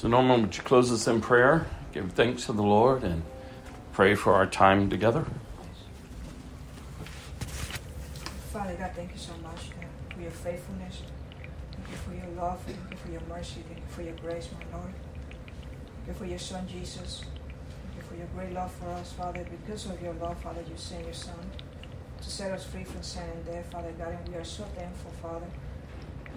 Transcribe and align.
So, 0.00 0.08
Norman, 0.08 0.40
would 0.40 0.56
you 0.56 0.62
close 0.62 0.90
us 0.90 1.06
in 1.08 1.20
prayer? 1.20 1.66
Give 1.92 2.10
thanks 2.10 2.46
to 2.46 2.54
the 2.54 2.62
Lord 2.62 3.02
and 3.04 3.22
pray 3.92 4.14
for 4.14 4.32
our 4.32 4.46
time 4.46 4.88
together. 4.88 5.26
Father 8.50 8.74
God, 8.76 8.92
thank 8.94 9.12
you 9.12 9.18
so 9.18 9.34
much 9.42 9.72
for 10.14 10.22
your 10.22 10.30
faithfulness. 10.30 11.02
Thank 11.72 11.90
you 11.90 11.96
for 11.96 12.14
your 12.14 12.34
love. 12.34 12.62
Thank 12.62 12.78
you 12.90 12.96
for 12.96 13.10
your 13.12 13.20
mercy. 13.28 13.62
Thank 13.68 13.80
you 13.80 13.90
for 13.90 14.00
your 14.00 14.14
grace, 14.14 14.48
my 14.54 14.78
Lord. 14.78 14.94
Thank 14.94 16.06
you 16.06 16.14
for 16.14 16.24
your 16.24 16.38
Son, 16.38 16.66
Jesus. 16.66 17.20
Thank 17.20 17.96
you 17.96 18.02
for 18.08 18.14
your 18.14 18.28
great 18.28 18.54
love 18.54 18.72
for 18.72 18.88
us, 18.92 19.12
Father. 19.12 19.46
Because 19.50 19.84
of 19.84 20.00
your 20.00 20.14
love, 20.14 20.40
Father, 20.40 20.62
you 20.62 20.78
sent 20.78 21.04
your 21.04 21.12
Son 21.12 21.50
to 22.22 22.30
set 22.30 22.52
us 22.52 22.64
free 22.64 22.84
from 22.84 23.02
sin 23.02 23.24
and 23.34 23.44
death, 23.44 23.70
Father 23.70 23.92
God. 23.98 24.16
And 24.18 24.28
we 24.30 24.36
are 24.36 24.44
so 24.44 24.64
thankful, 24.64 25.10
Father. 25.20 25.46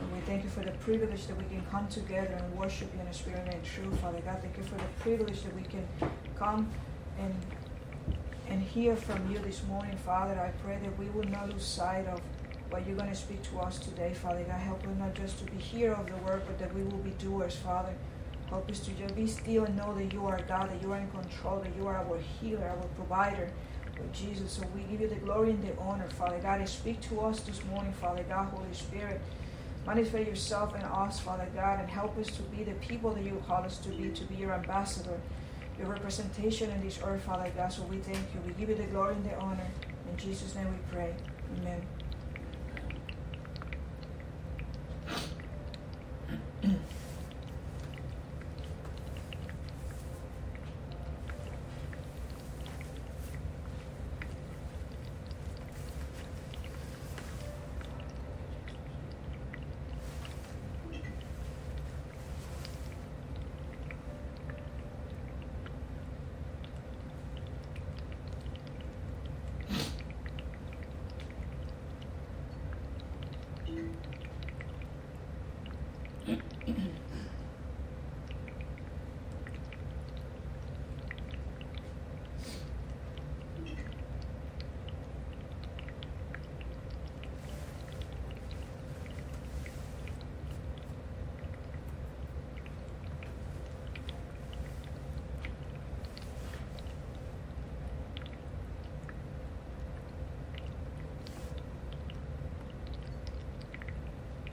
And 0.02 0.12
we 0.14 0.20
thank 0.22 0.44
you 0.44 0.50
for 0.50 0.62
the 0.62 0.72
privilege 0.72 1.28
that 1.28 1.38
we 1.38 1.44
can 1.46 1.64
come 1.72 1.88
together 1.88 2.34
and 2.34 2.58
worship 2.58 2.90
you 2.94 3.02
in 3.02 3.08
the 3.08 3.14
spirit 3.14 3.48
and 3.52 3.64
truth, 3.64 4.00
Father 4.00 4.20
God. 4.22 4.40
Thank 4.42 4.58
you 4.58 4.64
for 4.64 4.76
the 4.76 4.90
privilege 5.00 5.44
that 5.44 5.56
we 5.56 5.64
can 5.64 5.88
come 6.36 6.70
and 7.20 7.34
and 8.50 8.62
hear 8.62 8.96
from 8.96 9.32
you 9.32 9.40
this 9.40 9.64
morning, 9.64 9.98
Father. 9.98 10.40
I 10.40 10.50
pray 10.64 10.78
that 10.84 10.98
we 11.00 11.06
will 11.08 11.24
not 11.24 11.50
lose 11.50 11.66
sight 11.66 12.06
of 12.08 12.22
what 12.70 12.86
you're 12.86 12.98
going 12.98 13.10
to 13.10 13.16
speak 13.16 13.42
to 13.44 13.60
us 13.60 13.80
today, 13.80 14.14
Father 14.14 14.44
God. 14.44 14.60
Help 14.60 14.84
us 14.84 14.96
not 15.00 15.14
just 15.14 15.40
to 15.40 15.46
be 15.46 15.58
hearers 15.58 15.98
of 15.98 16.08
the 16.08 16.18
word, 16.18 16.42
but 16.46 16.60
that 16.60 16.74
we 16.74 16.84
will 16.84 16.98
be 16.98 17.12
doers, 17.12 17.56
Father. 17.56 17.94
Help 18.50 18.70
us 18.70 18.80
to 18.82 18.92
just 18.92 19.16
be 19.16 19.26
still 19.26 19.64
and 19.64 19.76
know 19.78 19.94
that 19.96 20.12
you 20.12 20.26
are 20.28 20.40
God, 20.48 20.70
that 20.70 20.82
you 20.82 20.92
are 20.92 21.00
in 21.00 21.10
control, 21.10 21.60
that 21.62 21.76
you 21.76 21.88
are 21.88 21.98
our 21.98 22.20
healer, 22.42 22.68
our 22.68 22.88
provider, 22.96 23.50
Lord 23.98 24.14
Jesus. 24.14 24.52
So 24.52 24.64
we 24.76 24.82
give 24.84 25.02
you 25.02 25.08
the 25.08 25.16
glory 25.16 25.52
and 25.52 25.64
the 25.64 25.76
honor, 25.80 26.08
Father 26.10 26.40
God. 26.40 26.60
And 26.60 26.70
speak 26.70 27.00
to 27.10 27.22
us 27.22 27.40
this 27.42 27.64
morning, 27.66 27.94
Father 27.94 28.24
God, 28.30 28.50
Holy 28.50 28.74
Spirit. 28.74 29.22
Manifest 29.86 30.28
yourself 30.28 30.76
in 30.76 30.82
us, 30.82 31.20
Father 31.20 31.48
God, 31.54 31.80
and 31.82 31.90
help 31.90 32.18
us 32.18 32.28
to 32.28 32.42
be 32.44 32.64
the 32.64 32.74
people 32.76 33.12
that 33.12 33.24
you 33.24 33.42
call 33.46 33.64
us 33.64 33.78
to 33.80 33.90
be, 33.90 34.10
to 34.10 34.24
be 34.26 34.36
your 34.36 34.54
ambassador, 34.54 35.20
your 35.78 35.88
representation 35.88 36.70
in 36.72 36.82
this 36.82 37.00
earth, 37.04 37.24
Father 37.24 37.52
God. 37.56 37.72
So 37.74 37.84
we 37.84 37.98
thank 37.98 38.18
you. 38.34 38.42
We 38.48 38.54
give 38.54 38.70
you 38.70 38.76
the 38.76 38.90
glory 38.92 39.16
and 39.16 39.26
the 39.26 39.36
honor. 39.38 39.68
In 40.10 40.18
Jesus' 40.18 40.56
name 40.56 40.68
we 40.68 40.96
pray. 40.96 41.14
Amen. 41.60 41.82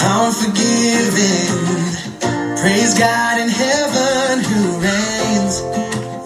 I'm 0.00 0.32
forgiven. 0.32 1.46
Praise 2.60 2.98
God 2.98 3.40
in 3.40 3.48
heaven 3.48 4.44
who 4.44 4.80
reigns. 4.80 5.62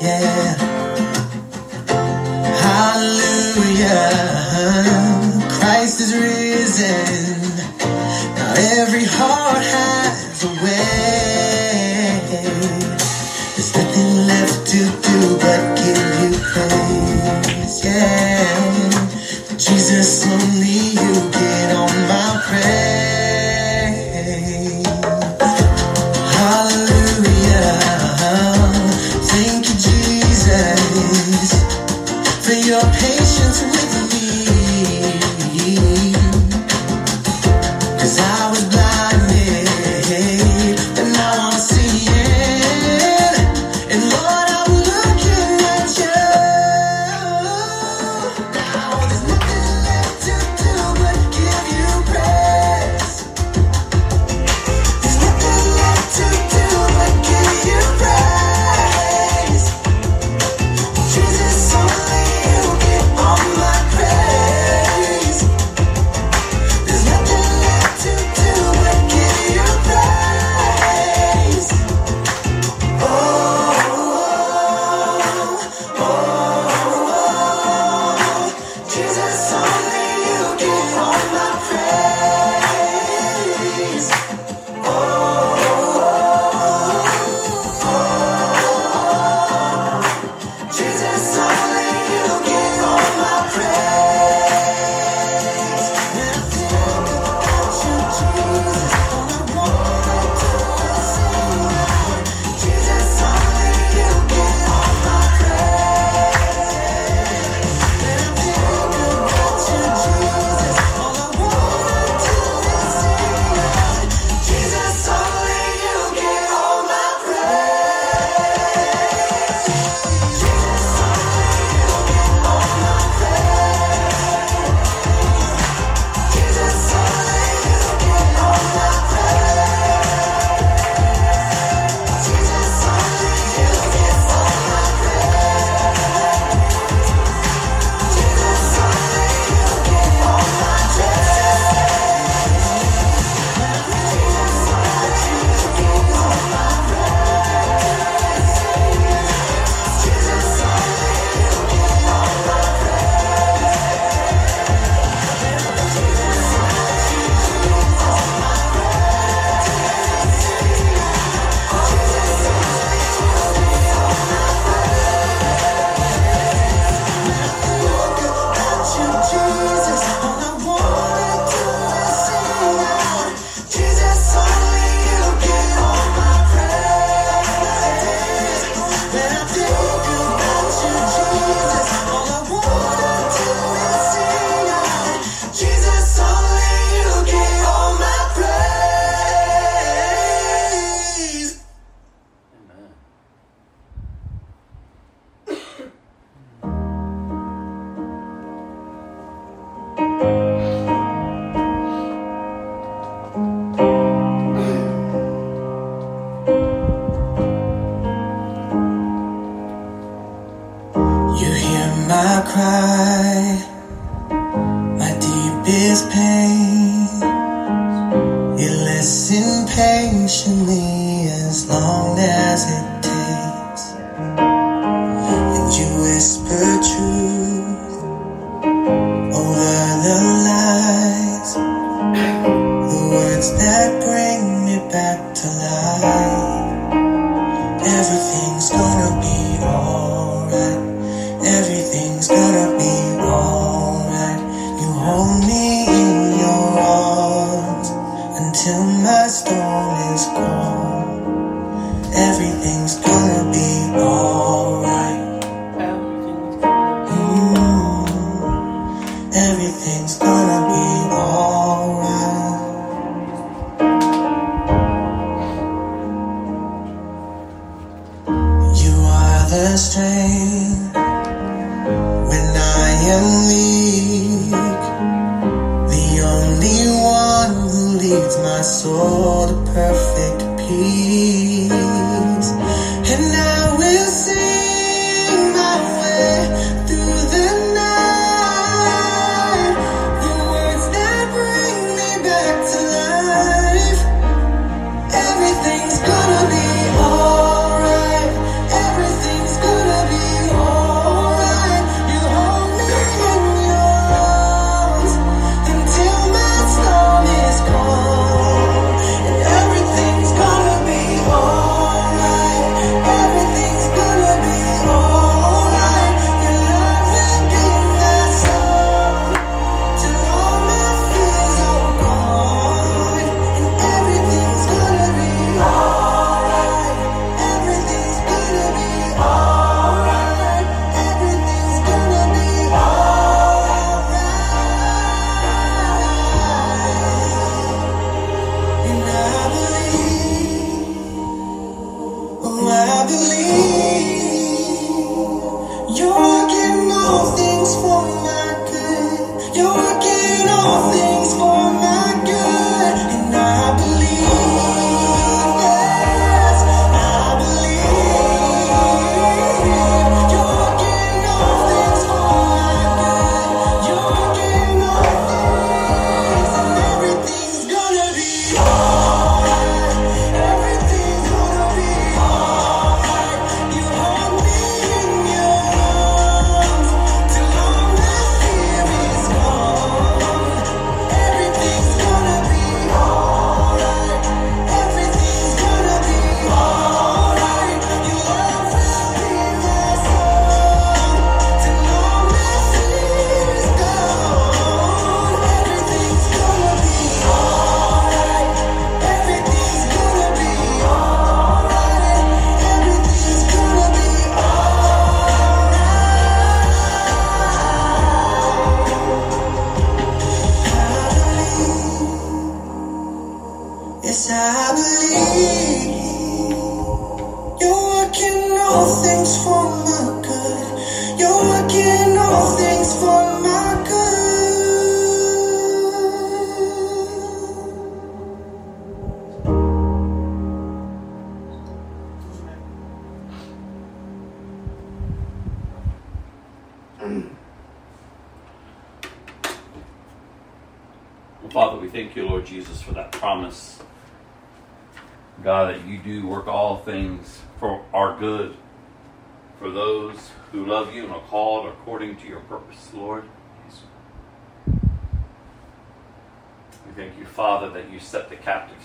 Yeah. 0.02 0.56
Hallelujah. 2.66 4.10
Christ 5.58 6.00
is 6.00 6.12
risen. 6.14 7.66
Now 8.36 8.54
every 8.56 9.04
heart. 9.04 9.41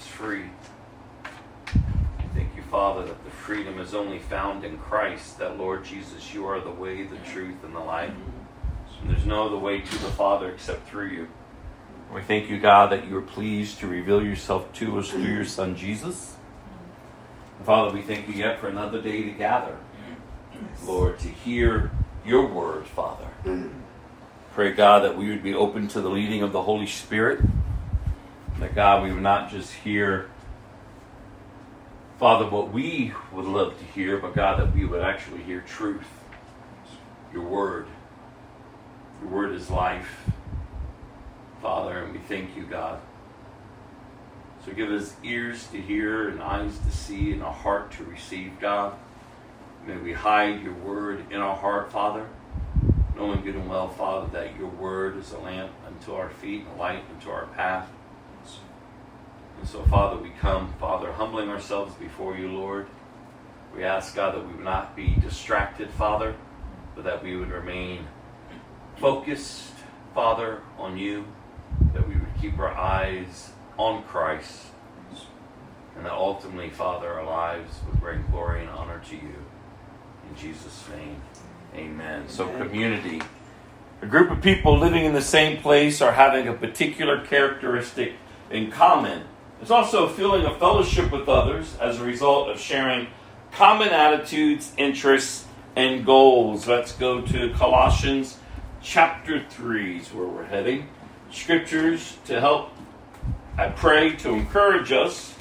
Free. 0.07 0.45
Thank 2.33 2.55
you, 2.55 2.63
Father, 2.71 3.05
that 3.05 3.23
the 3.23 3.31
freedom 3.31 3.79
is 3.79 3.93
only 3.93 4.19
found 4.19 4.63
in 4.63 4.77
Christ, 4.77 5.39
that, 5.39 5.57
Lord 5.57 5.85
Jesus, 5.85 6.33
you 6.33 6.45
are 6.47 6.59
the 6.59 6.71
way, 6.71 7.03
the 7.03 7.17
truth, 7.17 7.63
and 7.63 7.75
the 7.75 7.79
life. 7.79 8.13
And 9.01 9.09
there's 9.11 9.25
no 9.25 9.45
other 9.45 9.57
way 9.57 9.81
to 9.81 9.91
the 9.99 10.11
Father 10.11 10.49
except 10.51 10.87
through 10.89 11.09
you. 11.09 11.27
We 12.13 12.21
thank 12.21 12.49
you, 12.49 12.59
God, 12.59 12.91
that 12.91 13.07
you 13.07 13.17
are 13.17 13.21
pleased 13.21 13.79
to 13.79 13.87
reveal 13.87 14.23
yourself 14.23 14.71
to 14.73 14.97
us 14.97 15.09
through 15.09 15.23
your 15.23 15.45
Son, 15.45 15.75
Jesus. 15.75 16.35
Father, 17.63 17.93
we 17.93 18.01
thank 18.01 18.27
you 18.27 18.33
yet 18.33 18.59
for 18.59 18.69
another 18.69 19.01
day 19.01 19.23
to 19.23 19.31
gather, 19.31 19.77
Lord, 20.85 21.19
to 21.19 21.27
hear 21.27 21.91
your 22.25 22.47
word, 22.47 22.87
Father. 22.87 23.27
Pray, 24.53 24.71
God, 24.71 25.03
that 25.03 25.17
we 25.17 25.29
would 25.29 25.43
be 25.43 25.53
open 25.53 25.87
to 25.89 26.01
the 26.01 26.09
leading 26.09 26.43
of 26.43 26.51
the 26.51 26.61
Holy 26.61 26.87
Spirit. 26.87 27.41
That, 28.59 28.73
God, 28.73 29.03
we 29.03 29.13
would 29.13 29.21
not 29.21 29.51
just 29.51 29.71
hear, 29.71 30.31
Father, 32.17 32.49
what 32.49 32.73
we 32.73 33.13
would 33.31 33.45
love 33.45 33.77
to 33.77 33.85
hear, 33.85 34.17
but, 34.17 34.33
God, 34.33 34.59
that 34.59 34.73
we 34.73 34.83
would 34.83 35.01
actually 35.01 35.43
hear 35.43 35.61
truth, 35.61 36.07
your 37.31 37.43
word. 37.43 37.85
Your 39.21 39.31
word 39.31 39.53
is 39.53 39.69
life, 39.69 40.25
Father, 41.61 41.99
and 41.99 42.13
we 42.13 42.19
thank 42.19 42.55
you, 42.55 42.63
God. 42.63 42.99
So 44.65 44.73
give 44.73 44.91
us 44.91 45.15
ears 45.23 45.67
to 45.67 45.79
hear 45.79 46.27
and 46.29 46.41
eyes 46.41 46.79
to 46.79 46.91
see 46.91 47.31
and 47.31 47.41
a 47.41 47.51
heart 47.51 47.91
to 47.93 48.03
receive, 48.03 48.59
God. 48.59 48.95
May 49.85 49.97
we 49.97 50.13
hide 50.13 50.63
your 50.63 50.73
word 50.73 51.31
in 51.31 51.39
our 51.39 51.55
heart, 51.55 51.91
Father, 51.91 52.27
knowing 53.15 53.43
good 53.43 53.55
and 53.55 53.69
well, 53.69 53.87
Father, 53.87 54.27
that 54.33 54.57
your 54.57 54.67
word 54.67 55.15
is 55.17 55.31
a 55.31 55.39
lamp 55.39 55.71
unto 55.85 56.13
our 56.13 56.29
feet 56.29 56.65
and 56.65 56.75
a 56.75 56.81
light 56.81 57.03
unto 57.13 57.29
our 57.29 57.45
path. 57.45 57.89
And 59.59 59.67
so, 59.67 59.83
Father, 59.83 60.17
we 60.17 60.29
come, 60.39 60.73
Father, 60.79 61.11
humbling 61.11 61.49
ourselves 61.49 61.93
before 61.95 62.37
you, 62.37 62.49
Lord. 62.49 62.87
We 63.75 63.83
ask, 63.83 64.15
God, 64.15 64.35
that 64.35 64.47
we 64.47 64.53
would 64.53 64.63
not 64.63 64.95
be 64.95 65.15
distracted, 65.21 65.89
Father, 65.91 66.35
but 66.95 67.03
that 67.03 67.23
we 67.23 67.35
would 67.35 67.49
remain 67.49 68.07
focused, 68.97 69.71
Father, 70.13 70.61
on 70.77 70.97
you, 70.97 71.25
that 71.93 72.07
we 72.07 72.15
would 72.15 72.41
keep 72.41 72.57
our 72.57 72.73
eyes 72.73 73.51
on 73.77 74.03
Christ, 74.03 74.67
and 75.95 76.05
that 76.05 76.13
ultimately, 76.13 76.69
Father, 76.69 77.07
our 77.07 77.25
lives 77.25 77.79
would 77.87 77.99
bring 77.99 78.25
glory 78.31 78.61
and 78.61 78.69
honor 78.69 79.01
to 79.09 79.15
you. 79.15 79.35
In 80.29 80.35
Jesus' 80.35 80.83
name, 80.95 81.21
amen. 81.75 82.27
So, 82.27 82.47
community. 82.57 83.21
A 84.01 84.05
group 84.05 84.29
of 84.29 84.41
people 84.41 84.77
living 84.77 85.05
in 85.05 85.13
the 85.13 85.21
same 85.21 85.61
place 85.61 86.01
are 86.01 86.11
having 86.11 86.47
a 86.47 86.53
particular 86.53 87.25
characteristic 87.25 88.13
in 88.51 88.71
common. 88.71 89.23
It's 89.61 89.71
also 89.71 90.05
a 90.05 90.09
feeling 90.09 90.45
of 90.45 90.59
fellowship 90.59 91.11
with 91.11 91.27
others 91.27 91.75
as 91.77 91.99
a 91.99 92.03
result 92.03 92.49
of 92.49 92.59
sharing 92.59 93.07
common 93.51 93.89
attitudes, 93.89 94.71
interests, 94.77 95.45
and 95.75 96.05
goals. 96.05 96.67
Let's 96.67 96.91
go 96.91 97.21
to 97.21 97.53
Colossians 97.53 98.37
chapter 98.83 99.43
3 99.49 99.97
is 99.97 100.13
where 100.13 100.27
we're 100.27 100.45
heading. 100.45 100.87
Scriptures 101.31 102.17
to 102.25 102.39
help, 102.39 102.69
I 103.57 103.69
pray, 103.69 104.15
to 104.17 104.29
encourage 104.29 104.91
us 104.91 105.33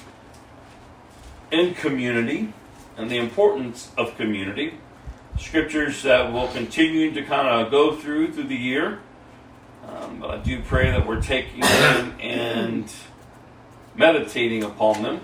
in 1.50 1.74
community 1.74 2.52
and 2.96 3.10
the 3.10 3.18
importance 3.18 3.92
of 3.98 4.16
community. 4.16 4.78
Scriptures 5.38 6.02
that 6.02 6.32
we'll 6.32 6.48
continue 6.48 7.12
to 7.12 7.22
kind 7.22 7.48
of 7.48 7.70
go 7.70 7.94
through 7.94 8.32
through 8.32 8.44
the 8.44 8.56
year. 8.56 9.00
Um, 9.86 10.20
but 10.20 10.30
I 10.30 10.38
do 10.38 10.62
pray 10.62 10.90
that 10.90 11.06
we're 11.06 11.20
taking 11.20 11.60
them 11.60 12.16
and 12.18 12.90
meditating 13.96 14.62
upon 14.62 15.02
them. 15.02 15.20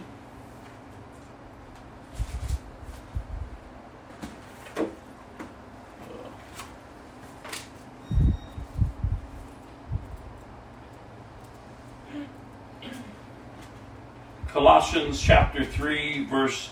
Colossians 14.49 15.21
chapter 15.21 15.65
3, 15.65 16.27
verse 16.27 16.71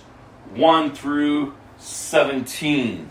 1 0.54 0.95
through 0.95 1.54
17. 1.78 3.09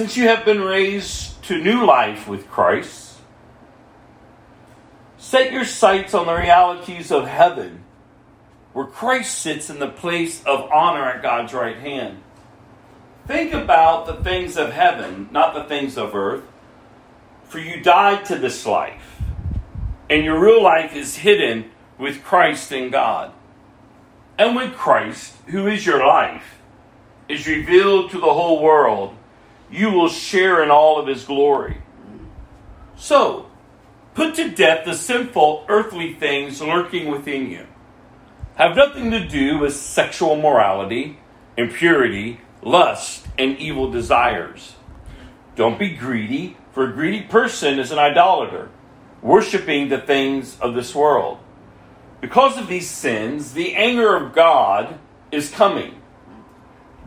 Since 0.00 0.16
you 0.16 0.28
have 0.28 0.46
been 0.46 0.62
raised 0.62 1.44
to 1.44 1.62
new 1.62 1.84
life 1.84 2.26
with 2.26 2.48
Christ, 2.48 3.18
set 5.18 5.52
your 5.52 5.66
sights 5.66 6.14
on 6.14 6.24
the 6.24 6.32
realities 6.32 7.12
of 7.12 7.26
heaven, 7.26 7.84
where 8.72 8.86
Christ 8.86 9.38
sits 9.40 9.68
in 9.68 9.78
the 9.78 9.90
place 9.90 10.42
of 10.44 10.70
honor 10.72 11.04
at 11.04 11.20
God's 11.20 11.52
right 11.52 11.76
hand. 11.76 12.22
Think 13.26 13.52
about 13.52 14.06
the 14.06 14.24
things 14.24 14.56
of 14.56 14.72
heaven, 14.72 15.28
not 15.32 15.52
the 15.52 15.64
things 15.64 15.98
of 15.98 16.14
earth, 16.14 16.44
for 17.44 17.58
you 17.58 17.82
died 17.82 18.24
to 18.24 18.36
this 18.36 18.64
life, 18.64 19.20
and 20.08 20.24
your 20.24 20.40
real 20.40 20.62
life 20.62 20.96
is 20.96 21.16
hidden 21.16 21.72
with 21.98 22.24
Christ 22.24 22.72
in 22.72 22.90
God. 22.90 23.34
And 24.38 24.56
when 24.56 24.72
Christ, 24.72 25.36
who 25.48 25.66
is 25.66 25.84
your 25.84 26.06
life, 26.06 26.58
is 27.28 27.46
revealed 27.46 28.12
to 28.12 28.18
the 28.18 28.32
whole 28.32 28.62
world, 28.62 29.14
you 29.70 29.90
will 29.90 30.08
share 30.08 30.62
in 30.62 30.70
all 30.70 30.98
of 30.98 31.06
his 31.06 31.24
glory. 31.24 31.82
So, 32.96 33.46
put 34.14 34.34
to 34.34 34.50
death 34.50 34.84
the 34.84 34.94
sinful 34.94 35.64
earthly 35.68 36.14
things 36.14 36.60
lurking 36.60 37.10
within 37.10 37.50
you. 37.50 37.66
Have 38.56 38.76
nothing 38.76 39.10
to 39.12 39.26
do 39.26 39.58
with 39.58 39.74
sexual 39.74 40.36
morality, 40.36 41.18
impurity, 41.56 42.40
lust, 42.62 43.26
and 43.38 43.58
evil 43.58 43.90
desires. 43.90 44.74
Don't 45.56 45.78
be 45.78 45.94
greedy, 45.94 46.56
for 46.72 46.88
a 46.88 46.92
greedy 46.92 47.22
person 47.22 47.78
is 47.78 47.90
an 47.90 47.98
idolater, 47.98 48.68
worshiping 49.22 49.88
the 49.88 49.98
things 49.98 50.58
of 50.60 50.74
this 50.74 50.94
world. 50.94 51.38
Because 52.20 52.58
of 52.58 52.68
these 52.68 52.88
sins, 52.88 53.54
the 53.54 53.74
anger 53.74 54.14
of 54.14 54.34
God 54.34 54.98
is 55.32 55.50
coming. 55.50 55.99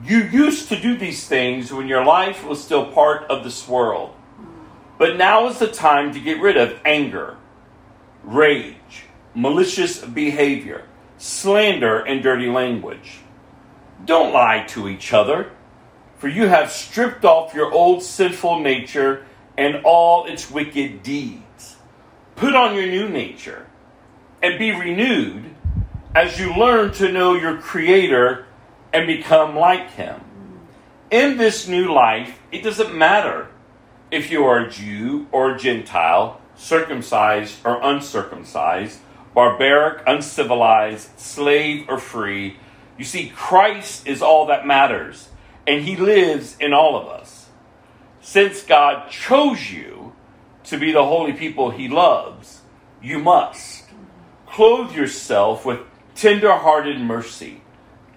You 0.03 0.17
used 0.17 0.67
to 0.67 0.79
do 0.79 0.97
these 0.97 1.25
things 1.27 1.71
when 1.71 1.87
your 1.87 2.03
life 2.03 2.45
was 2.45 2.61
still 2.61 2.91
part 2.91 3.23
of 3.29 3.45
this 3.45 3.67
world. 3.67 4.13
But 4.97 5.15
now 5.15 5.47
is 5.47 5.59
the 5.59 5.67
time 5.67 6.13
to 6.13 6.19
get 6.19 6.41
rid 6.41 6.57
of 6.57 6.77
anger, 6.83 7.37
rage, 8.23 9.05
malicious 9.33 10.03
behavior, 10.03 10.85
slander, 11.17 11.99
and 11.99 12.21
dirty 12.21 12.49
language. 12.49 13.19
Don't 14.03 14.33
lie 14.33 14.65
to 14.69 14.89
each 14.89 15.13
other, 15.13 15.51
for 16.17 16.27
you 16.27 16.47
have 16.47 16.69
stripped 16.69 17.23
off 17.23 17.53
your 17.53 17.71
old 17.71 18.03
sinful 18.03 18.59
nature 18.59 19.25
and 19.57 19.81
all 19.85 20.25
its 20.25 20.51
wicked 20.51 21.01
deeds. 21.01 21.77
Put 22.35 22.55
on 22.55 22.75
your 22.75 22.87
new 22.87 23.07
nature 23.07 23.67
and 24.41 24.59
be 24.59 24.71
renewed 24.71 25.55
as 26.13 26.39
you 26.39 26.53
learn 26.53 26.91
to 26.93 27.09
know 27.09 27.35
your 27.35 27.57
Creator 27.57 28.47
and 28.93 29.07
become 29.07 29.55
like 29.55 29.91
him. 29.91 30.21
In 31.09 31.37
this 31.37 31.67
new 31.67 31.93
life, 31.93 32.39
it 32.51 32.63
doesn't 32.63 32.95
matter 32.95 33.49
if 34.11 34.29
you 34.29 34.45
are 34.45 34.59
a 34.59 34.69
Jew 34.69 35.27
or 35.31 35.55
a 35.55 35.57
Gentile, 35.59 36.39
circumcised 36.55 37.57
or 37.65 37.81
uncircumcised, 37.81 38.99
barbaric, 39.33 40.03
uncivilized, 40.05 41.19
slave 41.19 41.85
or 41.89 41.97
free. 41.97 42.57
You 42.97 43.03
see, 43.03 43.29
Christ 43.35 44.07
is 44.07 44.21
all 44.21 44.45
that 44.47 44.67
matters, 44.67 45.29
and 45.65 45.83
he 45.83 45.95
lives 45.95 46.55
in 46.59 46.73
all 46.73 46.95
of 46.95 47.07
us. 47.07 47.49
Since 48.21 48.63
God 48.63 49.09
chose 49.09 49.71
you 49.71 50.13
to 50.65 50.77
be 50.77 50.91
the 50.91 51.03
holy 51.03 51.33
people 51.33 51.71
he 51.71 51.89
loves, 51.89 52.61
you 53.01 53.17
must 53.17 53.85
clothe 54.45 54.95
yourself 54.95 55.65
with 55.65 55.79
tender 56.13 56.53
hearted 56.53 57.01
mercy 57.01 57.62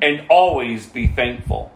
and 0.00 0.26
always 0.28 0.86
be 0.86 1.06
thankful. 1.06 1.72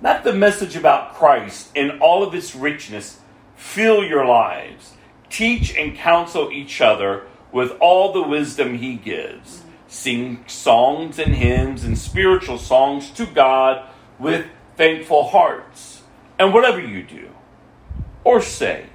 Let 0.00 0.24
the 0.24 0.32
message 0.32 0.76
about 0.76 1.14
Christ 1.14 1.70
in 1.76 2.00
all 2.00 2.22
of 2.22 2.34
its 2.34 2.54
richness 2.54 3.20
fill 3.54 4.04
your 4.04 4.26
lives. 4.26 4.94
Teach 5.30 5.76
and 5.76 5.96
counsel 5.96 6.50
each 6.52 6.80
other 6.80 7.26
with 7.52 7.72
all 7.80 8.12
the 8.12 8.22
wisdom 8.22 8.78
he 8.78 8.96
gives. 8.96 9.62
Sing 9.86 10.44
songs 10.46 11.18
and 11.18 11.34
hymns 11.34 11.84
and 11.84 11.96
spiritual 11.96 12.58
songs 12.58 13.10
to 13.12 13.26
God 13.26 13.88
with 14.18 14.46
thankful 14.76 15.28
hearts. 15.28 16.02
And 16.38 16.52
whatever 16.52 16.80
you 16.80 17.02
do 17.02 17.28
or 18.24 18.40
say, 18.40 18.86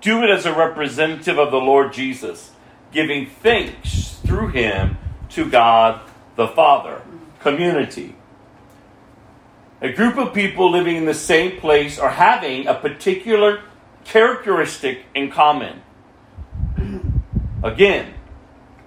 do 0.00 0.22
it 0.22 0.30
as 0.30 0.44
a 0.44 0.54
representative 0.54 1.38
of 1.38 1.50
the 1.50 1.56
Lord 1.56 1.92
Jesus, 1.92 2.50
giving 2.92 3.26
thanks 3.26 4.20
through 4.26 4.48
him 4.48 4.98
to 5.30 5.48
God 5.48 6.00
the 6.36 6.48
Father. 6.48 7.02
Community. 7.44 8.16
A 9.82 9.92
group 9.92 10.16
of 10.16 10.32
people 10.32 10.70
living 10.70 10.96
in 10.96 11.04
the 11.04 11.12
same 11.12 11.60
place 11.60 11.98
or 11.98 12.08
having 12.08 12.66
a 12.66 12.72
particular 12.72 13.60
characteristic 14.04 15.04
in 15.14 15.30
common. 15.30 15.82
Again, 17.62 18.14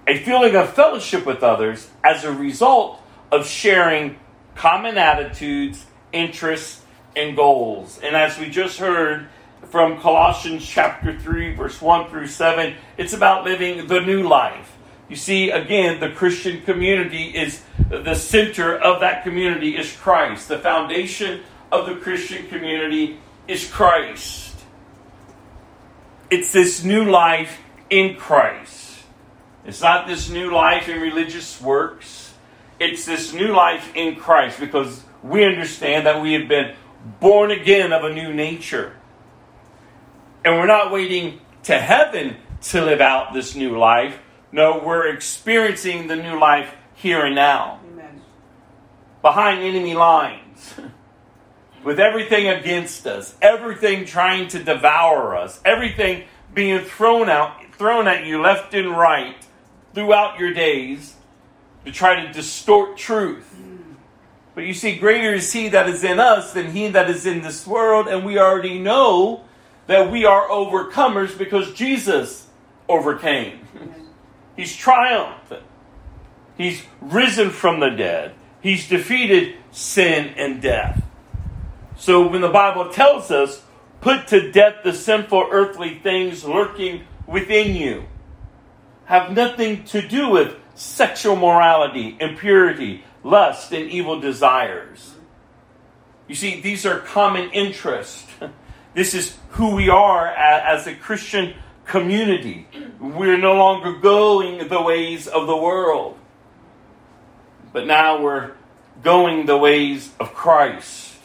a 0.08 0.18
feeling 0.18 0.56
of 0.56 0.72
fellowship 0.74 1.24
with 1.24 1.44
others 1.44 1.88
as 2.02 2.24
a 2.24 2.32
result 2.32 3.00
of 3.30 3.46
sharing 3.46 4.18
common 4.56 4.98
attitudes, 4.98 5.86
interests, 6.12 6.82
and 7.14 7.36
goals. 7.36 8.00
And 8.02 8.16
as 8.16 8.40
we 8.40 8.50
just 8.50 8.80
heard 8.80 9.28
from 9.70 10.00
Colossians 10.00 10.66
chapter 10.66 11.16
3, 11.16 11.54
verse 11.54 11.80
1 11.80 12.10
through 12.10 12.26
7, 12.26 12.74
it's 12.96 13.12
about 13.12 13.44
living 13.44 13.86
the 13.86 14.00
new 14.00 14.26
life. 14.26 14.77
You 15.08 15.16
see, 15.16 15.50
again, 15.50 16.00
the 16.00 16.10
Christian 16.10 16.60
community 16.62 17.36
is 17.36 17.62
the 17.88 18.14
center 18.14 18.76
of 18.76 19.00
that 19.00 19.22
community 19.22 19.76
is 19.76 19.94
Christ. 19.96 20.48
The 20.48 20.58
foundation 20.58 21.40
of 21.72 21.86
the 21.86 21.96
Christian 21.96 22.46
community 22.48 23.18
is 23.46 23.70
Christ. 23.70 24.54
It's 26.30 26.52
this 26.52 26.84
new 26.84 27.04
life 27.04 27.58
in 27.88 28.16
Christ. 28.16 28.98
It's 29.64 29.80
not 29.80 30.06
this 30.06 30.28
new 30.28 30.50
life 30.50 30.88
in 30.88 31.00
religious 31.00 31.60
works. 31.60 32.34
It's 32.78 33.06
this 33.06 33.32
new 33.32 33.48
life 33.54 33.90
in 33.94 34.16
Christ 34.16 34.60
because 34.60 35.02
we 35.22 35.44
understand 35.44 36.06
that 36.06 36.22
we 36.22 36.34
have 36.34 36.48
been 36.48 36.74
born 37.20 37.50
again 37.50 37.92
of 37.92 38.04
a 38.04 38.12
new 38.12 38.32
nature. 38.32 38.94
And 40.44 40.56
we're 40.56 40.66
not 40.66 40.92
waiting 40.92 41.40
to 41.64 41.78
heaven 41.78 42.36
to 42.62 42.84
live 42.84 43.00
out 43.00 43.32
this 43.32 43.54
new 43.54 43.78
life. 43.78 44.18
No, 44.50 44.82
we're 44.84 45.08
experiencing 45.08 46.08
the 46.08 46.16
new 46.16 46.38
life 46.38 46.74
here 46.94 47.24
and 47.24 47.34
now. 47.34 47.80
Amen. 47.92 48.22
Behind 49.22 49.62
enemy 49.62 49.94
lines. 49.94 50.74
With 51.84 52.00
everything 52.00 52.48
against 52.48 53.06
us, 53.06 53.36
everything 53.40 54.04
trying 54.04 54.48
to 54.48 54.62
devour 54.62 55.36
us, 55.36 55.60
everything 55.64 56.24
being 56.52 56.80
thrown 56.80 57.28
out 57.28 57.52
thrown 57.78 58.08
at 58.08 58.26
you 58.26 58.42
left 58.42 58.74
and 58.74 58.90
right 58.90 59.36
throughout 59.94 60.38
your 60.38 60.52
days 60.52 61.14
to 61.84 61.92
try 61.92 62.26
to 62.26 62.32
distort 62.32 62.98
truth. 62.98 63.54
Mm. 63.56 63.94
But 64.54 64.64
you 64.64 64.74
see, 64.74 64.98
greater 64.98 65.32
is 65.32 65.52
he 65.52 65.68
that 65.68 65.88
is 65.88 66.02
in 66.02 66.18
us 66.18 66.52
than 66.52 66.72
he 66.72 66.88
that 66.88 67.08
is 67.08 67.24
in 67.24 67.40
this 67.42 67.66
world, 67.66 68.08
and 68.08 68.26
we 68.26 68.38
already 68.38 68.78
know 68.78 69.44
that 69.86 70.10
we 70.10 70.24
are 70.24 70.48
overcomers 70.48 71.38
because 71.38 71.72
Jesus 71.72 72.48
overcame. 72.88 73.60
He's 74.58 74.74
triumphant. 74.74 75.62
He's 76.56 76.82
risen 77.00 77.50
from 77.50 77.78
the 77.78 77.90
dead. 77.90 78.34
He's 78.60 78.88
defeated 78.88 79.54
sin 79.70 80.34
and 80.36 80.60
death. 80.60 81.00
So 81.96 82.26
when 82.26 82.40
the 82.40 82.48
Bible 82.48 82.90
tells 82.90 83.30
us, 83.30 83.62
put 84.00 84.26
to 84.28 84.50
death 84.50 84.82
the 84.82 84.92
sinful 84.92 85.46
earthly 85.52 86.00
things 86.00 86.44
lurking 86.44 87.04
within 87.24 87.76
you, 87.76 88.06
have 89.04 89.30
nothing 89.30 89.84
to 89.84 90.02
do 90.02 90.28
with 90.28 90.56
sexual 90.74 91.36
morality, 91.36 92.16
impurity, 92.18 93.04
lust, 93.22 93.70
and 93.72 93.88
evil 93.88 94.18
desires. 94.18 95.14
You 96.26 96.34
see, 96.34 96.60
these 96.60 96.84
are 96.84 96.98
common 96.98 97.50
interests. 97.52 98.26
This 98.94 99.14
is 99.14 99.36
who 99.50 99.76
we 99.76 99.90
are 99.90 100.26
as 100.26 100.88
a 100.88 100.94
Christian 100.94 101.54
community. 101.88 102.68
We're 103.00 103.38
no 103.38 103.54
longer 103.54 103.94
going 103.94 104.68
the 104.68 104.80
ways 104.80 105.26
of 105.26 105.46
the 105.46 105.56
world, 105.56 106.16
but 107.72 107.86
now 107.86 108.20
we're 108.20 108.52
going 109.02 109.46
the 109.46 109.56
ways 109.56 110.10
of 110.20 110.34
Christ. 110.34 111.16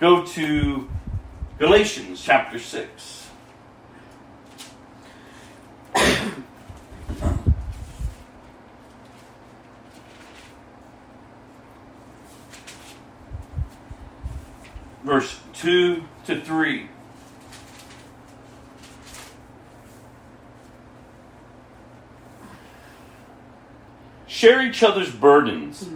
Go 0.00 0.24
to 0.24 0.90
Galatians 1.58 2.20
chapter 2.20 2.58
6. 2.58 3.28
Verse 15.04 15.40
2 15.54 16.04
to 16.26 16.40
3. 16.40 16.88
Share 24.42 24.60
each 24.60 24.82
other's 24.82 25.12
burdens, 25.12 25.88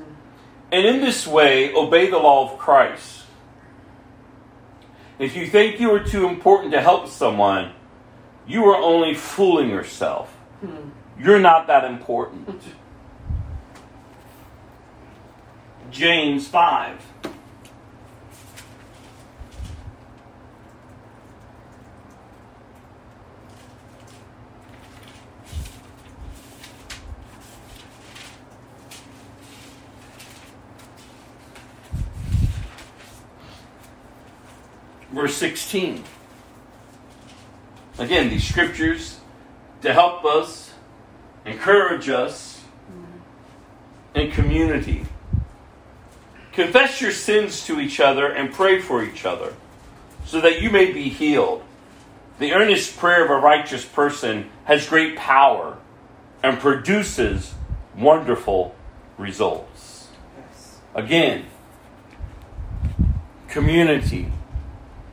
and 0.71 0.87
in 0.87 1.01
this 1.01 1.27
way 1.27 1.75
obey 1.75 2.09
the 2.09 2.19
law 2.19 2.49
of 2.49 2.61
Christ. 2.61 3.25
If 5.19 5.35
you 5.35 5.49
think 5.49 5.81
you 5.81 5.93
are 5.93 5.99
too 5.99 6.29
important 6.29 6.71
to 6.71 6.81
help 6.81 7.09
someone, 7.09 7.73
you 8.47 8.65
are 8.67 8.77
only 8.77 9.15
fooling 9.15 9.69
yourself. 9.69 10.33
You're 11.19 11.41
not 11.41 11.67
that 11.67 11.87
important. 11.87 12.63
James 15.91 16.47
5. 16.47 17.03
Verse 35.17 35.35
16. 35.39 36.05
Again, 37.99 38.29
these 38.29 38.47
scriptures 38.47 39.19
to 39.81 39.93
help 39.95 40.27
us, 40.27 40.73
encourage 41.47 42.11
us 42.11 42.61
in 44.15 44.31
community. 44.31 45.07
Confess 46.53 47.01
your 47.01 47.13
sins 47.13 47.65
to 47.65 47.81
each 47.81 47.99
other 47.99 48.29
and 48.29 48.53
pray 48.53 48.79
for 48.79 49.03
each 49.03 49.25
other 49.25 49.55
so 50.27 50.39
that 50.43 50.61
you 50.61 50.71
may 50.71 50.93
be 50.93 51.09
healed. 51.09 51.63
The 52.39 52.53
earnest 52.53 52.99
prayer 52.99 53.25
of 53.25 53.31
a 53.31 53.37
righteous 53.37 53.87
person 53.87 54.51
has 54.65 54.87
great 54.87 55.17
power 55.17 55.79
and 56.43 56.59
produces 56.59 57.55
wonderful 57.97 58.75
results. 59.17 60.09
Again, 60.95 61.47
community 63.49 64.31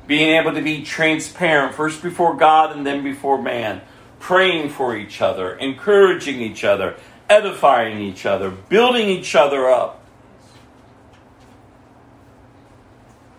being 0.07 0.37
able 0.37 0.53
to 0.53 0.61
be 0.61 0.83
transparent, 0.83 1.75
first 1.75 2.03
before 2.03 2.35
God 2.35 2.75
and 2.75 2.85
then 2.85 3.03
before 3.03 3.41
man, 3.41 3.81
praying 4.19 4.69
for 4.69 4.95
each 4.95 5.21
other, 5.21 5.55
encouraging 5.55 6.41
each 6.41 6.63
other, 6.63 6.95
edifying 7.29 7.99
each 7.99 8.25
other, 8.25 8.49
building 8.49 9.09
each 9.09 9.35
other 9.35 9.69
up. 9.69 10.01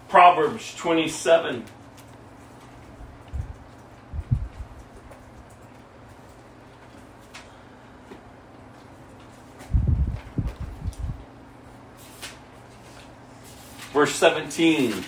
Proverbs 0.09 0.75
27. 0.77 1.65
Verse 13.93 14.15
17. 14.17 15.05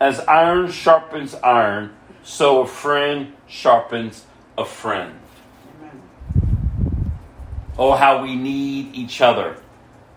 As 0.00 0.20
iron 0.20 0.70
sharpens 0.70 1.34
iron, 1.34 1.94
so 2.22 2.62
a 2.62 2.66
friend 2.66 3.32
sharpens 3.46 4.24
a 4.56 4.64
friend. 4.64 5.18
Oh, 7.78 7.94
how 7.94 8.22
we 8.22 8.34
need 8.34 8.94
each 8.94 9.20
other. 9.20 9.56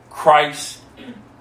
Christ 0.10 0.82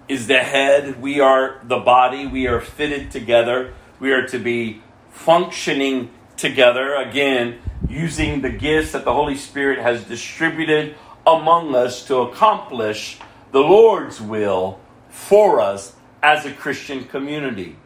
is 0.06 0.26
the 0.26 0.38
head. 0.38 1.00
We 1.00 1.20
are 1.20 1.60
the 1.64 1.78
body. 1.78 2.26
We 2.26 2.46
are 2.46 2.60
fitted 2.60 3.10
together. 3.10 3.72
We 3.98 4.12
are 4.12 4.26
to 4.28 4.38
be 4.38 4.82
functioning 5.10 6.10
together. 6.36 6.94
Again, 6.94 7.60
using 7.88 8.42
the 8.42 8.50
gifts 8.50 8.92
that 8.92 9.04
the 9.04 9.14
Holy 9.14 9.36
Spirit 9.36 9.78
has 9.78 10.04
distributed 10.04 10.94
among 11.26 11.74
us 11.74 12.06
to 12.06 12.18
accomplish 12.18 13.18
the 13.52 13.60
Lord's 13.60 14.20
will 14.20 14.78
for 15.08 15.60
us 15.60 15.94
as 16.22 16.44
a 16.44 16.52
Christian 16.52 17.04
community. 17.04 17.76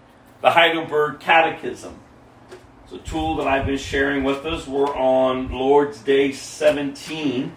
The 0.44 0.50
Heidelberg 0.50 1.20
Catechism. 1.20 1.98
It's 2.85 2.92
a 2.92 2.98
tool 2.98 3.37
that 3.37 3.48
I've 3.48 3.64
been 3.64 3.78
sharing 3.78 4.24
with 4.24 4.44
us. 4.44 4.66
We're 4.66 4.94
on 4.94 5.50
Lord's 5.50 6.00
Day 6.00 6.33
17 6.33 7.57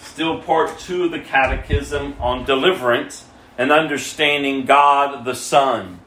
still 0.00 0.40
part 0.40 0.78
two 0.78 1.06
of 1.06 1.10
the 1.10 1.18
catechism 1.18 2.14
on 2.20 2.44
deliverance 2.44 3.24
and 3.58 3.72
understanding 3.72 4.66
God 4.66 5.24
the 5.24 5.34
Son. 5.34 5.98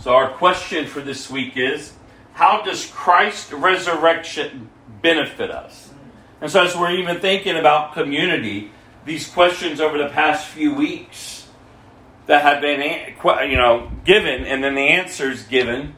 So, 0.00 0.14
our 0.14 0.28
question 0.28 0.86
for 0.86 1.00
this 1.00 1.28
week 1.28 1.56
is 1.56 1.94
how 2.34 2.62
does 2.62 2.86
Christ's 2.86 3.52
resurrection 3.52 4.70
benefit 5.02 5.50
us? 5.50 5.90
And 6.40 6.48
so, 6.48 6.62
as 6.62 6.76
we're 6.76 6.92
even 6.92 7.18
thinking 7.18 7.56
about 7.56 7.94
community, 7.94 8.70
these 9.04 9.28
questions 9.28 9.80
over 9.80 9.98
the 9.98 10.10
past 10.10 10.46
few 10.46 10.72
weeks 10.72 11.43
that 12.26 12.42
have 12.42 12.60
been 12.60 12.80
you 13.50 13.56
know 13.56 13.90
given 14.04 14.44
and 14.44 14.64
then 14.64 14.74
the 14.74 14.88
answers 14.88 15.44
given 15.44 15.94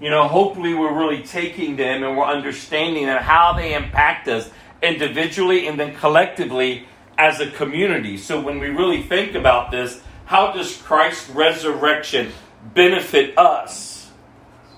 you 0.00 0.10
know 0.10 0.28
hopefully 0.28 0.74
we're 0.74 0.96
really 0.96 1.22
taking 1.22 1.76
them 1.76 2.02
and 2.02 2.16
we're 2.16 2.24
understanding 2.24 3.06
that 3.06 3.22
how 3.22 3.52
they 3.52 3.74
impact 3.74 4.28
us 4.28 4.50
individually 4.82 5.66
and 5.66 5.78
then 5.78 5.94
collectively 5.96 6.86
as 7.20 7.38
a 7.38 7.50
community. 7.50 8.16
So 8.16 8.40
when 8.40 8.58
we 8.58 8.68
really 8.68 9.02
think 9.02 9.34
about 9.34 9.70
this, 9.70 10.00
how 10.24 10.52
does 10.52 10.76
Christ's 10.78 11.28
resurrection 11.30 12.32
benefit 12.72 13.36
us? 13.36 14.10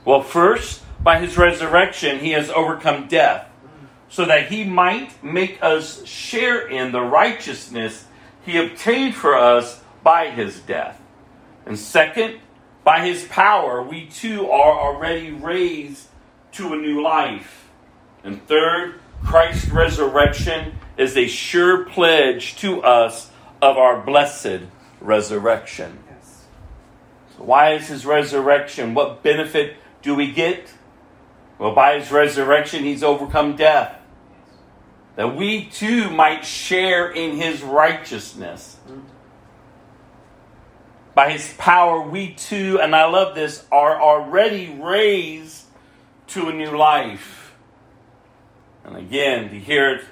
Well, 0.04 0.22
first, 0.22 0.82
by 1.00 1.20
his 1.20 1.36
resurrection, 1.38 2.18
he 2.18 2.30
has 2.32 2.50
overcome 2.50 3.06
death 3.06 3.48
so 4.08 4.24
that 4.24 4.50
he 4.50 4.64
might 4.64 5.22
make 5.22 5.62
us 5.62 6.04
share 6.04 6.66
in 6.66 6.90
the 6.90 7.00
righteousness 7.00 8.06
he 8.44 8.58
obtained 8.58 9.14
for 9.14 9.36
us 9.36 9.80
by 10.02 10.30
his 10.30 10.60
death. 10.60 11.00
And 11.66 11.78
second, 11.78 12.40
by 12.84 13.06
his 13.06 13.24
power, 13.24 13.82
we 13.82 14.06
too 14.06 14.50
are 14.50 14.80
already 14.80 15.30
raised 15.30 16.08
to 16.52 16.72
a 16.72 16.76
new 16.76 17.02
life. 17.02 17.68
And 18.24 18.46
third, 18.46 19.00
Christ's 19.24 19.70
resurrection 19.70 20.74
is 20.96 21.16
a 21.16 21.26
sure 21.26 21.84
pledge 21.84 22.56
to 22.56 22.82
us 22.82 23.30
of 23.60 23.76
our 23.76 24.00
blessed 24.00 24.62
resurrection. 25.00 25.98
Yes. 26.08 26.44
So 27.36 27.44
why 27.44 27.74
is 27.74 27.88
his 27.88 28.04
resurrection? 28.04 28.94
What 28.94 29.22
benefit 29.22 29.76
do 30.02 30.14
we 30.14 30.32
get? 30.32 30.72
Well, 31.58 31.74
by 31.74 32.00
his 32.00 32.10
resurrection, 32.10 32.82
he's 32.82 33.04
overcome 33.04 33.56
death. 33.56 33.98
That 35.14 35.36
we 35.36 35.66
too 35.66 36.10
might 36.10 36.44
share 36.44 37.10
in 37.10 37.36
his 37.36 37.62
righteousness. 37.62 38.76
Mm-hmm. 38.88 39.00
By 41.14 41.31
his 41.31 41.53
power, 41.59 42.01
we 42.01 42.33
too, 42.33 42.81
and 42.81 42.96
I 42.96 43.07
love 43.07 43.35
this, 43.35 43.66
are 43.70 44.01
already 44.01 44.70
raised 44.70 45.66
to 46.29 46.48
a 46.48 46.53
new 46.53 46.77
life. 46.77 47.55
And 48.85 48.96
again, 48.96 49.51
to 49.51 49.59
hear 49.59 49.96
it, 49.96 50.05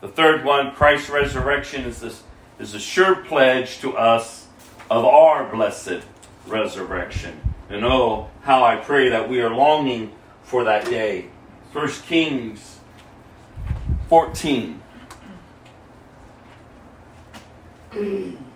the 0.00 0.08
third 0.08 0.44
one, 0.44 0.72
Christ's 0.72 1.10
resurrection, 1.10 1.84
is, 1.84 2.00
this, 2.00 2.22
is 2.58 2.74
a 2.74 2.78
sure 2.78 3.16
pledge 3.16 3.80
to 3.80 3.96
us 3.96 4.46
of 4.90 5.04
our 5.04 5.50
blessed 5.50 6.02
resurrection. 6.46 7.40
And 7.68 7.84
oh, 7.84 8.30
how 8.42 8.62
I 8.62 8.76
pray 8.76 9.08
that 9.08 9.28
we 9.28 9.40
are 9.40 9.50
longing 9.50 10.12
for 10.44 10.64
that 10.64 10.84
day. 10.84 11.26
First 11.72 12.06
Kings 12.06 12.78
14. 14.08 14.80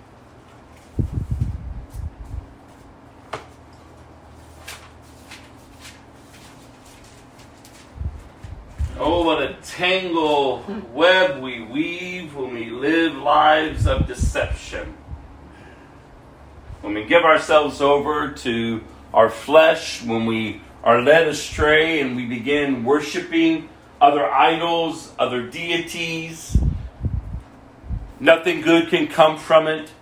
Oh, 9.01 9.23
what 9.23 9.41
a 9.41 9.55
tangle 9.63 10.65
web 10.93 11.41
we 11.41 11.63
weave 11.63 12.35
when 12.35 12.53
we 12.53 12.69
live 12.69 13.15
lives 13.15 13.87
of 13.87 14.09
deception. 14.09 14.93
When 16.81 16.95
we 16.95 17.05
give 17.05 17.23
ourselves 17.23 17.81
over 17.81 18.33
to 18.33 18.83
our 19.15 19.31
flesh, 19.31 20.03
when 20.03 20.27
we 20.27 20.63
are 20.83 21.01
led 21.01 21.29
astray 21.29 22.01
and 22.01 22.17
we 22.17 22.27
begin 22.27 22.83
worshiping 22.83 23.69
other 24.01 24.29
idols, 24.29 25.13
other 25.17 25.47
deities, 25.47 26.57
nothing 28.19 28.63
good 28.63 28.89
can 28.89 29.07
come 29.07 29.39
from 29.39 29.69
it. 29.69 29.93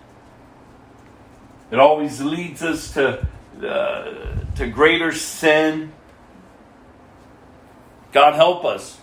It 1.69 1.77
always 1.77 2.19
leads 2.19 2.63
us 2.63 2.93
to, 2.93 3.27
uh, 3.63 4.43
to 4.55 4.67
greater 4.67 5.11
sin. 5.11 5.91
God 8.11 8.35
help 8.35 8.65
us 8.65 8.99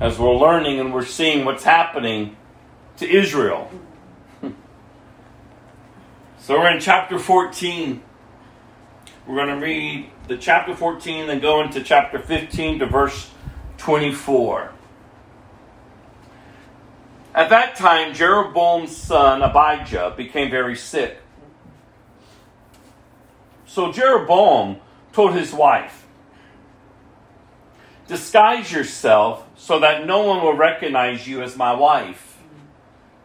as 0.00 0.18
we're 0.18 0.34
learning 0.34 0.80
and 0.80 0.92
we're 0.92 1.04
seeing 1.04 1.44
what's 1.44 1.64
happening 1.64 2.36
to 2.98 3.08
Israel. 3.08 3.70
So 6.42 6.58
we're 6.58 6.72
in 6.72 6.80
chapter 6.80 7.18
14. 7.18 8.02
We're 9.26 9.34
going 9.36 9.60
to 9.60 9.64
read 9.64 10.10
the 10.26 10.38
chapter 10.38 10.74
14, 10.74 11.26
then 11.26 11.38
go 11.38 11.60
into 11.60 11.82
chapter 11.82 12.18
15 12.18 12.78
to 12.78 12.86
verse 12.86 13.30
24. 13.76 14.72
At 17.34 17.50
that 17.50 17.76
time, 17.76 18.14
Jeroboam's 18.14 18.96
son 18.96 19.42
Abijah 19.42 20.14
became 20.16 20.50
very 20.50 20.76
sick. 20.76 21.18
So 23.66 23.92
Jeroboam 23.92 24.78
told 25.12 25.34
his 25.34 25.52
wife, 25.52 25.99
Disguise 28.10 28.72
yourself 28.72 29.46
so 29.54 29.78
that 29.78 30.04
no 30.04 30.26
one 30.26 30.42
will 30.42 30.56
recognize 30.56 31.28
you 31.28 31.42
as 31.42 31.56
my 31.56 31.72
wife. 31.72 32.38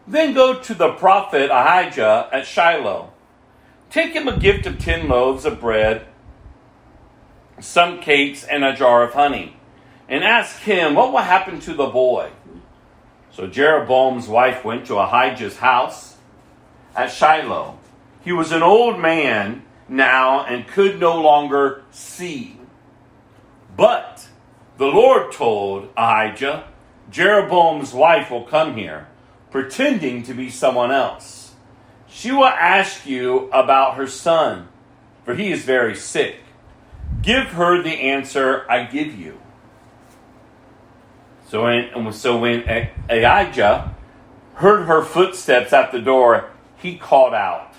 Then 0.06 0.32
go 0.32 0.60
to 0.60 0.74
the 0.74 0.92
prophet 0.92 1.50
Ahijah 1.50 2.28
at 2.32 2.46
Shiloh. 2.46 3.12
Take 3.90 4.12
him 4.12 4.28
a 4.28 4.38
gift 4.38 4.64
of 4.64 4.78
ten 4.78 5.08
loaves 5.08 5.44
of 5.44 5.58
bread, 5.58 6.06
some 7.58 7.98
cakes, 7.98 8.44
and 8.44 8.64
a 8.64 8.76
jar 8.76 9.02
of 9.02 9.14
honey, 9.14 9.56
and 10.08 10.22
ask 10.22 10.60
him 10.60 10.94
what 10.94 11.10
will 11.10 11.18
happen 11.18 11.58
to 11.62 11.74
the 11.74 11.88
boy. 11.88 12.30
So 13.32 13.48
Jeroboam's 13.48 14.28
wife 14.28 14.64
went 14.64 14.86
to 14.86 14.98
Ahijah's 14.98 15.56
house 15.56 16.16
at 16.94 17.10
Shiloh. 17.10 17.76
He 18.22 18.30
was 18.30 18.52
an 18.52 18.62
old 18.62 19.00
man 19.00 19.64
now 19.88 20.44
and 20.44 20.68
could 20.68 21.00
no 21.00 21.20
longer 21.20 21.82
see. 21.90 22.60
But 23.76 24.25
the 24.78 24.86
Lord 24.86 25.32
told 25.32 25.88
Ahijah, 25.96 26.68
Jeroboam's 27.10 27.92
wife 27.92 28.30
will 28.30 28.44
come 28.44 28.76
here, 28.76 29.08
pretending 29.50 30.22
to 30.24 30.34
be 30.34 30.50
someone 30.50 30.90
else. 30.90 31.54
She 32.08 32.32
will 32.32 32.44
ask 32.44 33.06
you 33.06 33.48
about 33.50 33.96
her 33.96 34.06
son, 34.06 34.68
for 35.24 35.34
he 35.34 35.50
is 35.50 35.64
very 35.64 35.94
sick. 35.94 36.36
Give 37.22 37.46
her 37.46 37.82
the 37.82 37.90
answer 37.90 38.66
I 38.70 38.84
give 38.84 39.14
you. 39.14 39.40
So 41.48 41.64
when, 41.64 42.12
so 42.12 42.38
when 42.38 42.68
Ahijah 43.08 43.94
heard 44.54 44.84
her 44.86 45.02
footsteps 45.02 45.72
at 45.72 45.92
the 45.92 46.00
door, 46.00 46.50
he 46.76 46.96
called 46.96 47.34
out, 47.34 47.72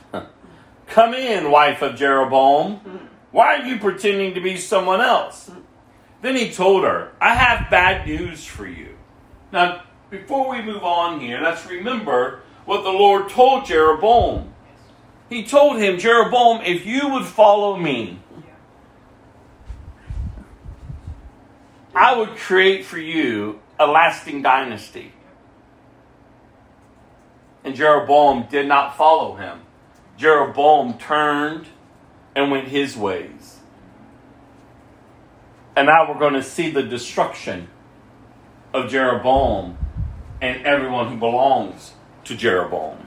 Come 0.87 1.13
in, 1.13 1.51
wife 1.51 1.81
of 1.81 1.95
Jeroboam. 1.95 3.09
Why 3.31 3.57
are 3.57 3.65
you 3.65 3.77
pretending 3.77 4.33
to 4.35 4.41
be 4.41 4.57
someone 4.57 5.01
else? 5.01 5.51
Then 6.21 6.35
he 6.35 6.51
told 6.51 6.83
her, 6.83 7.11
I 7.21 7.35
have 7.35 7.69
bad 7.69 8.07
news 8.07 8.45
for 8.45 8.67
you. 8.67 8.95
Now, 9.51 9.83
before 10.09 10.49
we 10.49 10.61
move 10.61 10.83
on 10.83 11.19
here, 11.19 11.39
let's 11.41 11.65
remember 11.67 12.41
what 12.65 12.83
the 12.83 12.89
Lord 12.89 13.29
told 13.29 13.65
Jeroboam. 13.65 14.53
He 15.29 15.43
told 15.43 15.77
him, 15.77 15.99
Jeroboam, 15.99 16.61
if 16.63 16.85
you 16.85 17.09
would 17.09 17.25
follow 17.25 17.77
me, 17.77 18.19
I 21.93 22.15
would 22.15 22.37
create 22.37 22.85
for 22.85 22.99
you 22.99 23.59
a 23.79 23.87
lasting 23.87 24.41
dynasty. 24.41 25.13
And 27.63 27.75
Jeroboam 27.75 28.47
did 28.49 28.67
not 28.67 28.95
follow 28.95 29.35
him. 29.35 29.61
Jeroboam 30.17 30.97
turned 30.97 31.67
and 32.35 32.49
went 32.51 32.67
his 32.67 32.95
ways. 32.95 33.56
And 35.77 35.85
now 35.85 36.11
we're 36.11 36.17
going 36.17 36.33
to 36.33 36.41
see 36.41 36.71
the 36.71 36.81
destruction 36.81 37.67
of 38.73 38.89
Jeroboam 38.89 39.77
and 40.41 40.65
everyone 40.65 41.07
who 41.07 41.17
belongs 41.17 41.93
to 42.23 42.35
Jeroboam. 42.35 42.97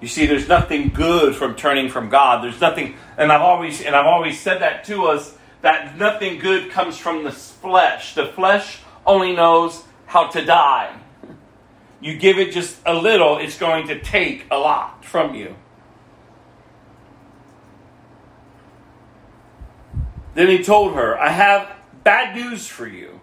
You 0.00 0.08
see, 0.08 0.24
there's 0.24 0.48
nothing 0.48 0.88
good 0.88 1.36
from 1.36 1.54
turning 1.54 1.90
from 1.90 2.08
God. 2.08 2.42
There's 2.42 2.62
nothing, 2.62 2.94
and 3.18 3.30
I've 3.30 3.42
always 3.42 3.82
and 3.82 3.94
I've 3.94 4.06
always 4.06 4.40
said 4.40 4.62
that 4.62 4.84
to 4.84 5.04
us 5.04 5.36
that 5.60 5.98
nothing 5.98 6.38
good 6.38 6.70
comes 6.70 6.96
from 6.96 7.24
the 7.24 7.32
flesh. 7.32 8.14
The 8.14 8.28
flesh 8.28 8.78
only 9.04 9.36
knows 9.36 9.84
how 10.06 10.28
to 10.28 10.42
die. 10.46 10.98
You 12.00 12.16
give 12.16 12.38
it 12.38 12.52
just 12.52 12.78
a 12.86 12.94
little, 12.94 13.36
it's 13.36 13.58
going 13.58 13.88
to 13.88 14.00
take 14.00 14.46
a 14.50 14.56
lot 14.56 15.04
from 15.04 15.34
you. 15.34 15.56
Then 20.34 20.48
he 20.48 20.62
told 20.62 20.94
her, 20.94 21.18
I 21.18 21.30
have 21.30 21.70
bad 22.02 22.34
news 22.34 22.66
for 22.66 22.86
you. 22.86 23.20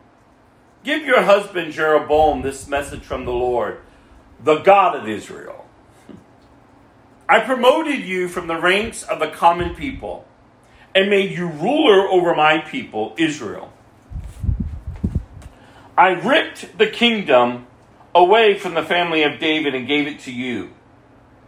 Give 0.84 1.04
your 1.04 1.22
husband 1.22 1.74
Jeroboam 1.74 2.42
this 2.42 2.68
message 2.68 3.04
from 3.04 3.26
the 3.26 3.34
Lord, 3.34 3.82
the 4.44 4.60
God 4.60 4.96
of 4.96 5.08
Israel. 5.08 5.66
I 7.30 7.40
promoted 7.40 8.00
you 8.00 8.28
from 8.28 8.48
the 8.48 8.60
ranks 8.60 9.04
of 9.04 9.20
the 9.20 9.30
common 9.30 9.76
people 9.76 10.26
and 10.94 11.10
made 11.10 11.32
you 11.32 11.48
ruler 11.48 12.08
over 12.10 12.36
my 12.36 12.58
people, 12.60 13.14
Israel. 13.18 13.72
I 15.98 16.10
ripped 16.10 16.78
the 16.78 16.88
kingdom 16.88 17.68
away 18.14 18.58
from 18.58 18.74
the 18.74 18.84
family 18.84 19.24
of 19.24 19.40
David 19.40 19.76
and 19.76 19.88
gave 19.88 20.08
it 20.08 20.20
to 20.22 20.32
you. 20.32 20.72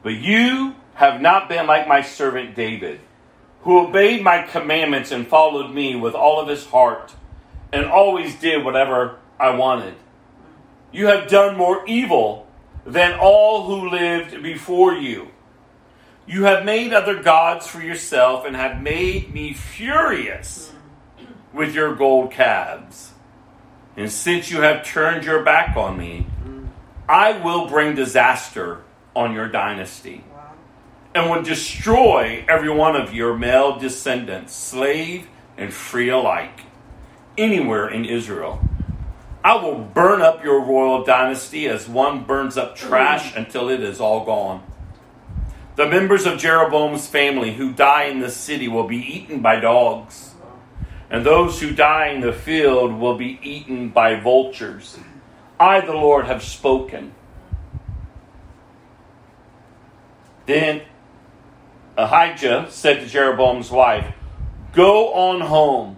But 0.04 0.14
you 0.14 0.76
have 0.96 1.22
not 1.22 1.50
been 1.50 1.66
like 1.68 1.88
my 1.88 2.02
servant 2.02 2.56
David, 2.56 3.00
who 3.64 3.80
obeyed 3.80 4.22
my 4.22 4.42
commandments 4.42 5.12
and 5.12 5.28
followed 5.28 5.74
me 5.74 5.96
with 5.96 6.14
all 6.14 6.40
of 6.40 6.50
his 6.50 6.66
heart 6.66 7.14
and 7.72 7.86
always 7.86 8.36
did 8.36 8.64
whatever 8.64 9.18
I 9.40 9.52
wanted. 9.56 9.96
You 10.92 11.08
have 11.08 11.30
done 11.30 11.58
more 11.58 11.86
evil 11.88 12.46
than 12.86 13.18
all 13.20 13.66
who 13.66 13.90
lived 13.90 14.44
before 14.44 14.94
you. 14.94 15.30
You 16.28 16.44
have 16.44 16.66
made 16.66 16.94
other 16.94 17.22
gods 17.22 17.66
for 17.66 17.82
yourself 17.82 18.46
and 18.46 18.56
have 18.56 18.82
made 18.82 19.34
me 19.34 19.54
furious 19.54 20.72
with 21.54 21.74
your 21.74 21.96
gold 21.96 22.32
calves. 22.32 23.14
And 23.96 24.12
since 24.12 24.52
you 24.52 24.62
have 24.62 24.86
turned 24.86 25.24
your 25.24 25.44
back 25.44 25.78
on 25.78 25.98
me, 25.98 26.28
I 27.08 27.38
will 27.38 27.68
bring 27.68 27.96
disaster 27.96 28.82
on 29.16 29.34
your 29.34 29.48
dynasty 29.48 30.24
and 31.16 31.30
will 31.30 31.44
destroy 31.44 32.44
every 32.48 32.70
one 32.70 32.96
of 32.96 33.14
your 33.14 33.38
male 33.38 33.78
descendants, 33.78 34.56
slave 34.56 35.28
and 35.58 35.74
free 35.74 36.10
alike, 36.10 36.62
anywhere 37.38 37.88
in 37.88 38.06
Israel. 38.06 38.60
I 39.44 39.56
will 39.56 39.76
burn 39.76 40.22
up 40.22 40.44
your 40.44 40.62
royal 40.62 41.04
dynasty 41.04 41.68
as 41.68 41.88
one 41.88 42.24
burns 42.24 42.58
up 42.58 42.76
trash 42.76 43.36
until 43.36 43.70
it 43.70 43.82
is 43.82 44.00
all 44.00 44.26
gone. 44.26 44.64
The 45.76 45.88
members 45.88 46.26
of 46.26 46.40
Jeroboam's 46.40 47.08
family 47.08 47.54
who 47.54 47.74
die 47.74 48.06
in 48.06 48.20
the 48.20 48.30
city 48.30 48.68
will 48.68 48.88
be 48.88 48.98
eaten 48.98 49.42
by 49.42 49.60
dogs, 49.60 50.34
and 51.10 51.26
those 51.26 51.60
who 51.60 51.72
die 51.72 52.08
in 52.08 52.22
the 52.22 52.32
field 52.32 52.94
will 52.94 53.18
be 53.18 53.40
eaten 53.44 53.90
by 53.90 54.20
vultures. 54.20 54.98
I, 55.60 55.82
the 55.82 55.94
Lord, 55.94 56.26
have 56.26 56.42
spoken. 56.42 57.14
Then 60.46 60.84
Ahijah 61.98 62.68
said 62.70 63.02
to 63.02 63.06
Jeroboam's 63.06 63.70
wife, 63.70 64.14
Go 64.74 65.14
on 65.14 65.42
home, 65.42 65.98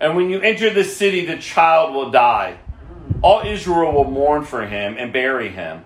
and 0.00 0.16
when 0.16 0.30
you 0.30 0.40
enter 0.40 0.70
the 0.70 0.84
city, 0.84 1.24
the 1.24 1.38
child 1.38 1.94
will 1.94 2.10
die. 2.10 2.58
All 3.22 3.42
Israel 3.46 3.92
will 3.92 4.10
mourn 4.10 4.44
for 4.44 4.66
him 4.66 4.96
and 4.98 5.12
bury 5.12 5.48
him. 5.48 5.84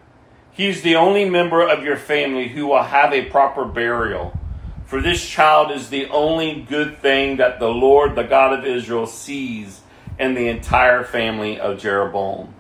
He 0.53 0.69
is 0.69 0.83
the 0.83 0.97
only 0.97 1.29
member 1.29 1.67
of 1.67 1.85
your 1.85 1.97
family 1.97 2.49
who 2.49 2.67
will 2.67 2.83
have 2.83 3.13
a 3.13 3.27
proper 3.27 3.65
burial. 3.65 4.39
For 4.87 5.01
this 5.01 5.27
child 5.27 5.71
is 5.71 5.89
the 5.89 6.07
only 6.07 6.63
good 6.69 6.99
thing 6.99 7.39
that 7.39 7.59
the 7.59 7.69
Lord, 7.69 8.15
the 8.15 8.25
God 8.25 8.59
of 8.59 8.67
Israel, 8.67 9.07
sees 9.07 9.81
in 10.19 10.35
the 10.35 10.49
entire 10.49 11.05
family 11.05 11.59
of 11.59 11.79
Jeroboam. 11.79 12.55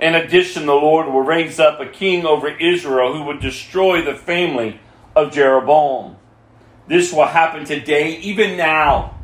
In 0.00 0.14
addition, 0.14 0.66
the 0.66 0.74
Lord 0.74 1.06
will 1.06 1.20
raise 1.20 1.60
up 1.60 1.80
a 1.80 1.86
king 1.86 2.26
over 2.26 2.48
Israel 2.48 3.14
who 3.14 3.22
will 3.22 3.38
destroy 3.38 4.02
the 4.02 4.14
family 4.14 4.80
of 5.16 5.32
Jeroboam. 5.32 6.16
This 6.86 7.12
will 7.12 7.26
happen 7.26 7.64
today, 7.64 8.16
even 8.18 8.56
now. 8.56 9.18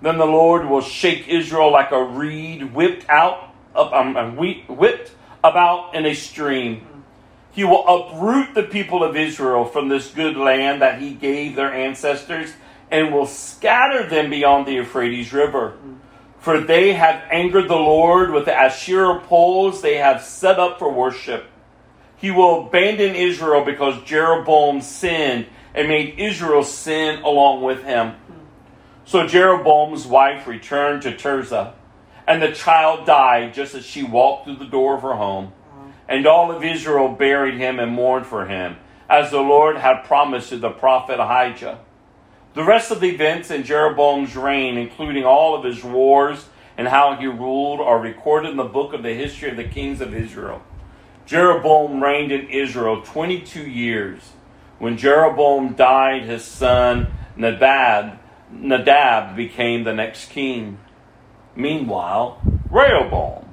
Then 0.00 0.18
the 0.18 0.26
Lord 0.26 0.66
will 0.66 0.80
shake 0.80 1.28
Israel 1.28 1.70
like 1.70 1.92
a 1.92 2.02
reed 2.02 2.74
whipped 2.74 3.08
out 3.08 3.52
up, 3.74 3.92
um, 3.92 4.36
whipped 4.36 5.12
about 5.44 5.94
in 5.94 6.06
a 6.06 6.14
stream. 6.14 6.86
He 7.52 7.64
will 7.64 7.86
uproot 7.86 8.54
the 8.54 8.62
people 8.62 9.04
of 9.04 9.16
Israel 9.16 9.64
from 9.64 9.88
this 9.88 10.10
good 10.10 10.36
land 10.36 10.82
that 10.82 11.00
he 11.00 11.12
gave 11.12 11.54
their 11.54 11.72
ancestors 11.72 12.52
and 12.90 13.12
will 13.12 13.26
scatter 13.26 14.08
them 14.08 14.30
beyond 14.30 14.66
the 14.66 14.72
Euphrates 14.72 15.32
River. 15.32 15.76
For 16.38 16.60
they 16.60 16.94
have 16.94 17.22
angered 17.30 17.68
the 17.68 17.76
Lord 17.76 18.32
with 18.32 18.46
the 18.46 18.54
Asherah 18.54 19.20
poles 19.20 19.80
they 19.80 19.96
have 19.96 20.22
set 20.22 20.58
up 20.58 20.78
for 20.78 20.92
worship. 20.92 21.46
He 22.22 22.30
will 22.30 22.68
abandon 22.68 23.14
Israel 23.14 23.64
because 23.64 24.02
Jeroboam 24.04 24.80
sinned 24.80 25.46
and 25.74 25.88
made 25.88 26.18
Israel 26.18 26.62
sin 26.62 27.22
along 27.22 27.62
with 27.62 27.84
him. 27.84 28.14
So 29.04 29.26
Jeroboam's 29.26 30.06
wife 30.06 30.46
returned 30.46 31.02
to 31.02 31.12
Tirzah 31.12 31.74
and 32.26 32.40
the 32.40 32.52
child 32.52 33.06
died 33.06 33.54
just 33.54 33.74
as 33.74 33.84
she 33.84 34.02
walked 34.02 34.44
through 34.44 34.56
the 34.56 34.64
door 34.64 34.94
of 34.94 35.02
her 35.02 35.14
home. 35.14 35.52
And 36.08 36.26
all 36.26 36.52
of 36.52 36.62
Israel 36.62 37.08
buried 37.08 37.54
him 37.54 37.78
and 37.78 37.92
mourned 37.92 38.26
for 38.26 38.46
him, 38.46 38.76
as 39.08 39.30
the 39.30 39.40
Lord 39.40 39.76
had 39.76 40.04
promised 40.04 40.50
to 40.50 40.58
the 40.58 40.70
prophet 40.70 41.18
Ahijah. 41.18 41.80
The 42.54 42.64
rest 42.64 42.90
of 42.90 43.00
the 43.00 43.08
events 43.08 43.50
in 43.50 43.64
Jeroboam's 43.64 44.36
reign, 44.36 44.76
including 44.76 45.24
all 45.24 45.56
of 45.56 45.64
his 45.64 45.82
wars 45.82 46.46
and 46.76 46.86
how 46.86 47.16
he 47.16 47.26
ruled, 47.26 47.80
are 47.80 47.98
recorded 47.98 48.50
in 48.50 48.56
the 48.56 48.64
book 48.64 48.92
of 48.92 49.02
the 49.02 49.14
history 49.14 49.50
of 49.50 49.56
the 49.56 49.64
kings 49.64 50.00
of 50.00 50.14
Israel. 50.14 50.62
Jeroboam 51.32 52.02
reigned 52.02 52.30
in 52.30 52.50
Israel 52.50 53.00
22 53.00 53.62
years. 53.62 54.32
When 54.78 54.98
Jeroboam 54.98 55.72
died, 55.72 56.24
his 56.24 56.44
son 56.44 57.10
Nadab, 57.36 58.18
Nadab 58.50 59.34
became 59.34 59.84
the 59.84 59.94
next 59.94 60.28
king. 60.28 60.78
Meanwhile, 61.56 62.38
Rehoboam, 62.70 63.46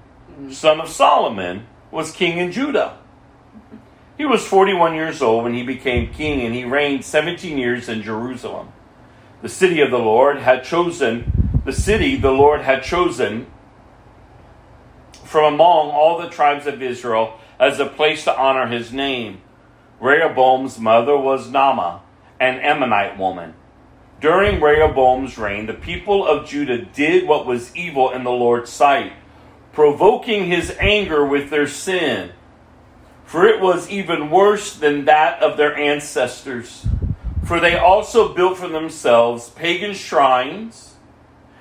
son 0.52 0.82
of 0.82 0.89
Solomon, 0.89 1.68
was 1.89 2.12
king 2.12 2.38
in 2.38 2.52
Judah. 2.52 2.98
He 4.18 4.26
was 4.26 4.46
41 4.46 4.96
years 4.96 5.22
old 5.22 5.46
when 5.46 5.54
he 5.54 5.63
became 5.63 6.12
king, 6.12 6.42
and 6.42 6.54
he 6.54 6.65
reigned 6.65 7.06
17 7.06 7.58
years 7.58 7.88
in 7.88 8.02
Jerusalem. 8.04 8.74
The 9.42 9.48
city 9.48 9.80
of 9.80 9.89
the 9.89 10.00
Lord 10.00 10.39
had 10.39 10.65
chosen, 10.65 11.62
the 11.63 11.72
city 11.72 12.18
the 12.18 12.32
Lord 12.32 12.60
had 12.60 12.84
chosen 12.84 13.48
from 15.24 15.54
among 15.54 15.92
all 15.92 16.18
the 16.18 16.28
tribes 16.28 16.68
of 16.68 16.82
Israel 16.82 17.38
as 17.60 17.80
a 17.80 17.86
place 17.86 18.24
to 18.24 18.38
honor 18.38 18.67
his 18.67 18.93
name. 18.93 19.41
Rehoboam's 20.00 20.80
mother 20.80 21.17
was 21.17 21.50
Naamah, 21.50 22.00
an 22.39 22.60
Ammonite 22.60 23.17
woman. 23.17 23.54
During 24.22 24.62
Rehoboam's 24.62 25.38
reign, 25.38 25.65
the 25.65 25.74
people 25.74 26.26
of 26.26 26.48
Judah 26.48 26.84
did 26.84 27.28
what 27.28 27.45
was 27.45 27.76
evil 27.76 28.12
in 28.12 28.24
the 28.24 28.32
Lord's 28.32 28.69
sight, 28.69 29.13
provoking 29.74 30.45
his 30.45 30.76
anger 30.80 31.26
with 31.26 31.50
their 31.50 31.67
sin. 31.67 32.32
For 33.26 33.45
it 33.45 33.62
was 33.62 33.89
even 33.89 34.30
worse 34.30 34.76
than 34.76 35.06
that 35.06 35.41
of 35.41 35.58
their 35.58 35.76
ancestors. 35.76 36.86
For 37.45 37.60
they 37.60 37.78
also 37.78 38.34
built 38.34 38.58
for 38.58 38.67
themselves 38.67 39.50
pagan 39.50 39.93
shrines 39.93 40.95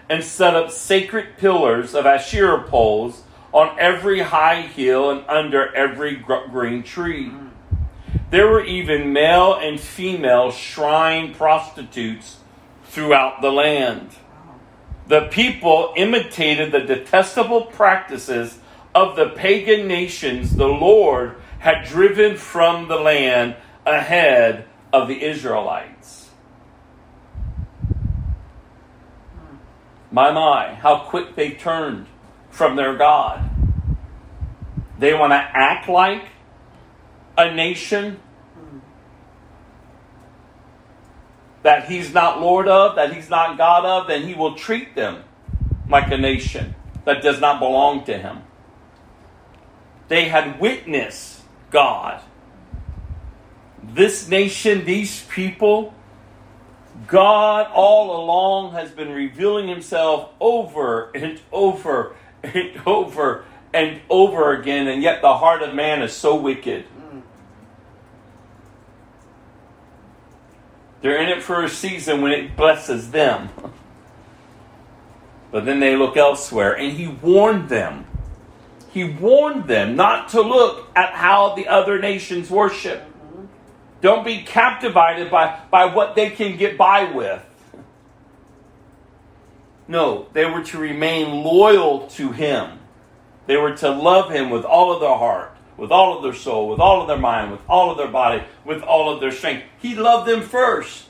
and 0.08 0.24
set 0.24 0.56
up 0.56 0.70
sacred 0.70 1.37
pillars 1.37 1.94
of 1.94 2.06
Asherah 2.06 2.62
poles 2.64 3.22
on 3.52 3.78
every 3.78 4.20
high 4.20 4.62
hill 4.62 5.11
and 5.11 5.24
under 5.28 5.74
every 5.74 6.16
green 6.16 6.82
tree. 6.82 7.32
There 8.30 8.46
were 8.46 8.64
even 8.64 9.12
male 9.12 9.54
and 9.54 9.80
female 9.80 10.50
shrine 10.50 11.34
prostitutes 11.34 12.38
throughout 12.84 13.40
the 13.40 13.50
land. 13.50 14.11
The 15.06 15.28
people 15.30 15.94
imitated 15.96 16.72
the 16.72 16.80
detestable 16.80 17.62
practices 17.62 18.58
of 18.94 19.16
the 19.16 19.30
pagan 19.30 19.88
nations 19.88 20.56
the 20.56 20.66
Lord 20.66 21.37
had 21.61 21.87
driven 21.87 22.37
from 22.37 22.88
the 22.88 22.96
land 22.96 23.56
ahead 23.87 24.66
of 24.92 25.08
the 25.08 25.22
Israelites. 25.24 26.30
My, 30.11 30.32
my, 30.32 30.74
how 30.74 31.00
quick 31.00 31.34
they 31.34 31.50
turned 31.50 32.06
from 32.50 32.76
their 32.76 32.96
God. 32.96 33.48
They 34.98 35.14
want 35.14 35.32
to 35.32 35.37
act 35.37 35.88
like 35.88 36.24
a 37.37 37.54
nation 37.54 38.20
that 41.62 41.88
he's 41.88 42.12
not 42.12 42.40
Lord 42.40 42.68
of, 42.68 42.96
that 42.96 43.12
he's 43.12 43.30
not 43.30 43.58
God 43.58 43.84
of, 43.84 44.08
then 44.08 44.26
he 44.26 44.34
will 44.34 44.54
treat 44.54 44.94
them 44.94 45.22
like 45.88 46.11
a 46.11 46.18
nation 46.18 46.74
that 47.04 47.22
does 47.22 47.40
not 47.40 47.58
belong 47.58 48.04
to 48.04 48.16
him. 48.16 48.42
They 50.08 50.28
had 50.28 50.61
witnessed 50.61 51.42
God. 51.70 52.22
This 53.82 54.28
nation, 54.28 54.84
these 54.84 55.22
people, 55.24 55.94
God 57.07 57.70
all 57.72 58.24
along 58.24 58.72
has 58.72 58.90
been 58.90 59.11
revealing 59.11 59.68
himself 59.68 60.30
over 60.40 61.11
and 61.14 61.40
over 61.53 62.16
and 62.43 62.80
over 62.86 63.45
and 63.72 64.01
over 64.09 64.55
again, 64.55 64.89
and 64.89 65.03
yet 65.03 65.20
the 65.20 65.36
heart 65.36 65.62
of 65.62 65.74
man 65.74 66.03
is 66.03 66.12
so 66.12 66.34
wicked. 66.34 66.84
They're 71.01 71.22
in 71.22 71.28
it 71.28 71.43
for 71.43 71.62
a 71.62 71.68
season 71.68 72.22
when 72.22 72.32
it 72.32 72.57
blesses 72.57 73.11
them. 73.11 73.51
But 75.51 75.64
then 75.64 75.80
they 75.80 75.97
look 75.97 76.16
elsewhere, 76.16 76.76
and 76.76 76.93
he 76.93 77.07
warned 77.07 77.68
them. 77.68 78.05
He 78.91 79.05
warned 79.05 79.68
them 79.68 79.97
not 79.97 80.30
to 80.30 80.41
look 80.41 80.89
at 80.97 81.14
how 81.14 81.55
the 81.55 81.68
other 81.68 81.99
nations 81.99 82.51
worship. 82.51 83.05
Don't 84.01 84.24
be 84.24 84.43
captivated 84.43 85.30
by, 85.30 85.61
by 85.70 85.86
what 85.86 86.14
they 86.14 86.30
can 86.30 86.57
get 86.57 86.76
by 86.76 87.05
with. 87.05 87.45
No, 89.89 90.28
they 90.34 90.45
were 90.45 90.62
to 90.64 90.78
remain 90.78 91.43
loyal 91.43 92.07
to 92.09 92.30
him. 92.30 92.78
They 93.47 93.57
were 93.57 93.74
to 93.78 93.91
love 93.91 94.30
him 94.30 94.51
with 94.51 94.66
all 94.66 94.93
of 94.93 95.01
their 95.01 95.16
heart, 95.16 95.57
with 95.78 95.91
all 95.91 96.14
of 96.14 96.22
their 96.22 96.34
soul, 96.34 96.68
with 96.68 96.78
all 96.78 97.01
of 97.01 97.09
their 97.09 97.16
mind, 97.16 97.51
with 97.51 97.62
all 97.66 97.91
of 97.91 97.97
their 97.97 98.09
body, 98.09 98.45
with 98.66 98.82
all 98.82 99.11
of 99.11 99.20
their 99.20 99.32
strength. 99.32 99.64
He 99.78 99.95
loved 99.95 100.28
them 100.28 100.43
first. 100.43 101.07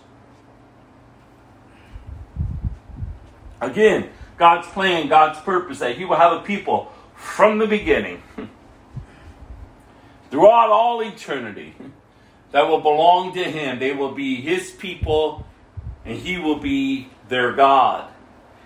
Again, 3.61 4.11
God's 4.37 4.68
plan, 4.68 5.09
God's 5.09 5.41
purpose 5.41 5.81
that 5.81 5.99
He 5.99 6.05
will 6.05 6.16
have 6.16 6.33
a 6.33 6.41
people 6.41 6.93
from 7.16 7.59
the 7.59 7.66
beginning, 7.66 8.22
throughout 10.31 10.70
all 10.70 11.01
eternity, 11.01 11.74
that 12.53 12.68
will 12.68 12.81
belong 12.81 13.35
to 13.35 13.43
Him. 13.43 13.81
They 13.81 13.93
will 13.93 14.12
be 14.12 14.37
His 14.37 14.70
people, 14.70 15.45
and 16.05 16.16
He 16.16 16.39
will 16.39 16.61
be 16.61 17.09
their 17.29 17.53
God. 17.53 18.09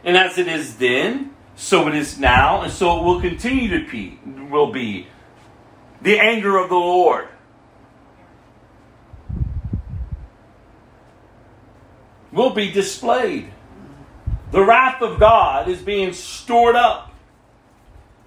And 0.04 0.16
as 0.16 0.38
it 0.38 0.48
is 0.48 0.76
then, 0.76 1.34
so 1.54 1.86
it 1.88 1.94
is 1.94 2.18
now, 2.18 2.62
and 2.62 2.72
so 2.72 2.98
it 2.98 3.04
will 3.04 3.20
continue 3.20 3.78
to 3.78 3.90
be, 3.90 4.18
will 4.50 4.72
be. 4.72 5.06
The 6.00 6.18
anger 6.18 6.56
of 6.58 6.68
the 6.68 6.74
Lord. 6.74 7.28
Will 12.32 12.50
be 12.50 12.72
displayed. 12.72 13.52
The 14.50 14.64
wrath 14.64 15.00
of 15.02 15.20
God 15.20 15.68
is 15.68 15.80
being 15.80 16.12
stored 16.12 16.74
up. 16.74 17.12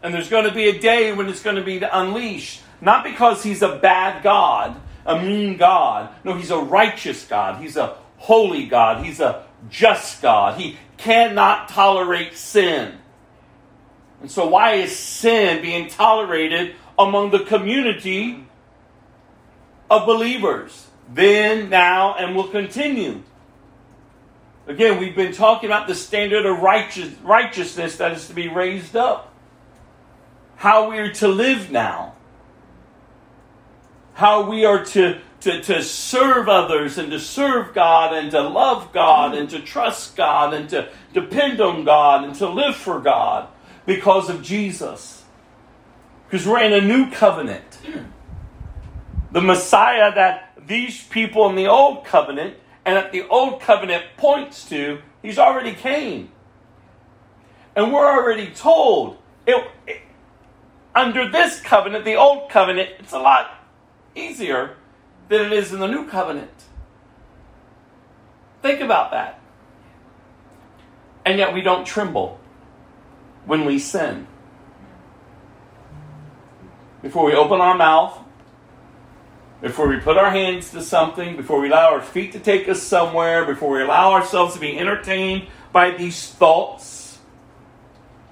And 0.02 0.14
there's 0.14 0.30
going 0.30 0.46
to 0.46 0.54
be 0.54 0.70
a 0.70 0.80
day 0.80 1.12
when 1.12 1.28
it's 1.28 1.42
going 1.42 1.56
to 1.56 1.64
be 1.64 1.78
unleashed. 1.80 2.62
Not 2.80 3.04
because 3.04 3.44
he's 3.44 3.62
a 3.62 3.78
bad 3.78 4.24
God, 4.24 4.80
a 5.06 5.20
mean 5.20 5.58
God. 5.58 6.14
No, 6.24 6.36
he's 6.36 6.52
a 6.52 6.60
righteous 6.60 7.26
God. 7.26 7.62
He's 7.62 7.76
a 7.76 7.98
holy 8.18 8.66
God. 8.66 9.04
He's 9.04 9.20
a 9.20 9.46
just 9.70 10.22
God. 10.22 10.60
He 10.60 10.78
cannot 10.98 11.70
tolerate 11.70 12.36
sin. 12.36 12.98
And 14.22 14.32
so, 14.32 14.48
why 14.48 14.74
is 14.74 14.96
sin 14.96 15.62
being 15.62 15.90
tolerated 15.90 16.76
among 16.98 17.32
the 17.32 17.40
community 17.40 18.46
of 19.90 20.06
believers? 20.06 20.88
Then, 21.14 21.70
now, 21.70 22.16
and 22.16 22.36
will 22.36 22.48
continue. 22.48 23.22
Again, 24.68 25.00
we've 25.00 25.16
been 25.16 25.34
talking 25.34 25.70
about 25.70 25.88
the 25.88 25.94
standard 25.94 26.46
of 26.46 26.60
righteous, 26.60 27.14
righteousness 27.22 27.98
that 27.98 28.14
is 28.14 28.28
to 28.28 28.34
be 28.34 28.48
raised 28.48 28.96
up. 28.96 29.32
How 30.56 30.90
we 30.90 30.98
are 30.98 31.14
to 31.14 31.28
live 31.28 31.70
now. 31.70 32.16
How 34.16 34.50
we 34.50 34.66
are 34.66 34.84
to, 34.86 35.20
to, 35.42 35.62
to 35.62 35.84
serve 35.84 36.50
others 36.50 36.98
and 36.98 37.12
to 37.12 37.20
serve 37.20 37.74
God 37.74 38.14
and 38.14 38.32
to 38.32 38.42
love 38.42 38.92
God 38.92 39.36
and 39.36 39.50
to 39.50 39.60
trust 39.60 40.16
God 40.16 40.54
and 40.54 40.70
to 40.70 40.90
depend 41.14 41.62
on 41.62 41.84
God 41.84 42.24
and 42.24 42.36
to 42.36 42.50
live 42.50 42.76
for 42.76 43.00
God 43.00 43.48
because 43.86 44.30
of 44.30 44.42
Jesus. 44.42 45.24
Because 46.28 46.48
we're 46.48 46.64
in 46.64 46.74
a 46.74 46.82
new 46.82 47.12
covenant. 47.12 47.80
The 49.32 49.42
Messiah 49.42 50.14
that 50.16 50.54
these 50.66 51.04
people 51.04 51.50
in 51.50 51.56
the 51.56 51.68
old 51.68 52.06
covenant 52.06 52.56
and 52.86 52.96
that 52.98 53.12
the 53.12 53.28
old 53.28 53.62
covenant 53.62 54.04
points 54.18 54.68
to, 54.70 55.00
he's 55.22 55.38
already 55.38 55.74
came. 55.74 56.32
And 57.76 57.94
we're 57.94 58.08
already 58.08 58.48
told 58.48 59.18
it, 59.46 59.68
it, 59.86 60.02
under 60.96 61.30
this 61.30 61.60
covenant, 61.60 62.06
the 62.06 62.16
old 62.16 62.50
covenant, 62.50 62.90
it's 63.00 63.14
a 63.14 63.20
lot 63.20 63.52
easier 64.16 64.78
than 65.30 65.46
it 65.46 65.54
is 65.54 65.74
in 65.74 65.80
the 65.80 65.88
new 65.88 66.08
covenant. 66.08 66.52
Think 68.62 68.82
about 68.82 69.12
that. 69.12 69.40
And 71.26 71.40
yet 71.40 71.54
we 71.54 71.62
don't 71.62 71.86
tremble 71.86 72.40
when 73.46 73.66
we 73.66 73.80
sin. 73.80 74.28
Before 77.02 77.26
we 77.26 77.34
open 77.34 77.62
our 77.62 77.78
mouth, 77.78 78.18
before 79.62 79.88
we 79.88 79.98
put 79.98 80.18
our 80.18 80.32
hands 80.32 80.72
to 80.72 80.82
something, 80.82 81.38
before 81.38 81.60
we 81.60 81.70
allow 81.70 81.94
our 81.94 82.02
feet 82.02 82.34
to 82.34 82.40
take 82.40 82.68
us 82.68 82.82
somewhere, 82.82 83.46
before 83.46 83.72
we 83.72 83.82
allow 83.82 84.12
ourselves 84.12 84.54
to 84.56 84.60
be 84.60 84.78
entertained 84.78 85.48
by 85.72 85.92
these 85.92 86.30
thoughts, 86.30 87.20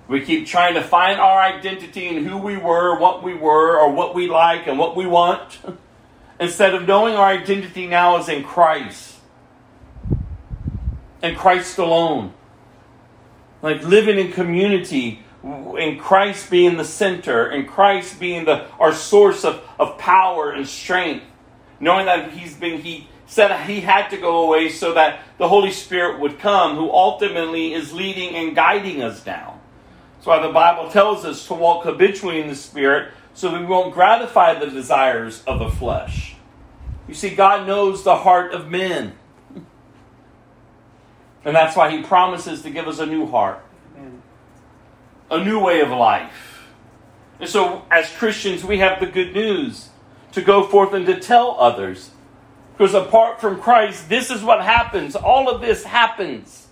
we 0.08 0.22
keep 0.22 0.46
trying 0.46 0.74
to 0.76 0.84
find 0.84 1.20
our 1.20 1.39
identity 1.41 2.08
in 2.08 2.26
who 2.26 2.38
we 2.38 2.58
were, 2.58 3.00
what 3.00 3.24
we 3.24 3.34
were, 3.34 3.80
or 3.80 3.91
what 3.91 4.14
we 4.14 4.28
like 4.28 4.68
and 4.68 4.78
what 4.78 4.96
we 4.96 5.06
want, 5.06 5.60
instead 6.39 6.73
of 6.73 6.88
knowing 6.88 7.15
our 7.15 7.27
identity 7.27 7.88
now 7.88 8.17
is 8.17 8.29
in 8.29 8.43
Christ 8.43 9.15
and 11.21 11.38
Christ 11.38 11.77
alone 11.77 12.34
like 13.61 13.84
living 13.84 14.19
in 14.19 14.31
community 14.31 15.23
in 15.43 15.97
Christ 15.99 16.49
being 16.49 16.77
the 16.77 16.86
center, 16.86 17.49
in 17.51 17.65
Christ 17.65 18.19
being 18.19 18.45
the 18.45 18.65
our 18.79 18.93
source 18.93 19.43
of, 19.43 19.61
of 19.79 19.97
power 19.97 20.51
and 20.51 20.67
strength, 20.67 21.25
knowing 21.79 22.05
that 22.05 22.31
He's 22.31 22.55
been 22.55 22.79
He 22.79 23.09
said 23.25 23.67
He 23.67 23.81
had 23.81 24.09
to 24.09 24.17
go 24.17 24.45
away 24.45 24.69
so 24.69 24.93
that 24.93 25.21
the 25.38 25.49
Holy 25.49 25.71
Spirit 25.71 26.19
would 26.19 26.39
come, 26.39 26.77
who 26.77 26.89
ultimately 26.91 27.73
is 27.73 27.91
leading 27.91 28.36
and 28.36 28.55
guiding 28.55 29.01
us 29.01 29.25
now. 29.25 29.59
That's 30.15 30.27
why 30.27 30.45
the 30.45 30.53
Bible 30.53 30.89
tells 30.89 31.25
us 31.25 31.45
to 31.47 31.53
walk 31.53 31.84
habitually 31.84 32.39
in 32.39 32.47
the 32.47 32.55
Spirit 32.55 33.11
so 33.34 33.57
we 33.57 33.65
won't 33.65 33.93
gratify 33.93 34.59
the 34.59 34.67
desires 34.67 35.43
of 35.45 35.59
the 35.59 35.69
flesh. 35.69 36.36
You 37.07 37.13
see, 37.13 37.36
God 37.36 37.67
knows 37.67 38.03
the 38.03 38.17
heart 38.17 38.53
of 38.53 38.69
men. 38.69 39.13
And 41.45 41.53
that's 41.53 41.75
why 41.75 41.91
he 41.91 42.01
promises 42.01 42.61
to 42.61 42.69
give 42.69 42.88
us 42.88 42.99
a 42.99 43.05
new 43.05 43.25
heart, 43.25 43.61
a 45.29 45.43
new 45.43 45.59
way 45.59 45.81
of 45.81 45.89
life. 45.89 46.63
And 47.41 47.49
so, 47.49 47.84
as 47.91 48.09
Christians, 48.15 48.63
we 48.63 48.77
have 48.77 49.01
the 49.01 49.07
good 49.07 49.34
news 49.34 49.89
to 50.31 50.41
go 50.41 50.65
forth 50.65 50.93
and 50.93 51.05
to 51.05 51.19
tell 51.19 51.57
others. 51.59 52.11
Because 52.71 52.93
apart 52.93 53.41
from 53.41 53.59
Christ, 53.59 54.07
this 54.07 54.31
is 54.31 54.41
what 54.41 54.61
happens. 54.61 55.17
All 55.17 55.49
of 55.49 55.59
this 55.59 55.84
happens 55.84 56.67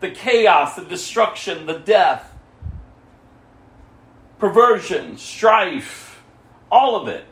the 0.00 0.10
chaos, 0.10 0.76
the 0.76 0.84
destruction, 0.84 1.66
the 1.66 1.78
death, 1.78 2.35
perversion, 4.38 5.16
strife, 5.18 6.22
all 6.70 6.96
of 6.96 7.08
it 7.08 7.24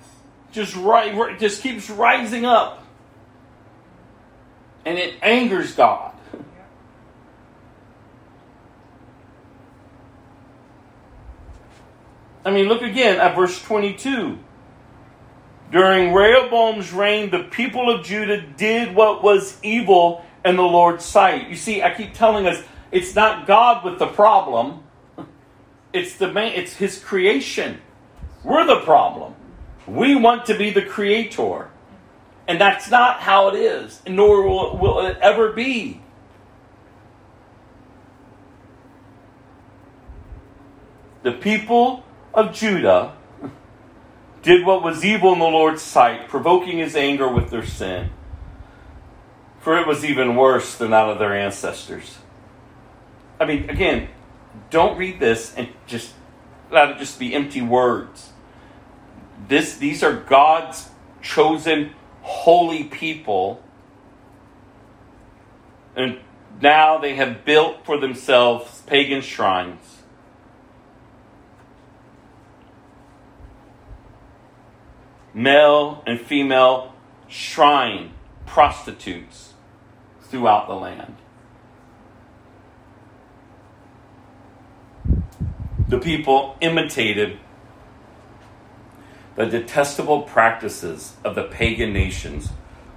just, 0.55 0.77
ri- 0.77 1.37
just 1.39 1.63
keeps 1.63 1.91
rising 1.91 2.47
up. 2.47 2.87
And 4.87 4.99
it 4.99 5.15
angers 5.21 5.75
God. 5.75 6.13
I 12.45 12.51
mean, 12.51 12.69
look 12.69 12.83
again 12.83 13.19
at 13.19 13.35
verse 13.35 13.61
22. 13.63 14.39
During 15.73 16.13
Rehoboam's 16.13 16.93
reign, 16.93 17.31
the 17.31 17.45
people 17.45 17.91
of 17.91 18.05
Judah 18.05 18.41
did 18.43 18.95
what 18.95 19.23
was 19.23 19.59
evil 19.63 20.25
in 20.45 20.57
the 20.57 20.63
Lord's 20.63 21.05
sight. 21.05 21.49
You 21.49 21.57
see, 21.57 21.83
I 21.83 21.93
keep 21.93 22.15
telling 22.15 22.47
us 22.47 22.63
it's 22.93 23.15
not 23.15 23.47
God 23.47 23.85
with 23.85 23.99
the 23.99 24.07
problem. 24.07 24.84
It's 25.95 26.17
the 26.17 26.33
man, 26.33 26.53
it's 26.55 26.75
his 26.75 26.99
creation. 27.03 27.81
We're 28.45 28.67
the 28.67 28.81
problem. 28.81 29.35
We 29.87 30.17
want 30.17 30.47
to 30.47 30.59
be 30.59 30.71
the 30.71 30.83
creator. 30.83 31.71
And 32.49 32.61
that's 32.61 32.91
not 32.91 33.21
how 33.21 33.49
it 33.49 33.55
is, 33.55 34.03
nor 34.07 34.43
will, 34.47 34.79
will 34.79 35.07
it 35.07 35.19
ever 35.23 35.53
be. 35.53 36.03
The 41.23 41.33
people 41.33 42.05
of 42.35 42.55
Judah 42.55 43.17
did 44.43 44.67
what 44.67 44.83
was 44.83 45.05
evil 45.05 45.33
in 45.33 45.39
the 45.39 45.47
Lord's 45.47 45.83
sight, 45.83 46.29
provoking 46.29 46.79
his 46.79 46.97
anger 46.97 47.29
with 47.29 47.51
their 47.51 47.67
sin. 47.67 48.11
for 49.65 49.79
it 49.79 49.87
was 49.87 50.05
even 50.05 50.37
worse 50.37 50.77
than 50.77 50.91
that 50.91 51.09
of 51.09 51.19
their 51.19 51.35
ancestors. 51.35 52.19
I 53.41 53.47
mean, 53.47 53.71
again, 53.71 54.09
don't 54.71 54.99
read 54.99 55.21
this 55.21 55.55
and 55.57 55.69
just 55.87 56.13
let 56.71 56.91
it 56.91 56.99
just 56.99 57.19
be 57.19 57.35
empty 57.35 57.63
words. 57.63 58.33
This, 59.49 59.77
these 59.77 60.03
are 60.03 60.15
God's 60.15 60.89
chosen 61.23 61.95
holy 62.23 62.85
people. 62.85 63.63
And 65.97 66.19
now 66.61 66.99
they 66.99 67.15
have 67.15 67.45
built 67.45 67.85
for 67.85 67.99
themselves 67.99 68.83
pagan 68.83 69.21
shrines. 69.21 70.03
Male 75.33 76.03
and 76.07 76.21
female 76.21 76.95
shrine 77.29 78.13
prostitutes 78.47 79.55
throughout 80.23 80.69
the 80.69 80.75
land. 80.75 81.17
The 85.89 85.99
people 85.99 86.57
imitated 86.61 87.39
the 89.37 89.47
detestable 89.47 90.23
practices 90.23 91.17
of 91.25 91.35
the 91.35 91.45
pagan 91.45 91.93
nations, 91.93 92.51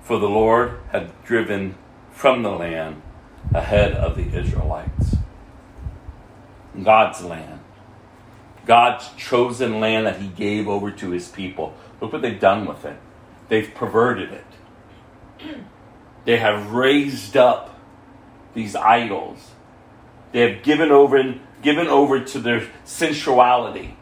for 0.03 0.19
the 0.19 0.29
Lord 0.29 0.79
had 0.91 1.11
driven 1.23 1.75
from 2.11 2.43
the 2.43 2.51
land 2.51 3.01
ahead 3.53 3.93
of 3.93 4.15
the 4.15 4.37
Israelites. 4.37 5.15
God's 6.83 7.23
land. 7.23 7.59
God's 8.65 9.09
chosen 9.17 9.79
land 9.79 10.05
that 10.05 10.19
He 10.21 10.27
gave 10.27 10.67
over 10.67 10.91
to 10.91 11.09
His 11.11 11.27
people. 11.29 11.73
Look 11.99 12.13
what 12.13 12.21
they've 12.21 12.39
done 12.39 12.65
with 12.65 12.85
it. 12.85 12.97
They've 13.49 13.73
perverted 13.73 14.31
it. 14.31 14.45
They 16.25 16.37
have 16.37 16.71
raised 16.71 17.37
up 17.37 17.79
these 18.53 18.75
idols. 18.75 19.51
They 20.33 20.41
have 20.41 20.63
given 20.63 20.91
over, 20.91 21.35
given 21.61 21.87
over 21.87 22.23
to 22.23 22.39
their 22.39 22.67
sensuality. 22.85 23.97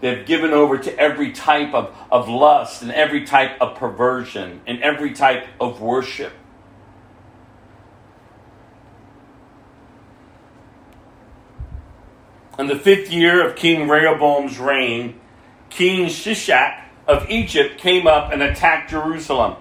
They 0.00 0.16
have 0.16 0.26
given 0.26 0.52
over 0.52 0.78
to 0.78 0.98
every 0.98 1.32
type 1.32 1.74
of, 1.74 1.94
of 2.10 2.28
lust 2.28 2.82
and 2.82 2.90
every 2.90 3.24
type 3.24 3.60
of 3.60 3.76
perversion 3.76 4.62
and 4.66 4.82
every 4.82 5.12
type 5.12 5.46
of 5.60 5.80
worship. 5.80 6.32
In 12.58 12.66
the 12.66 12.78
fifth 12.78 13.10
year 13.10 13.46
of 13.46 13.56
King 13.56 13.88
Rehoboam's 13.88 14.58
reign, 14.58 15.18
King 15.70 16.06
Shishak 16.06 16.84
of 17.06 17.28
Egypt 17.30 17.78
came 17.78 18.06
up 18.06 18.32
and 18.32 18.42
attacked 18.42 18.90
Jerusalem. 18.90 19.56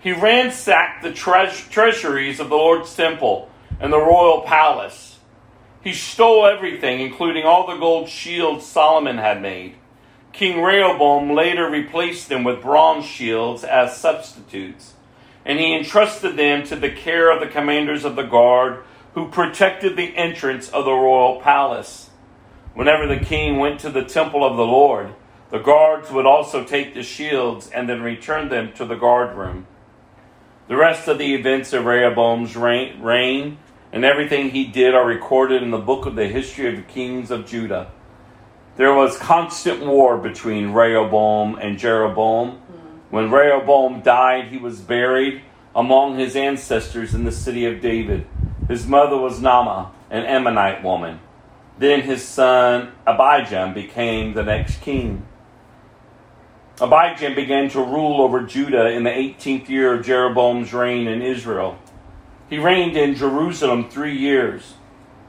He 0.00 0.12
ransacked 0.12 1.02
the 1.02 1.12
tre- 1.12 1.50
treasuries 1.50 2.40
of 2.40 2.48
the 2.48 2.56
Lord's 2.56 2.94
temple 2.94 3.50
and 3.80 3.92
the 3.92 3.98
royal 3.98 4.42
palace. 4.42 5.11
He 5.82 5.92
stole 5.92 6.46
everything, 6.46 7.00
including 7.00 7.44
all 7.44 7.66
the 7.66 7.76
gold 7.76 8.08
shields 8.08 8.64
Solomon 8.64 9.18
had 9.18 9.42
made. 9.42 9.74
King 10.32 10.62
Rehoboam 10.62 11.34
later 11.34 11.68
replaced 11.68 12.28
them 12.28 12.44
with 12.44 12.62
bronze 12.62 13.04
shields 13.04 13.64
as 13.64 13.96
substitutes, 13.96 14.94
and 15.44 15.58
he 15.58 15.76
entrusted 15.76 16.36
them 16.36 16.64
to 16.64 16.76
the 16.76 16.90
care 16.90 17.30
of 17.30 17.40
the 17.40 17.52
commanders 17.52 18.04
of 18.04 18.16
the 18.16 18.22
guard 18.22 18.84
who 19.14 19.28
protected 19.28 19.96
the 19.96 20.16
entrance 20.16 20.68
of 20.70 20.84
the 20.84 20.92
royal 20.92 21.40
palace. 21.40 22.10
Whenever 22.74 23.06
the 23.06 23.22
king 23.22 23.58
went 23.58 23.80
to 23.80 23.90
the 23.90 24.04
temple 24.04 24.44
of 24.44 24.56
the 24.56 24.64
Lord, 24.64 25.12
the 25.50 25.58
guards 25.58 26.10
would 26.10 26.24
also 26.24 26.64
take 26.64 26.94
the 26.94 27.02
shields 27.02 27.68
and 27.68 27.88
then 27.88 28.00
return 28.00 28.48
them 28.48 28.72
to 28.74 28.86
the 28.86 28.94
guard 28.94 29.36
room. 29.36 29.66
The 30.68 30.76
rest 30.76 31.08
of 31.08 31.18
the 31.18 31.34
events 31.34 31.74
of 31.74 31.84
Rehoboam's 31.84 32.56
reign 32.56 33.58
and 33.92 34.04
everything 34.04 34.50
he 34.50 34.64
did 34.64 34.94
are 34.94 35.06
recorded 35.06 35.62
in 35.62 35.70
the 35.70 35.78
book 35.78 36.06
of 36.06 36.14
the 36.14 36.26
history 36.26 36.66
of 36.68 36.76
the 36.76 36.92
kings 36.92 37.30
of 37.30 37.46
Judah. 37.46 37.90
There 38.76 38.94
was 38.94 39.18
constant 39.18 39.84
war 39.84 40.16
between 40.16 40.72
Rehoboam 40.72 41.56
and 41.56 41.78
Jeroboam. 41.78 42.52
Mm. 42.52 42.60
When 43.10 43.30
Rehoboam 43.30 44.00
died, 44.00 44.48
he 44.48 44.56
was 44.56 44.80
buried 44.80 45.42
among 45.76 46.18
his 46.18 46.34
ancestors 46.36 47.14
in 47.14 47.24
the 47.24 47.32
city 47.32 47.66
of 47.66 47.82
David. 47.82 48.26
His 48.68 48.86
mother 48.86 49.18
was 49.18 49.40
Naamah, 49.40 49.90
an 50.10 50.24
Ammonite 50.24 50.82
woman. 50.82 51.20
Then 51.78 52.02
his 52.02 52.26
son 52.26 52.92
Abijam 53.06 53.74
became 53.74 54.32
the 54.32 54.42
next 54.42 54.80
king. 54.80 55.26
Abijam 56.76 57.34
began 57.34 57.68
to 57.70 57.80
rule 57.80 58.22
over 58.22 58.42
Judah 58.42 58.88
in 58.88 59.04
the 59.04 59.10
18th 59.10 59.68
year 59.68 59.94
of 59.94 60.04
Jeroboam's 60.04 60.72
reign 60.72 61.06
in 61.06 61.20
Israel. 61.20 61.78
He 62.52 62.58
reigned 62.58 62.98
in 62.98 63.14
Jerusalem 63.14 63.88
three 63.88 64.18
years. 64.18 64.74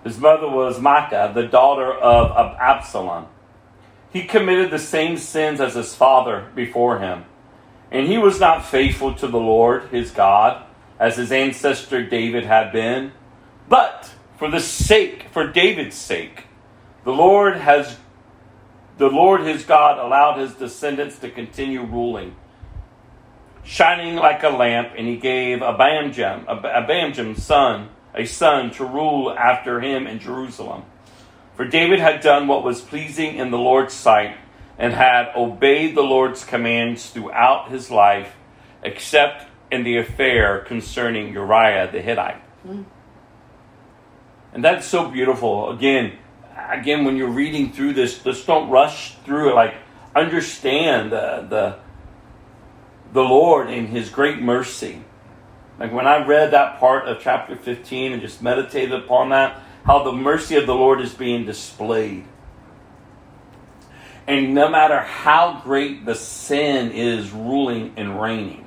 His 0.04 0.18
mother 0.18 0.50
was 0.50 0.80
Maacah, 0.80 1.34
the 1.34 1.48
daughter 1.48 1.90
of 1.90 2.58
Absalom. 2.60 3.28
He 4.12 4.26
committed 4.26 4.72
the 4.72 4.78
same 4.78 5.16
sins 5.16 5.62
as 5.62 5.76
his 5.76 5.96
father 5.96 6.52
before 6.54 7.00
him. 7.00 7.24
And 7.92 8.08
he 8.08 8.18
was 8.18 8.42
not 8.42 8.66
faithful 8.66 9.16
to 9.16 9.28
the 9.30 9.40
Lord 9.40 9.84
his 9.84 10.12
God, 10.12 10.66
as 11.00 11.16
his 11.16 11.32
ancestor 11.32 12.06
David 12.06 12.44
had 12.44 12.74
been. 12.74 13.14
But 13.70 14.12
for 14.38 14.52
the 14.52 14.60
sake, 14.60 15.28
for 15.32 15.48
David's 15.48 15.96
sake, 15.96 16.48
the 17.06 17.14
Lord 17.14 17.56
has 17.56 17.96
the 18.98 19.08
Lord 19.08 19.40
his 19.40 19.64
God 19.64 19.98
allowed 19.98 20.40
his 20.40 20.56
descendants 20.56 21.20
to 21.20 21.30
continue 21.30 21.86
ruling, 21.86 22.36
shining 23.64 24.16
like 24.16 24.44
a 24.44 24.50
lamp, 24.50 24.94
and 24.98 25.08
he 25.08 25.18
gave 25.18 25.60
Abijam, 25.60 26.46
Abijam's 26.46 27.44
son, 27.44 27.90
a 28.14 28.26
son 28.26 28.72
to 28.72 28.86
rule 28.86 29.32
after 29.32 29.82
him 29.82 30.06
in 30.08 30.20
Jerusalem. 30.20 30.84
For 31.56 31.66
David 31.66 32.00
had 32.00 32.22
done 32.22 32.48
what 32.48 32.64
was 32.64 32.82
pleasing 32.82 33.36
in 33.36 33.52
the 33.52 33.58
Lord's 33.58 33.94
sight, 33.94 34.38
and 34.78 34.94
had 34.94 35.32
obeyed 35.36 35.96
the 35.96 36.02
Lord's 36.02 36.44
commands 36.44 37.10
throughout 37.10 37.70
his 37.70 37.92
life, 37.92 38.36
except 38.82 39.48
in 39.72 39.84
the 39.84 39.98
affair 39.98 40.60
concerning 40.60 41.34
Uriah 41.34 41.90
the 41.92 42.02
Hittite. 42.02 42.42
Mm. 42.68 42.86
And 44.54 44.64
that's 44.64 44.86
so 44.86 45.10
beautiful. 45.10 45.72
Again, 45.72 46.14
again, 46.70 47.06
when 47.06 47.18
you're 47.18 47.30
reading 47.30 47.72
through 47.72 47.94
this, 47.94 48.20
just 48.20 48.46
don't 48.46 48.70
rush 48.70 49.16
through 49.26 49.52
it. 49.52 49.56
Like, 49.56 49.76
understand 50.16 51.12
the, 51.12 51.48
the, 51.50 51.80
the 53.14 53.24
Lord 53.24 53.70
in 53.70 53.88
His 53.88 54.10
great 54.10 54.42
mercy. 54.42 55.04
Like, 55.80 55.94
when 55.94 56.08
I 56.08 56.26
read 56.26 56.52
that 56.52 56.80
part 56.80 57.08
of 57.08 57.22
chapter 57.22 57.56
15 57.56 58.12
and 58.12 58.22
just 58.22 58.42
meditated 58.42 58.94
upon 58.94 59.30
that, 59.30 59.62
how 59.86 60.04
the 60.04 60.12
mercy 60.12 60.56
of 60.56 60.66
the 60.66 60.76
Lord 60.76 61.02
is 61.02 61.14
being 61.14 61.46
displayed. 61.46 62.26
And 64.26 64.56
no 64.56 64.70
matter 64.70 65.00
how 65.00 65.62
great 65.64 66.06
the 66.06 66.16
sin 66.16 66.92
is 66.92 67.32
ruling 67.32 67.94
and 67.98 68.20
reigning, 68.22 68.66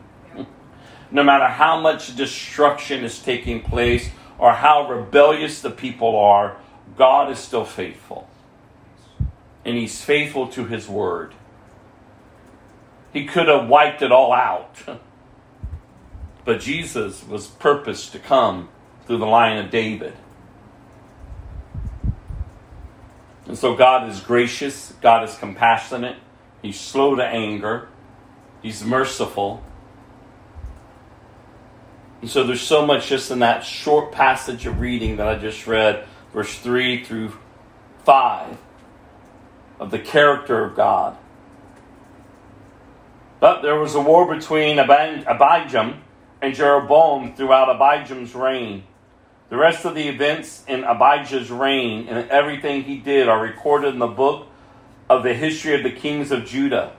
no 1.10 1.22
matter 1.22 1.46
how 1.46 1.80
much 1.80 2.14
destruction 2.16 3.04
is 3.04 3.18
taking 3.18 3.62
place 3.62 4.10
or 4.38 4.52
how 4.52 4.88
rebellious 4.88 5.60
the 5.62 5.70
people 5.70 6.16
are, 6.16 6.58
God 6.96 7.30
is 7.30 7.38
still 7.38 7.64
faithful. 7.64 8.28
And 9.64 9.76
He's 9.76 10.02
faithful 10.02 10.48
to 10.48 10.66
His 10.66 10.88
word. 10.88 11.32
He 13.16 13.24
could 13.24 13.48
have 13.48 13.66
wiped 13.66 14.02
it 14.02 14.12
all 14.12 14.30
out. 14.30 14.76
But 16.44 16.60
Jesus 16.60 17.26
was 17.26 17.46
purposed 17.46 18.12
to 18.12 18.18
come 18.18 18.68
through 19.06 19.16
the 19.16 19.26
line 19.26 19.56
of 19.56 19.70
David. 19.70 20.12
And 23.46 23.56
so 23.56 23.74
God 23.74 24.10
is 24.10 24.20
gracious, 24.20 24.92
God 25.00 25.26
is 25.26 25.34
compassionate, 25.38 26.18
He's 26.60 26.78
slow 26.78 27.14
to 27.14 27.24
anger, 27.24 27.88
He's 28.60 28.84
merciful. 28.84 29.64
And 32.20 32.28
so 32.28 32.44
there's 32.44 32.60
so 32.60 32.84
much 32.84 33.08
just 33.08 33.30
in 33.30 33.38
that 33.38 33.64
short 33.64 34.12
passage 34.12 34.66
of 34.66 34.78
reading 34.78 35.16
that 35.16 35.26
I 35.26 35.38
just 35.38 35.66
read 35.66 36.06
verse 36.34 36.54
3 36.58 37.02
through 37.02 37.32
5 38.04 38.58
of 39.80 39.90
the 39.90 40.00
character 40.00 40.62
of 40.62 40.76
God. 40.76 41.16
But 43.40 43.62
there 43.62 43.78
was 43.78 43.94
a 43.94 44.00
war 44.00 44.32
between 44.32 44.78
Abijam 44.78 46.00
and 46.40 46.54
Jeroboam 46.54 47.34
throughout 47.34 47.68
Abijam's 47.68 48.34
reign. 48.34 48.84
The 49.48 49.56
rest 49.56 49.84
of 49.84 49.94
the 49.94 50.08
events 50.08 50.64
in 50.66 50.82
Abijah's 50.82 51.50
reign 51.50 52.08
and 52.08 52.28
everything 52.30 52.82
he 52.82 52.96
did 52.96 53.28
are 53.28 53.40
recorded 53.40 53.94
in 53.94 54.00
the 54.00 54.06
book 54.06 54.48
of 55.08 55.22
the 55.22 55.34
history 55.34 55.74
of 55.74 55.82
the 55.82 55.90
kings 55.90 56.32
of 56.32 56.46
Judah. 56.46 56.92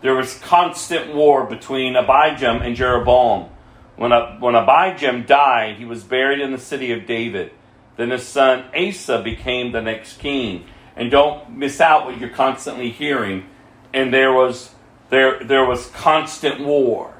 There 0.00 0.14
was 0.14 0.38
constant 0.38 1.14
war 1.14 1.44
between 1.44 1.94
Abijam 1.94 2.62
and 2.62 2.74
Jeroboam. 2.74 3.48
When, 3.96 4.10
when 4.10 4.54
Abijam 4.54 5.26
died, 5.26 5.76
he 5.76 5.84
was 5.84 6.02
buried 6.02 6.40
in 6.40 6.50
the 6.50 6.58
city 6.58 6.92
of 6.92 7.06
David. 7.06 7.52
Then 7.96 8.10
his 8.10 8.26
son 8.26 8.64
Asa 8.76 9.22
became 9.22 9.70
the 9.70 9.80
next 9.80 10.18
king. 10.18 10.66
And 10.96 11.10
don't 11.10 11.50
miss 11.50 11.80
out 11.80 12.06
what 12.06 12.18
you're 12.18 12.30
constantly 12.30 12.90
hearing. 12.90 13.46
And 13.92 14.12
there 14.12 14.32
was 14.32 14.73
there 15.10 15.42
there 15.44 15.64
was 15.64 15.86
constant 15.88 16.64
war. 16.64 17.14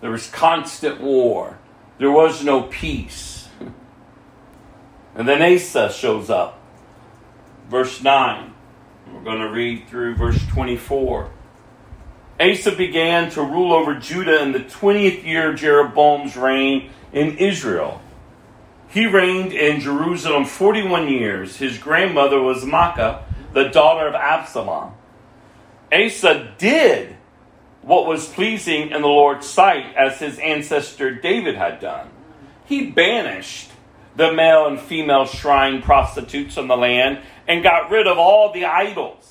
There 0.00 0.10
was 0.10 0.28
constant 0.30 1.00
war 1.00 1.58
There 1.98 2.10
was 2.10 2.44
no 2.44 2.62
peace. 2.62 3.48
And 5.14 5.26
then 5.28 5.42
Asa 5.42 5.90
shows 5.90 6.30
up. 6.30 6.60
Verse 7.68 8.00
9. 8.02 8.54
We're 9.12 9.24
going 9.24 9.40
to 9.40 9.50
read 9.50 9.88
through 9.88 10.14
verse 10.14 10.40
24. 10.46 11.30
Asa 12.40 12.72
began 12.76 13.30
to 13.30 13.42
rule 13.42 13.72
over 13.72 13.96
Judah 13.96 14.40
in 14.42 14.52
the 14.52 14.60
20th 14.60 15.24
year 15.24 15.50
of 15.50 15.58
Jeroboam's 15.58 16.36
reign 16.36 16.90
in 17.12 17.36
Israel. 17.38 18.00
He 18.88 19.06
reigned 19.06 19.52
in 19.52 19.80
Jerusalem 19.80 20.44
41 20.44 21.08
years. 21.08 21.56
His 21.56 21.78
grandmother 21.78 22.40
was 22.40 22.64
Maacah, 22.64 23.22
the 23.52 23.64
daughter 23.64 24.06
of 24.06 24.14
Absalom. 24.14 24.92
Asa 25.92 26.54
did 26.58 27.16
what 27.82 28.06
was 28.06 28.28
pleasing 28.28 28.90
in 28.90 29.02
the 29.02 29.08
Lord's 29.08 29.46
sight, 29.46 29.94
as 29.96 30.18
his 30.18 30.38
ancestor 30.38 31.14
David 31.14 31.56
had 31.56 31.80
done. 31.80 32.10
He 32.66 32.90
banished 32.90 33.70
the 34.16 34.32
male 34.32 34.66
and 34.66 34.78
female 34.80 35.26
shrine 35.26 35.80
prostitutes 35.80 36.54
from 36.54 36.68
the 36.68 36.76
land 36.76 37.20
and 37.46 37.62
got 37.62 37.90
rid 37.90 38.06
of 38.06 38.18
all 38.18 38.52
the 38.52 38.66
idols 38.66 39.28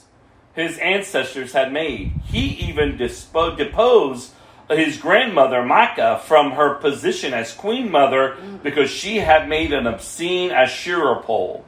his 0.58 0.80
ancestors 0.80 1.54
had 1.54 1.72
made. 1.72 2.12
He 2.26 2.48
even 2.68 2.98
dispo- 2.98 3.56
deposed 3.56 4.34
his 4.70 4.98
grandmother 4.98 5.62
Maacah 5.62 6.20
from 6.22 6.54
her 6.54 6.74
position 6.74 7.32
as 7.32 7.54
queen 7.54 7.92
mother 7.92 8.36
because 8.64 8.90
she 8.90 9.18
had 9.18 9.48
made 9.48 9.72
an 9.72 9.86
obscene 9.86 10.50
Asherah 10.50 11.22
pole. 11.22 11.64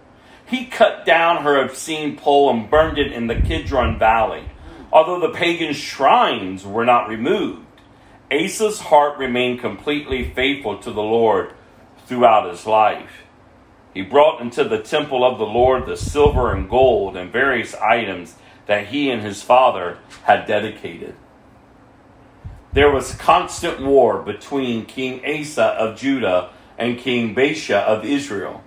He 0.48 0.66
cut 0.66 1.06
down 1.06 1.44
her 1.44 1.64
obscene 1.64 2.18
pole 2.18 2.50
and 2.50 2.70
burned 2.70 2.98
it 2.98 3.12
in 3.12 3.28
the 3.28 3.36
Kidron 3.36 4.00
Valley. 4.00 4.49
Although 4.92 5.20
the 5.20 5.38
pagan 5.38 5.74
shrines 5.74 6.66
were 6.66 6.86
not 6.86 7.10
removed, 7.10 7.66
Asa's 8.32 8.80
heart 8.80 9.18
remained 9.18 9.60
completely 9.60 10.32
faithful 10.32 10.78
to 10.80 10.92
the 10.92 11.02
Lord 11.02 11.54
throughout 12.06 12.50
his 12.50 12.66
life. 12.66 13.24
He 13.94 14.02
brought 14.02 14.42
into 14.42 14.64
the 14.64 14.80
temple 14.80 15.24
of 15.24 15.38
the 15.38 15.46
Lord 15.46 15.86
the 15.86 15.98
silver 15.98 16.54
and 16.54 16.70
gold 16.70 17.18
and 17.18 17.32
various 17.32 17.74
items 17.76 18.36
that 18.68 18.88
he 18.88 19.10
and 19.10 19.22
his 19.22 19.42
father 19.42 19.98
had 20.24 20.46
dedicated. 20.46 21.16
There 22.72 22.92
was 22.92 23.16
constant 23.16 23.82
war 23.82 24.22
between 24.22 24.86
King 24.86 25.22
Asa 25.26 25.64
of 25.64 25.98
Judah 25.98 26.52
and 26.78 27.00
King 27.00 27.34
Baasha 27.34 27.82
of 27.82 28.06
Israel. 28.06 28.64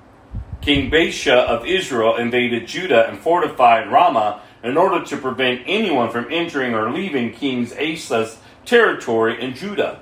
King 0.60 0.90
Baasha 0.90 1.34
of 1.34 1.66
Israel 1.66 2.16
invaded 2.16 2.66
Judah 2.66 3.08
and 3.08 3.18
fortified 3.18 3.90
Ramah 3.90 4.41
in 4.62 4.76
order 4.76 5.04
to 5.04 5.16
prevent 5.16 5.62
anyone 5.66 6.10
from 6.10 6.26
entering 6.30 6.74
or 6.74 6.90
leaving 6.92 7.32
King 7.32 7.66
Asa's 7.78 8.38
territory 8.64 9.42
in 9.42 9.54
Judah. 9.54 10.00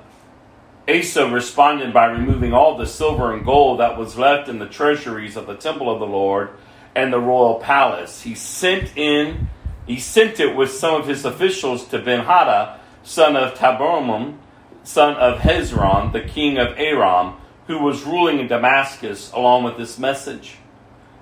Asa 0.88 1.30
responded 1.30 1.92
by 1.92 2.06
removing 2.06 2.52
all 2.52 2.76
the 2.76 2.86
silver 2.86 3.32
and 3.32 3.44
gold 3.44 3.80
that 3.80 3.96
was 3.96 4.18
left 4.18 4.48
in 4.48 4.58
the 4.58 4.66
treasuries 4.66 5.36
of 5.36 5.46
the 5.46 5.56
temple 5.56 5.90
of 5.90 6.00
the 6.00 6.06
Lord 6.06 6.50
and 6.94 7.12
the 7.12 7.20
royal 7.20 7.60
palace. 7.60 8.22
He 8.22 8.34
sent 8.34 8.96
in 8.96 9.48
he 9.90 9.98
sent 9.98 10.38
it 10.38 10.54
with 10.54 10.70
some 10.70 11.00
of 11.00 11.08
his 11.08 11.24
officials 11.24 11.88
to 11.88 11.98
Benhadad, 11.98 12.78
son 13.02 13.34
of 13.34 13.54
Tabrimmon, 13.54 14.38
son 14.84 15.16
of 15.16 15.40
Hezron, 15.40 16.12
the 16.12 16.20
king 16.20 16.58
of 16.58 16.78
Aram, 16.78 17.38
who 17.66 17.78
was 17.78 18.04
ruling 18.04 18.38
in 18.38 18.46
Damascus, 18.46 19.32
along 19.32 19.64
with 19.64 19.76
this 19.76 19.98
message. 19.98 20.58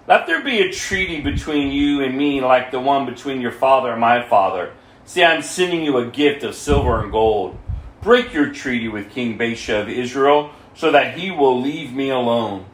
Let 0.09 0.27
there 0.27 0.43
be 0.43 0.63
a 0.63 0.73
treaty 0.73 1.21
between 1.21 1.71
you 1.71 2.03
and 2.03 2.17
me 2.17 2.41
like 2.41 2.71
the 2.71 2.81
one 2.81 3.05
between 3.05 3.43
your 3.43 3.53
father 3.53 3.93
and 3.93 4.01
my 4.01 4.27
father. 4.27 4.73
See, 5.05 5.23
I'm 5.23 5.43
sending 5.43 5.85
you 5.85 5.99
a 5.99 6.07
gift 6.07 6.43
of 6.45 6.55
silver 6.55 7.03
and 7.03 7.13
gold. 7.13 7.59
Break 8.01 8.33
your 8.33 8.51
treaty 8.51 8.89
with 8.89 9.11
King 9.11 9.37
Baasha 9.37 9.83
of 9.83 9.91
Israel, 9.91 10.53
so 10.75 10.91
that 10.93 11.19
he 11.19 11.31
will 11.31 11.61
leave 11.61 11.93
me 11.93 12.09
alone. 12.09 12.65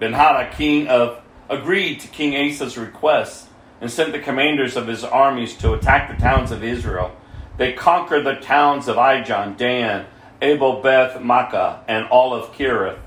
Benhadad, 0.00 0.52
king 0.52 0.86
of, 0.86 1.20
agreed 1.48 1.98
to 1.98 2.06
King 2.06 2.36
Asa's 2.36 2.78
request 2.78 3.48
and 3.80 3.90
sent 3.90 4.12
the 4.12 4.20
commanders 4.20 4.76
of 4.76 4.86
his 4.86 5.02
armies 5.02 5.56
to 5.56 5.72
attack 5.72 6.08
the 6.08 6.22
towns 6.22 6.52
of 6.52 6.62
Israel. 6.62 7.16
They 7.56 7.72
conquered 7.72 8.24
the 8.24 8.36
towns 8.36 8.86
of 8.86 8.94
Ijon, 8.94 9.56
Dan, 9.56 10.06
Abel 10.40 10.80
Beth 10.80 11.20
Maacah, 11.20 11.80
and 11.88 12.06
all 12.06 12.32
of 12.32 12.52
Kirith, 12.52 13.00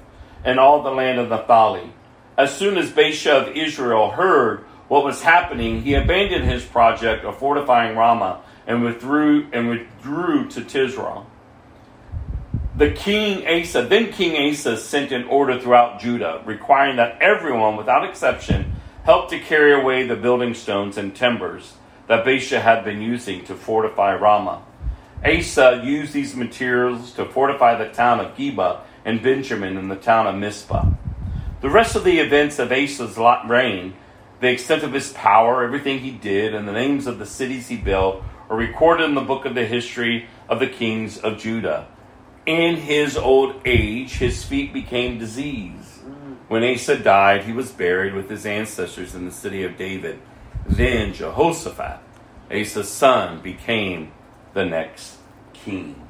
and 0.43 0.59
all 0.59 0.83
the 0.83 0.91
land 0.91 1.17
of 1.17 1.29
Naphtali. 1.29 1.93
As 2.37 2.55
soon 2.55 2.77
as 2.77 2.91
Baasha 2.91 3.47
of 3.47 3.57
Israel 3.57 4.11
heard 4.11 4.59
what 4.87 5.03
was 5.03 5.23
happening, 5.23 5.81
he 5.81 5.95
abandoned 5.95 6.45
his 6.45 6.63
project 6.63 7.25
of 7.25 7.37
fortifying 7.39 7.97
Ramah 7.97 8.41
and 8.67 8.83
withdrew 8.83 9.47
and 9.51 9.69
withdrew 9.69 10.47
to 10.49 10.61
Tirzah. 10.61 11.25
The 12.75 12.91
king 12.91 13.47
Asa, 13.47 13.87
then 13.87 14.11
King 14.11 14.51
Asa 14.51 14.77
sent 14.77 15.11
an 15.11 15.23
order 15.23 15.59
throughout 15.59 15.99
Judah, 15.99 16.43
requiring 16.45 16.97
that 16.97 17.19
everyone, 17.19 17.75
without 17.75 18.07
exception, 18.07 18.75
help 19.03 19.31
to 19.31 19.39
carry 19.39 19.73
away 19.73 20.05
the 20.05 20.15
building 20.15 20.53
stones 20.53 20.95
and 20.95 21.15
timbers 21.15 21.73
that 22.05 22.23
Baasha 22.23 22.61
had 22.61 22.85
been 22.85 23.01
using 23.01 23.43
to 23.45 23.55
fortify 23.55 24.13
Ramah. 24.13 24.61
Asa 25.25 25.81
used 25.83 26.13
these 26.13 26.35
materials 26.35 27.13
to 27.13 27.25
fortify 27.25 27.83
the 27.83 27.91
town 27.91 28.19
of 28.19 28.37
Geba 28.37 28.81
and 29.03 29.23
Benjamin 29.23 29.75
and 29.75 29.89
the 29.89 29.95
town 29.95 30.27
of 30.27 30.35
Mizpah. 30.35 30.85
The 31.61 31.69
rest 31.69 31.95
of 31.95 32.03
the 32.03 32.19
events 32.19 32.59
of 32.59 32.71
Asa's 32.71 33.17
reign, 33.47 33.95
the 34.39 34.49
extent 34.49 34.83
of 34.83 34.93
his 34.93 35.11
power, 35.13 35.63
everything 35.63 35.99
he 35.99 36.11
did, 36.11 36.53
and 36.53 36.67
the 36.67 36.73
names 36.73 37.07
of 37.07 37.19
the 37.19 37.25
cities 37.25 37.67
he 37.67 37.77
built 37.77 38.23
are 38.49 38.57
recorded 38.57 39.05
in 39.05 39.15
the 39.15 39.21
book 39.21 39.45
of 39.45 39.55
the 39.55 39.65
history 39.65 40.27
of 40.47 40.59
the 40.59 40.67
kings 40.67 41.17
of 41.17 41.39
Judah. 41.39 41.87
In 42.45 42.77
his 42.77 43.17
old 43.17 43.61
age, 43.65 44.13
his 44.17 44.43
feet 44.43 44.71
became 44.71 45.17
diseased 45.17 45.97
when 46.47 46.63
Asa 46.63 46.97
died, 46.97 47.43
he 47.43 47.51
was 47.51 47.71
buried 47.71 48.13
with 48.13 48.29
his 48.29 48.45
ancestors 48.45 49.13
in 49.13 49.25
the 49.25 49.31
city 49.31 49.63
of 49.63 49.77
David. 49.77 50.19
Then 50.65 51.13
Jehoshaphat, 51.13 51.99
Asa's 52.49 52.89
son, 52.89 53.41
became 53.41 54.13
the 54.53 54.65
next 54.65 55.17
king. 55.53 56.01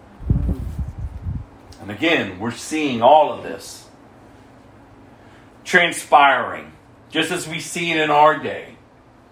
And 1.82 1.90
again, 1.90 2.40
we're 2.40 2.52
seeing 2.52 3.02
all 3.02 3.34
of 3.34 3.44
this 3.44 3.87
transpiring, 5.68 6.72
just 7.10 7.30
as 7.30 7.46
we 7.46 7.60
see 7.60 7.92
it 7.92 7.98
in 7.98 8.10
our 8.10 8.42
day. 8.42 8.78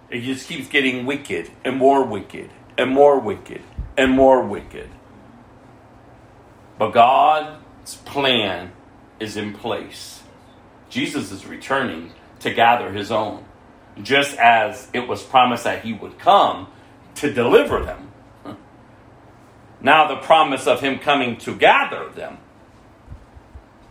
It 0.10 0.22
just 0.22 0.48
keeps 0.50 0.68
getting 0.68 1.06
wicked 1.06 1.50
and 1.64 1.78
more 1.78 2.04
wicked 2.04 2.50
and 2.78 2.92
more 2.92 3.18
wicked 3.18 3.62
and 3.98 4.12
more 4.12 4.46
wicked. 4.46 4.90
But 6.78 6.92
God's 6.92 7.96
plan 7.96 8.74
is 9.18 9.38
in 9.38 9.54
place. 9.54 10.24
Jesus 10.90 11.32
is 11.32 11.46
returning 11.46 12.12
to 12.42 12.54
gather 12.54 12.92
his 12.92 13.12
own, 13.12 13.46
just 14.04 14.38
as 14.38 14.90
it 14.94 15.08
was 15.08 15.24
promised 15.24 15.64
that 15.64 15.86
he 15.86 15.94
would 15.94 16.20
come 16.20 16.68
to 17.16 17.32
deliver 17.32 17.82
them. 17.82 18.12
Now, 19.80 20.08
the 20.08 20.18
promise 20.18 20.68
of 20.68 20.82
him 20.82 21.00
coming 21.00 21.38
to 21.38 21.56
gather 21.56 22.10
them. 22.10 22.40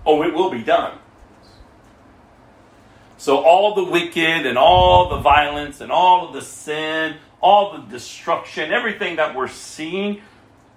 Oh, 0.04 0.22
it 0.22 0.34
will 0.34 0.50
be 0.50 0.62
done. 0.62 0.98
So, 3.24 3.38
all 3.38 3.74
the 3.74 3.84
wicked 3.84 4.44
and 4.44 4.58
all 4.58 5.08
the 5.08 5.16
violence 5.16 5.80
and 5.80 5.90
all 5.90 6.28
of 6.28 6.34
the 6.34 6.42
sin, 6.42 7.16
all 7.40 7.72
the 7.72 7.78
destruction, 7.90 8.70
everything 8.70 9.16
that 9.16 9.34
we're 9.34 9.48
seeing, 9.48 10.20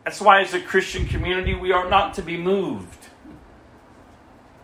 that's 0.06 0.22
why, 0.22 0.44
as 0.44 0.54
a 0.54 0.62
Christian 0.62 1.08
community, 1.08 1.54
we 1.54 1.74
are 1.74 1.90
not 1.90 2.14
to 2.14 2.22
be 2.22 2.38
moved. 2.38 3.10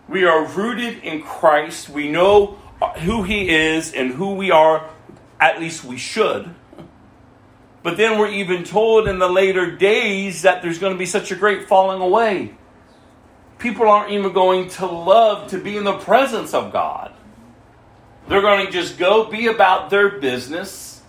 We 0.08 0.24
are 0.24 0.46
rooted 0.46 1.04
in 1.04 1.24
Christ. 1.24 1.90
We 1.90 2.10
know 2.10 2.58
who 3.00 3.24
He 3.24 3.50
is 3.50 3.92
and 3.92 4.12
who 4.12 4.36
we 4.36 4.50
are, 4.50 4.90
at 5.38 5.60
least 5.60 5.84
we 5.84 5.98
should. 5.98 6.56
But 7.84 7.98
then 7.98 8.18
we're 8.18 8.32
even 8.32 8.64
told 8.64 9.10
in 9.10 9.20
the 9.20 9.28
later 9.28 9.76
days 9.76 10.44
that 10.44 10.62
there's 10.62 10.80
going 10.80 10.94
to 10.94 11.00
be 11.00 11.06
such 11.06 11.34
a 11.34 11.36
great 11.36 11.68
falling 11.68 12.00
away. 12.00 12.56
People 13.60 13.90
aren't 13.90 14.14
even 14.14 14.32
going 14.32 14.70
to 14.70 14.86
love 14.86 15.50
to 15.50 15.58
be 15.58 15.76
in 15.76 15.84
the 15.84 15.98
presence 15.98 16.54
of 16.54 16.72
God. 16.72 17.14
They're 18.28 18.42
going 18.42 18.66
to 18.66 18.72
just 18.72 18.98
go 18.98 19.26
be 19.26 19.48
about 19.48 19.90
their 19.90 20.10
business. 20.20 21.02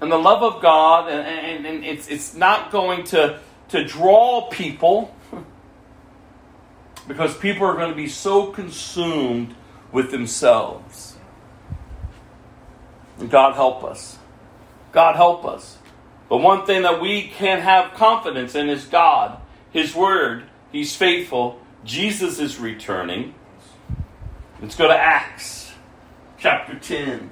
And 0.00 0.12
the 0.12 0.18
love 0.18 0.42
of 0.42 0.62
God, 0.62 1.10
and, 1.10 1.26
and, 1.26 1.66
and 1.66 1.84
it's, 1.84 2.08
it's 2.08 2.34
not 2.34 2.70
going 2.70 3.04
to, 3.04 3.40
to 3.68 3.84
draw 3.84 4.48
people 4.50 5.14
because 7.08 7.36
people 7.36 7.66
are 7.66 7.74
going 7.74 7.90
to 7.90 7.96
be 7.96 8.08
so 8.08 8.46
consumed 8.48 9.54
with 9.92 10.10
themselves. 10.10 11.16
And 13.18 13.30
God 13.30 13.54
help 13.54 13.82
us. 13.82 14.18
God 14.92 15.16
help 15.16 15.44
us. 15.44 15.78
But 16.28 16.38
one 16.38 16.66
thing 16.66 16.82
that 16.82 17.00
we 17.00 17.28
can 17.28 17.60
have 17.60 17.94
confidence 17.94 18.54
in 18.54 18.68
is 18.68 18.84
God, 18.84 19.40
His 19.70 19.94
Word. 19.94 20.44
He's 20.72 20.94
faithful. 20.94 21.60
Jesus 21.84 22.38
is 22.40 22.58
returning. 22.58 23.34
Let's 24.66 24.74
go 24.74 24.88
to 24.88 24.98
Acts 24.98 25.70
chapter 26.40 26.76
10. 26.76 27.30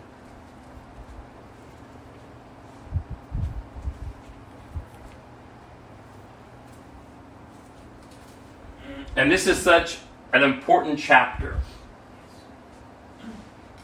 And 9.16 9.32
this 9.32 9.48
is 9.48 9.60
such 9.60 9.98
an 10.32 10.44
important 10.44 11.00
chapter, 11.00 11.58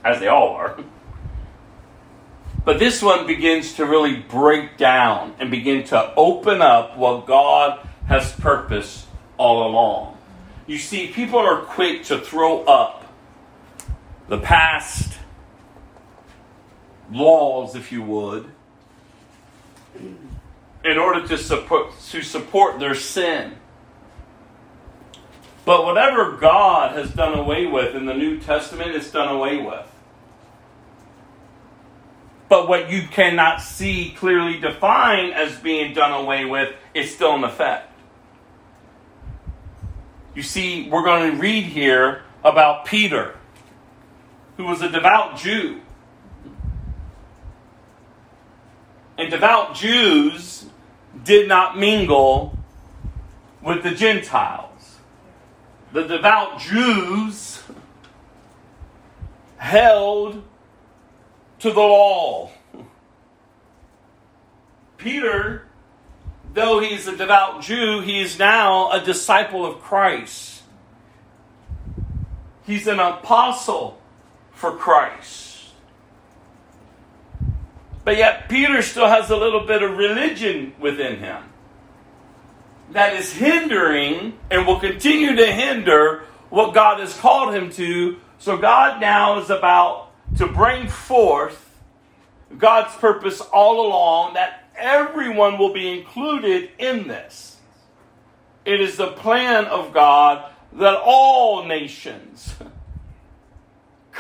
as 0.05 0.21
they 0.21 0.29
all 0.29 0.51
are. 0.51 0.79
But 2.65 2.79
this 2.79 3.03
one 3.03 3.27
begins 3.27 3.75
to 3.75 3.85
really 3.85 4.15
break 4.15 4.77
down 4.77 5.35
and 5.41 5.51
begin 5.51 5.83
to 5.89 6.15
open 6.15 6.63
up 6.63 6.97
what 6.97 7.27
God 7.27 7.85
has 8.07 8.31
purposed 8.31 9.07
all 9.39 9.69
along. 9.69 10.19
You 10.69 10.79
see, 10.79 11.09
people 11.09 11.41
are 11.41 11.63
quick 11.63 12.05
to 12.05 12.21
throw 12.21 12.63
up 12.63 13.00
the 14.31 14.39
past 14.39 15.19
laws, 17.13 17.75
if 17.75 17.91
you 17.91 18.01
would, 18.01 18.49
in 20.85 20.99
order 20.99 21.27
to 21.27 21.37
support, 21.37 21.93
to 22.11 22.23
support 22.23 22.79
their 22.79 22.95
sin. 22.95 23.53
But 25.65 25.85
whatever 25.85 26.37
God 26.37 26.97
has 26.97 27.11
done 27.11 27.37
away 27.37 27.67
with 27.67 27.97
in 27.97 28.07
the 28.07 28.15
New 28.15 28.39
Testament, 28.39 28.95
it's 28.95 29.11
done 29.11 29.35
away 29.35 29.61
with. 29.61 29.87
But 32.49 32.69
what 32.69 32.89
you 32.89 33.03
cannot 33.09 33.61
see 33.61 34.15
clearly 34.17 34.61
defined 34.61 35.35
as 35.35 35.57
being 35.59 35.93
done 35.93 36.13
away 36.13 36.45
with 36.45 36.73
is 36.95 37.13
still 37.13 37.35
in 37.35 37.43
effect. 37.43 37.93
You 40.37 40.45
see, 40.45 40.89
we're 40.89 41.03
going 41.03 41.33
to 41.33 41.37
read 41.37 41.65
here 41.65 42.23
about 42.45 42.85
Peter, 42.85 43.37
who 44.61 44.67
was 44.67 44.83
a 44.83 44.91
devout 44.91 45.39
Jew. 45.39 45.81
And 49.17 49.31
devout 49.31 49.75
Jews 49.75 50.67
did 51.25 51.49
not 51.49 51.79
mingle 51.79 52.59
with 53.63 53.83
the 53.83 53.93
Gentiles. 53.93 54.99
The 55.93 56.03
devout 56.03 56.61
Jews 56.61 57.63
held 59.57 60.43
to 61.61 61.73
the 61.73 61.81
law. 61.81 62.51
Peter, 64.99 65.65
though 66.53 66.81
he's 66.81 67.07
a 67.07 67.17
devout 67.17 67.63
Jew, 67.63 68.01
he 68.01 68.21
is 68.21 68.39
now 68.39 68.91
a 68.91 69.03
disciple 69.03 69.65
of 69.65 69.81
Christ. 69.81 70.63
He's 72.67 72.87
an 72.87 73.01
apostle 73.01 74.00
for 74.61 74.77
Christ. 74.77 75.65
But 78.05 78.19
yet, 78.19 78.51
Peter 78.51 78.83
still 78.83 79.09
has 79.09 79.31
a 79.31 79.37
little 79.37 79.67
bit 79.67 79.83
of 79.83 79.97
religion 79.97 80.75
within 80.79 81.19
him 81.19 81.45
that 82.91 83.15
is 83.15 83.33
hindering 83.33 84.37
and 84.51 84.67
will 84.67 84.79
continue 84.79 85.35
to 85.37 85.47
hinder 85.47 86.25
what 86.51 86.75
God 86.75 87.01
has 87.01 87.17
called 87.17 87.55
him 87.55 87.71
to. 87.71 88.19
So, 88.39 88.59
God 88.59 89.01
now 89.01 89.41
is 89.41 89.49
about 89.49 90.11
to 90.37 90.47
bring 90.47 90.89
forth 90.89 91.81
God's 92.59 92.95
purpose 92.97 93.41
all 93.41 93.87
along 93.87 94.35
that 94.35 94.65
everyone 94.77 95.57
will 95.57 95.73
be 95.73 95.89
included 95.89 96.71
in 96.79 97.09
this. 97.09 97.57
It 98.67 98.83
is 98.83 98.99
the 98.99 99.13
plan 99.13 99.65
of 99.65 99.95
God 99.95 100.53
that 100.75 101.01
all 101.03 101.65
nations 101.65 102.55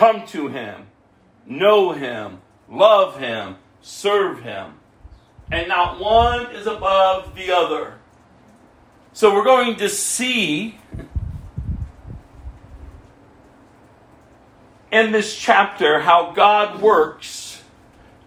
come 0.00 0.24
to 0.24 0.48
Him, 0.48 0.86
know 1.44 1.92
Him, 1.92 2.40
love 2.70 3.18
Him, 3.18 3.56
serve 3.82 4.42
Him. 4.42 4.72
And 5.52 5.68
not 5.68 6.00
one 6.00 6.46
is 6.52 6.66
above 6.66 7.34
the 7.34 7.52
other. 7.52 7.98
So 9.12 9.34
we're 9.34 9.44
going 9.44 9.76
to 9.76 9.90
see 9.90 10.78
in 14.90 15.12
this 15.12 15.36
chapter 15.36 16.00
how 16.00 16.32
God 16.32 16.80
works 16.80 17.62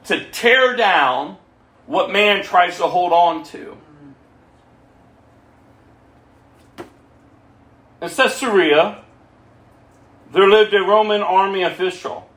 to 0.04 0.30
tear 0.30 0.76
down 0.76 1.38
what 1.88 2.12
man 2.12 2.44
tries 2.44 2.78
to 2.78 2.84
hold 2.84 3.14
on 3.14 3.44
to. 3.46 3.78
In 8.00 8.10
Caesarea, 8.10 9.03
there 10.34 10.50
lived 10.50 10.74
a 10.74 10.82
Roman 10.82 11.22
army 11.22 11.64
official 11.64 12.30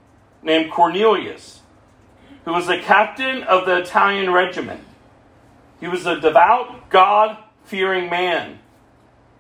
named 0.43 0.71
Cornelius, 0.71 1.61
who 2.45 2.53
was 2.53 2.67
the 2.67 2.79
captain 2.79 3.43
of 3.43 3.67
the 3.67 3.79
Italian 3.79 4.33
regiment. 4.33 4.81
He 5.81 5.89
was 5.89 6.07
a 6.07 6.21
devout, 6.21 6.89
God 6.89 7.39
fearing 7.65 8.09
man. 8.09 8.61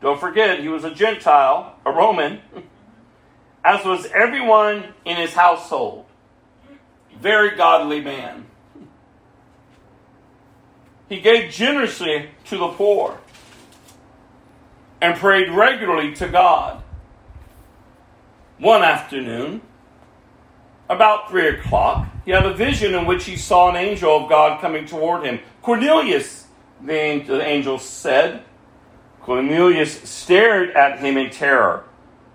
Don't 0.01 0.19
forget, 0.19 0.61
he 0.61 0.69
was 0.69 0.85
a 0.85 0.95
Gentile, 0.95 1.77
a 1.87 1.93
Roman. 1.93 2.41
as 3.67 3.85
was 3.85 4.07
everyone 4.15 4.95
in 5.05 5.17
his 5.17 5.35
household. 5.35 6.07
Very 7.19 7.57
godly 7.57 8.01
man. 8.01 8.47
He 11.09 11.21
gave 11.21 11.51
generously 11.51 12.31
to 12.45 12.59
the 12.59 12.69
poor 12.69 13.19
and 15.01 15.17
prayed 15.17 15.51
regularly 15.51 16.15
to 16.15 16.29
God. 16.29 16.83
One 18.59 18.83
afternoon, 18.83 19.61
about 20.89 21.29
three 21.29 21.49
o'clock, 21.49 22.09
he 22.25 22.31
had 22.31 22.47
a 22.47 22.55
vision 22.55 22.95
in 22.95 23.05
which 23.05 23.25
he 23.25 23.37
saw 23.37 23.69
an 23.69 23.77
angel 23.77 24.17
of 24.17 24.31
God 24.31 24.61
coming 24.61 24.87
toward 24.87 25.25
him. 25.25 25.41
Cornelius, 25.63 26.47
the 26.83 26.93
angel 26.95 27.79
said. 27.79 28.43
Cornelius 29.21 30.09
stared 30.09 30.71
at 30.71 31.01
him 31.01 31.17
in 31.19 31.31
terror. 31.31 31.85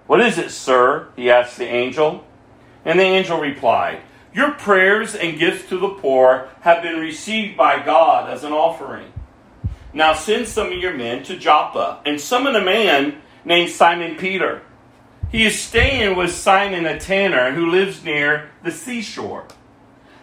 What 0.06 0.22
is 0.22 0.38
it, 0.38 0.52
sir? 0.52 1.08
he 1.16 1.32
asked 1.32 1.58
the 1.58 1.66
angel. 1.66 2.26
And 2.86 3.00
the 3.00 3.04
angel 3.04 3.40
replied, 3.40 4.02
Your 4.34 4.52
prayers 4.52 5.16
and 5.16 5.40
gifts 5.40 5.70
to 5.70 5.80
the 5.80 5.90
poor 5.90 6.50
have 6.62 6.84
been 6.84 7.00
received 7.00 7.58
by 7.58 7.84
God 7.84 8.30
as 8.30 8.44
an 8.44 8.52
offering. 8.52 9.12
Now 9.94 10.14
send 10.14 10.48
some 10.48 10.68
of 10.68 10.78
your 10.78 10.94
men 10.94 11.24
to 11.24 11.38
Joppa 11.38 12.02
and 12.06 12.20
summon 12.20 12.56
a 12.56 12.64
man 12.64 13.22
named 13.44 13.72
Simon 13.72 14.18
Peter. 14.18 14.62
He 15.32 15.46
is 15.46 15.58
staying 15.58 16.18
with 16.18 16.34
Simon 16.34 16.86
a 16.86 17.00
tanner 17.00 17.54
who 17.54 17.72
lives 17.72 18.04
near 18.04 18.52
the 18.64 18.72
seashore. 18.72 19.46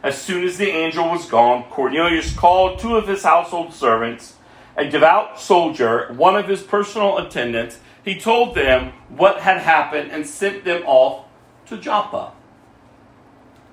As 0.02 0.20
soon 0.20 0.44
as 0.44 0.58
the 0.58 0.68
angel 0.68 1.08
was 1.08 1.24
gone, 1.24 1.64
Cornelius 1.70 2.36
called 2.36 2.78
two 2.78 2.94
of 2.96 3.08
his 3.08 3.22
household 3.22 3.72
servants, 3.72 4.36
a 4.76 4.86
devout 4.86 5.40
soldier, 5.40 6.12
one 6.12 6.36
of 6.36 6.46
his 6.46 6.62
personal 6.62 7.16
attendants, 7.16 7.78
he 8.04 8.20
told 8.20 8.54
them 8.54 8.92
what 9.08 9.40
had 9.40 9.62
happened 9.62 10.10
and 10.12 10.26
sent 10.26 10.64
them 10.64 10.82
off 10.84 11.24
to 11.66 11.78
Joppa. 11.78 12.32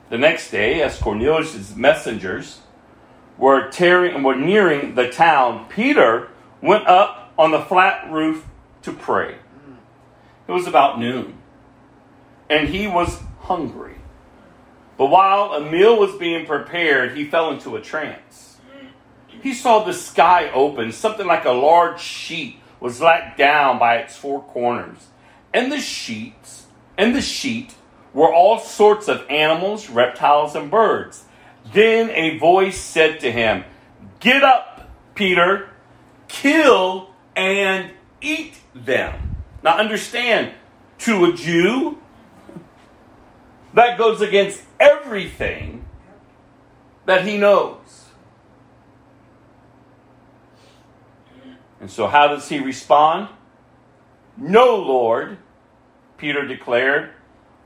The 0.10 0.18
next 0.18 0.52
day, 0.52 0.82
as 0.82 0.98
Cornelius' 0.98 1.76
messengers 1.76 2.62
were, 3.38 3.70
tearing, 3.70 4.24
were 4.24 4.36
nearing 4.36 4.96
the 4.96 5.10
town, 5.10 5.68
Peter 5.68 6.30
went 6.62 6.88
up 6.88 7.34
on 7.38 7.52
the 7.52 7.62
flat 7.62 8.10
roof 8.10 8.46
to 8.84 8.94
pray. 8.94 9.36
It 10.48 10.52
was 10.52 10.68
about 10.68 11.00
noon, 11.00 11.38
and 12.50 12.70
he 12.70 12.88
was 12.88 13.20
hungry. 13.40 13.96
But 14.98 15.08
while 15.08 15.54
a 15.54 15.70
meal 15.72 15.98
was 16.00 16.16
being 16.16 16.46
prepared, 16.46 17.18
he 17.18 17.26
fell 17.26 17.52
into 17.52 17.76
a 17.76 17.82
trance. 17.82 18.58
He 19.28 19.54
saw 19.54 19.84
the 19.84 19.94
sky 19.94 20.50
open, 20.52 20.92
something 20.92 21.28
like 21.28 21.46
a 21.46 21.52
large 21.52 22.00
sheet 22.00 22.60
was 22.80 23.02
let 23.02 23.38
down 23.38 23.80
by 23.80 23.98
its 23.98 24.16
four 24.16 24.42
corners. 24.44 25.08
And 25.54 25.72
the 25.72 25.80
sheets 25.80 26.66
and 26.98 27.16
the 27.16 27.22
sheet 27.22 27.74
were 28.14 28.34
all 28.34 28.60
sorts 28.60 29.08
of 29.08 29.26
animals, 29.30 29.90
reptiles, 29.90 30.56
and 30.56 30.72
birds. 30.72 31.26
Then 31.74 32.10
a 32.12 32.38
voice 32.38 32.80
said 32.80 33.20
to 33.22 33.32
him, 33.32 33.66
Get 34.20 34.44
up, 34.44 34.90
Peter, 35.16 35.70
kill 36.28 37.10
and 37.36 37.92
eat 38.22 38.54
them. 38.74 39.25
Now 39.66 39.80
understand, 39.80 40.54
to 41.00 41.26
a 41.26 41.34
Jew, 41.34 41.98
that 43.74 43.98
goes 43.98 44.22
against 44.22 44.62
everything 44.80 45.84
that 47.08 47.26
he 47.26 47.40
knows. 47.40 48.06
And 51.82 51.90
so, 51.90 52.06
how 52.06 52.28
does 52.28 52.48
he 52.48 52.60
respond? 52.60 53.30
No, 54.38 54.76
Lord, 54.76 55.40
Peter 56.20 56.46
declared. 56.46 57.10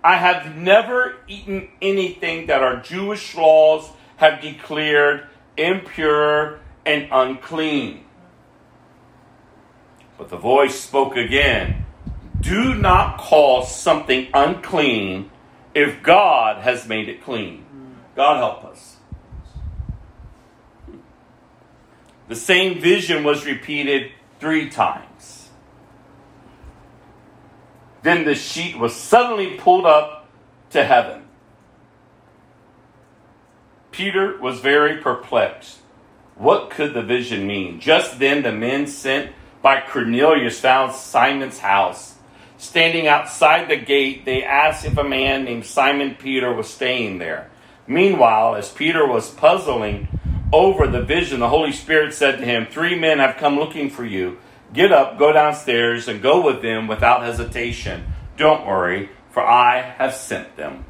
I 0.02 0.16
have 0.16 0.56
never 0.56 1.18
eaten 1.28 1.68
anything 1.82 2.47
that 2.47 2.64
our 2.64 2.78
Jewish 2.78 3.36
laws 3.36 3.89
have 4.16 4.41
declared 4.41 5.28
impure 5.58 6.62
and 6.86 7.10
unclean. 7.12 8.06
But 10.18 10.30
the 10.30 10.38
voice 10.38 10.80
spoke 10.80 11.18
again 11.18 11.88
Do 12.41 12.73
not 12.73 13.17
call 13.17 13.63
something 13.63 14.27
unclean 14.33 15.29
if 15.73 16.01
God 16.01 16.61
has 16.63 16.87
made 16.87 17.09
it 17.09 17.23
clean. 17.23 17.65
God 18.15 18.37
help 18.37 18.65
us. 18.65 18.97
The 22.27 22.35
same 22.35 22.79
vision 22.79 23.23
was 23.23 23.45
repeated 23.45 24.11
three 24.39 24.69
times. 24.69 25.49
Then 28.03 28.23
the 28.23 28.35
sheet 28.35 28.77
was 28.77 28.95
suddenly 28.95 29.55
pulled 29.57 29.85
up 29.85 30.29
to 30.69 30.83
heaven. 30.85 31.23
Peter 33.91 34.37
was 34.39 34.59
very 34.59 35.01
perplexed. 35.01 35.79
What 36.35 36.69
could 36.69 36.93
the 36.93 37.01
vision 37.01 37.45
mean? 37.45 37.81
Just 37.81 38.19
then, 38.19 38.43
the 38.43 38.51
men 38.51 38.87
sent 38.87 39.33
by 39.61 39.81
Cornelius 39.81 40.59
found 40.59 40.93
Simon's 40.93 41.59
house. 41.59 42.15
Standing 42.60 43.07
outside 43.07 43.70
the 43.70 43.78
gate, 43.78 44.26
they 44.26 44.43
asked 44.43 44.84
if 44.84 44.97
a 44.97 45.03
man 45.03 45.45
named 45.45 45.66
Simon 45.66 46.16
Peter 46.16 46.53
was 46.53 46.70
staying 46.70 47.18
there. 47.18 47.49
Meanwhile, 47.88 48.55
as 48.55 48.70
Peter 48.70 49.07
was 49.07 49.30
puzzling 49.30 50.10
over 50.51 50.86
the 50.86 51.01
vision, 51.01 51.39
the 51.39 51.47
Holy 51.47 51.72
Spirit 51.72 52.14
said 52.14 52.38
to 52.38 52.45
him, 52.45 52.68
Three 52.70 52.99
men 52.99 53.20
have 53.20 53.38
come 53.38 53.55
looking 53.55 53.89
for 53.89 54.03
you. 54.03 54.39
Get 54.74 54.91
up, 54.91 55.18
go 55.18 55.32
downstairs, 55.32 56.10
and 56.10 56.22
go 56.22 56.45
with 56.45 56.62
them 56.62 56.88
without 56.88 57.24
hesitation. 57.24 58.12
Don't 58.36 58.68
worry, 58.68 59.10
for 59.32 59.41
I 59.41 59.80
have 59.80 60.14
sent 60.14 60.57
them. 60.57 60.84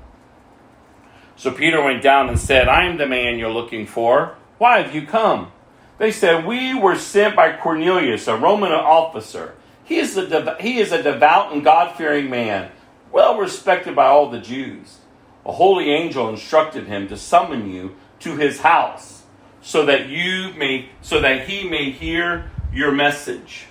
So 1.36 1.52
Peter 1.52 1.84
went 1.84 2.02
down 2.02 2.30
and 2.30 2.40
said, 2.40 2.68
I 2.68 2.86
am 2.86 2.98
the 2.98 3.06
man 3.06 3.38
you're 3.38 3.54
looking 3.54 3.86
for. 3.86 4.36
Why 4.58 4.82
have 4.82 4.96
you 4.96 5.06
come? 5.06 5.52
They 6.00 6.12
said, 6.12 6.48
We 6.48 6.74
were 6.74 6.96
sent 6.96 7.36
by 7.36 7.56
Cornelius, 7.56 8.28
a 8.28 8.36
Roman 8.36 8.72
officer. 8.72 9.54
He 9.90 9.98
is 9.98 10.16
a, 10.16 10.56
he 10.60 10.78
is 10.78 10.92
a 10.92 11.02
devout 11.02 11.52
and 11.52 11.64
God 11.64 11.98
fearing 11.98 12.30
man, 12.30 12.70
well 13.12 13.40
respected 13.40 13.96
by 13.96 14.06
all 14.06 14.30
the 14.30 14.40
Jews. 14.40 15.00
A 15.48 15.52
holy 15.52 15.90
angel 15.90 16.30
instructed 16.30 16.86
him 16.86 17.08
to 17.08 17.18
summon 17.18 17.72
you 17.72 17.96
to 18.20 18.36
his 18.36 18.60
house 18.60 19.24
so 19.64 19.88
that 19.88 20.08
you 20.08 20.54
may 20.54 20.90
so 21.02 21.20
that 21.22 21.48
he 21.48 21.68
may 21.68 21.90
hear 21.90 22.52
your 22.72 22.92
message. 22.92 23.66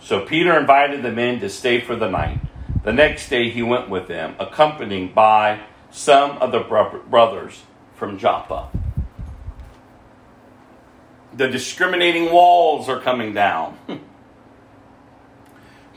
So 0.00 0.24
Peter 0.24 0.58
invited 0.58 1.02
the 1.02 1.12
men 1.12 1.38
to 1.40 1.50
stay 1.50 1.82
for 1.82 1.94
the 1.94 2.08
night. 2.08 2.40
The 2.84 2.92
next 2.94 3.28
day 3.28 3.50
he 3.50 3.62
went 3.62 3.90
with 3.90 4.08
them, 4.08 4.34
accompanied 4.38 5.14
by 5.14 5.60
some 5.90 6.38
of 6.38 6.52
the 6.52 6.60
brothers 6.60 7.64
from 7.96 8.16
Joppa. 8.18 8.70
The 11.34 11.48
discriminating 11.48 12.32
walls 12.32 12.88
are 12.88 12.98
coming 12.98 13.34
down. 13.34 13.76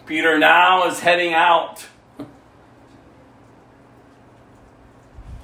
Peter 0.05 0.37
now 0.37 0.85
is 0.87 0.99
heading 0.99 1.33
out 1.33 1.83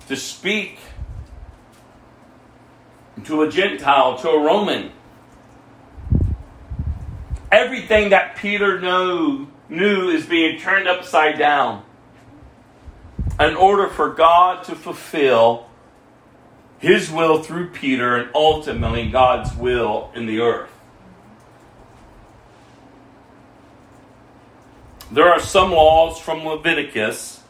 to 0.07 0.15
speak 0.15 0.77
to 3.23 3.41
a 3.41 3.49
Gentile, 3.49 4.17
to 4.19 4.29
a 4.29 4.39
Roman. 4.39 4.91
Everything 7.51 8.11
that 8.11 8.35
Peter 8.35 8.79
knew, 8.79 9.47
knew 9.67 10.09
is 10.09 10.27
being 10.27 10.59
turned 10.59 10.87
upside 10.87 11.39
down 11.39 11.83
in 13.39 13.55
order 13.55 13.87
for 13.87 14.09
God 14.09 14.63
to 14.65 14.75
fulfill 14.75 15.67
his 16.77 17.09
will 17.11 17.41
through 17.41 17.69
Peter 17.71 18.15
and 18.15 18.29
ultimately 18.35 19.09
God's 19.09 19.55
will 19.55 20.11
in 20.13 20.27
the 20.27 20.39
earth. 20.39 20.69
There 25.11 25.27
are 25.27 25.41
some 25.41 25.71
laws 25.71 26.19
from 26.19 26.45
Leviticus 26.45 27.41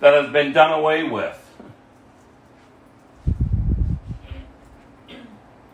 that 0.00 0.12
have 0.12 0.32
been 0.32 0.52
done 0.52 0.72
away 0.72 1.04
with. 1.04 1.42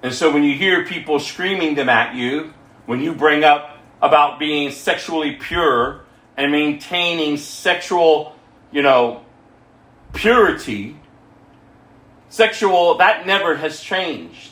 And 0.03 0.13
so 0.13 0.31
when 0.31 0.45
you 0.45 0.55
hear 0.55 0.85
people 0.85 1.19
screaming 1.19 1.75
them 1.75 1.89
at 1.89 2.15
you, 2.15 2.53
when 2.85 3.01
you 3.01 3.15
bring 3.15 3.45
up 3.45 3.79
about 4.03 4.39
being 4.39 4.73
sexually 4.73 5.37
pure 5.37 6.05
and 6.37 6.53
maintaining 6.53 7.39
sexual, 7.39 8.37
you 8.71 8.83
know, 8.83 9.25
purity, 10.13 10.97
sexual, 12.29 12.99
that 12.99 13.27
never 13.27 13.57
has 13.57 13.81
changed. 13.81 14.51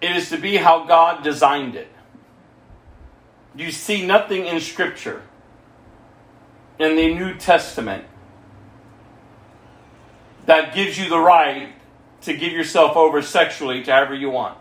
It 0.00 0.14
is 0.14 0.30
to 0.30 0.36
be 0.36 0.56
how 0.56 0.84
God 0.84 1.24
designed 1.24 1.74
it. 1.74 1.90
You 3.56 3.72
see 3.72 4.06
nothing 4.06 4.46
in 4.46 4.60
Scripture, 4.60 5.22
in 6.78 6.96
the 6.96 7.14
New 7.14 7.34
Testament, 7.34 8.04
that 10.46 10.74
gives 10.74 10.98
you 10.98 11.08
the 11.08 11.18
right 11.18 11.72
to 12.22 12.34
give 12.34 12.52
yourself 12.52 12.96
over 12.96 13.22
sexually 13.22 13.82
to 13.84 13.92
however 13.92 14.14
you 14.14 14.30
want. 14.30 14.56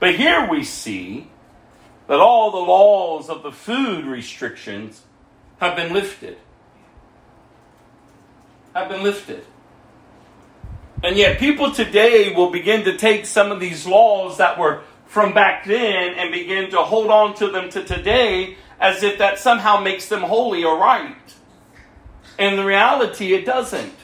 But 0.00 0.14
here 0.14 0.48
we 0.48 0.64
see 0.64 1.30
that 2.06 2.20
all 2.20 2.50
the 2.50 2.58
laws 2.58 3.28
of 3.28 3.42
the 3.42 3.52
food 3.52 4.04
restrictions 4.04 5.02
have 5.58 5.76
been 5.76 5.92
lifted 5.92 6.38
have 8.78 8.88
been 8.88 9.02
lifted. 9.02 9.44
And 11.02 11.16
yet, 11.16 11.38
people 11.38 11.70
today 11.72 12.32
will 12.34 12.50
begin 12.50 12.84
to 12.84 12.96
take 12.96 13.24
some 13.26 13.52
of 13.52 13.60
these 13.60 13.86
laws 13.86 14.38
that 14.38 14.58
were 14.58 14.82
from 15.06 15.32
back 15.32 15.64
then 15.64 16.14
and 16.14 16.32
begin 16.32 16.70
to 16.70 16.78
hold 16.78 17.10
on 17.10 17.34
to 17.36 17.48
them 17.48 17.70
to 17.70 17.84
today 17.84 18.56
as 18.80 19.02
if 19.02 19.18
that 19.18 19.38
somehow 19.38 19.80
makes 19.80 20.08
them 20.08 20.22
holy 20.22 20.64
or 20.64 20.78
right. 20.78 21.16
In 22.38 22.64
reality, 22.64 23.34
it 23.34 23.44
doesn't. 23.44 23.94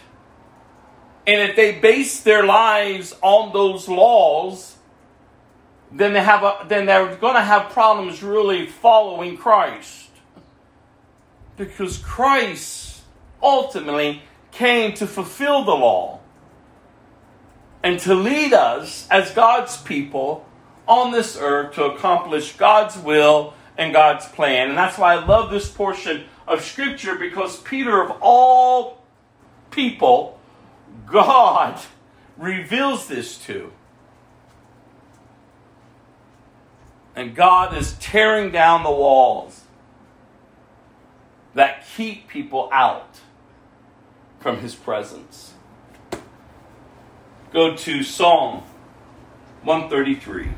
And 1.26 1.50
if 1.50 1.56
they 1.56 1.78
base 1.78 2.20
their 2.20 2.44
lives 2.44 3.14
on 3.22 3.52
those 3.52 3.88
laws, 3.88 4.76
then 5.90 6.12
they 6.12 6.22
have 6.22 6.42
a, 6.42 6.66
then 6.68 6.86
they're 6.86 7.14
going 7.16 7.34
to 7.34 7.40
have 7.40 7.70
problems 7.70 8.22
really 8.22 8.66
following 8.66 9.36
Christ. 9.36 10.10
Because 11.56 11.98
Christ 11.98 13.02
ultimately 13.40 14.22
came 14.50 14.94
to 14.94 15.06
fulfill 15.06 15.64
the 15.64 15.74
law 15.74 16.20
and 17.82 18.00
to 18.00 18.14
lead 18.14 18.52
us 18.52 19.06
as 19.10 19.30
God's 19.30 19.76
people 19.76 20.46
on 20.88 21.12
this 21.12 21.36
earth 21.40 21.74
to 21.74 21.84
accomplish 21.84 22.56
God's 22.56 22.98
will 22.98 23.54
and 23.76 23.92
God's 23.92 24.26
plan. 24.26 24.70
And 24.70 24.78
that's 24.78 24.98
why 24.98 25.14
I 25.14 25.24
love 25.24 25.50
this 25.50 25.70
portion 25.70 26.24
of 26.46 26.62
Scripture 26.62 27.16
because 27.16 27.60
Peter, 27.60 28.02
of 28.02 28.16
all 28.20 29.02
people, 29.70 30.38
God 31.06 31.80
reveals 32.36 33.08
this 33.08 33.38
to. 33.46 33.72
And 37.16 37.34
God 37.34 37.76
is 37.76 37.94
tearing 38.00 38.50
down 38.50 38.82
the 38.82 38.90
walls 38.90 39.62
that 41.54 41.86
keep 41.96 42.28
people 42.28 42.68
out 42.72 43.20
from 44.40 44.58
his 44.58 44.74
presence. 44.74 45.54
Go 47.52 47.76
to 47.76 48.02
Psalm 48.02 48.64
133. 49.62 50.48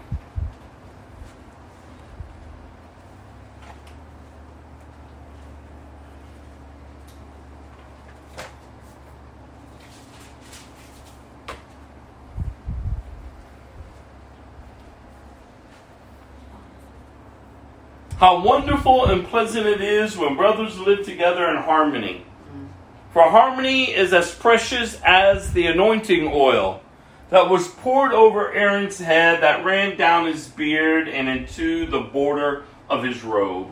How 18.18 18.40
wonderful 18.40 19.04
and 19.04 19.26
pleasant 19.26 19.66
it 19.66 19.82
is 19.82 20.16
when 20.16 20.36
brothers 20.36 20.78
live 20.78 21.04
together 21.04 21.48
in 21.48 21.56
harmony. 21.56 22.24
For 23.12 23.24
harmony 23.24 23.92
is 23.92 24.14
as 24.14 24.34
precious 24.34 24.98
as 25.04 25.52
the 25.52 25.66
anointing 25.66 26.30
oil 26.32 26.80
that 27.28 27.50
was 27.50 27.68
poured 27.68 28.14
over 28.14 28.50
Aaron's 28.54 28.98
head, 28.98 29.42
that 29.42 29.66
ran 29.66 29.98
down 29.98 30.28
his 30.28 30.48
beard 30.48 31.10
and 31.10 31.28
into 31.28 31.84
the 31.84 32.00
border 32.00 32.64
of 32.88 33.04
his 33.04 33.22
robe. 33.22 33.68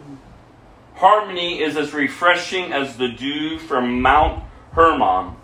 Harmony 0.97 1.63
is 1.63 1.79
as 1.79 1.95
refreshing 1.95 2.71
as 2.71 2.99
the 2.99 3.09
dew 3.09 3.59
from 3.59 4.03
Mount 4.03 4.45
Hermon 4.73 5.37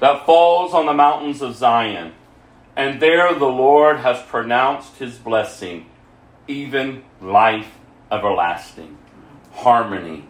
that 0.00 0.24
falls 0.24 0.72
on 0.72 0.86
the 0.86 0.94
mountains 0.94 1.42
of 1.42 1.56
Zion. 1.56 2.14
And 2.74 3.02
there 3.02 3.34
the 3.34 3.44
Lord 3.44 3.98
has 3.98 4.22
pronounced 4.22 4.96
his 4.96 5.18
blessing, 5.18 5.90
even 6.48 7.04
life 7.20 7.70
everlasting. 8.16 8.98
Harmony, 9.52 10.26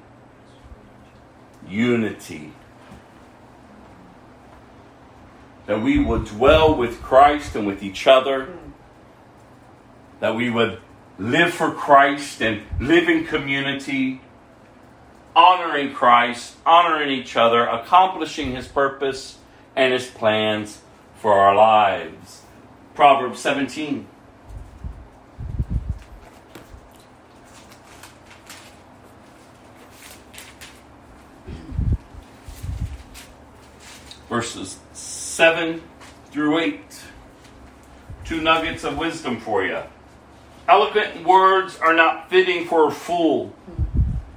unity 1.68 2.52
that 5.66 5.80
we 5.80 5.98
would 5.98 6.26
dwell 6.26 6.74
with 6.74 7.02
Christ 7.02 7.56
and 7.56 7.66
with 7.66 7.82
each 7.82 8.06
other, 8.06 8.48
that 10.20 10.34
we 10.34 10.50
would 10.50 10.78
live 11.18 11.52
for 11.52 11.70
Christ 11.70 12.42
and 12.42 12.62
live 12.80 13.08
in 13.08 13.24
community, 13.24 14.20
honoring 15.34 15.94
Christ, 15.94 16.56
honoring 16.66 17.10
each 17.10 17.36
other, 17.36 17.66
accomplishing 17.66 18.54
His 18.54 18.68
purpose 18.68 19.38
and 19.74 19.92
His 19.92 20.06
plans 20.06 20.80
for 21.16 21.32
our 21.32 21.54
lives. 21.54 22.42
Proverbs 22.94 23.40
17. 23.40 24.06
Verses 34.34 34.78
7 34.94 35.80
through 36.32 36.58
8. 36.58 36.80
Two 38.24 38.40
nuggets 38.40 38.82
of 38.82 38.98
wisdom 38.98 39.38
for 39.38 39.64
you. 39.64 39.78
Eloquent 40.66 41.24
words 41.24 41.78
are 41.78 41.94
not 41.94 42.30
fitting 42.30 42.66
for 42.66 42.88
a 42.88 42.90
fool, 42.90 43.54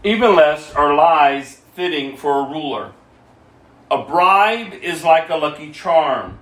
even 0.03 0.35
less 0.35 0.71
are 0.75 0.93
lies 0.93 1.61
fitting 1.73 2.15
for 2.15 2.41
a 2.41 2.43
ruler. 2.43 2.91
A 3.89 4.03
bribe 4.03 4.73
is 4.83 5.03
like 5.03 5.31
a 5.31 5.35
lucky 5.35 5.71
charm. 5.71 6.37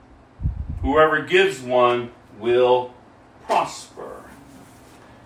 Whoever 0.81 1.21
gives 1.21 1.61
one 1.61 2.11
will 2.37 2.93
prosper. 3.43 4.21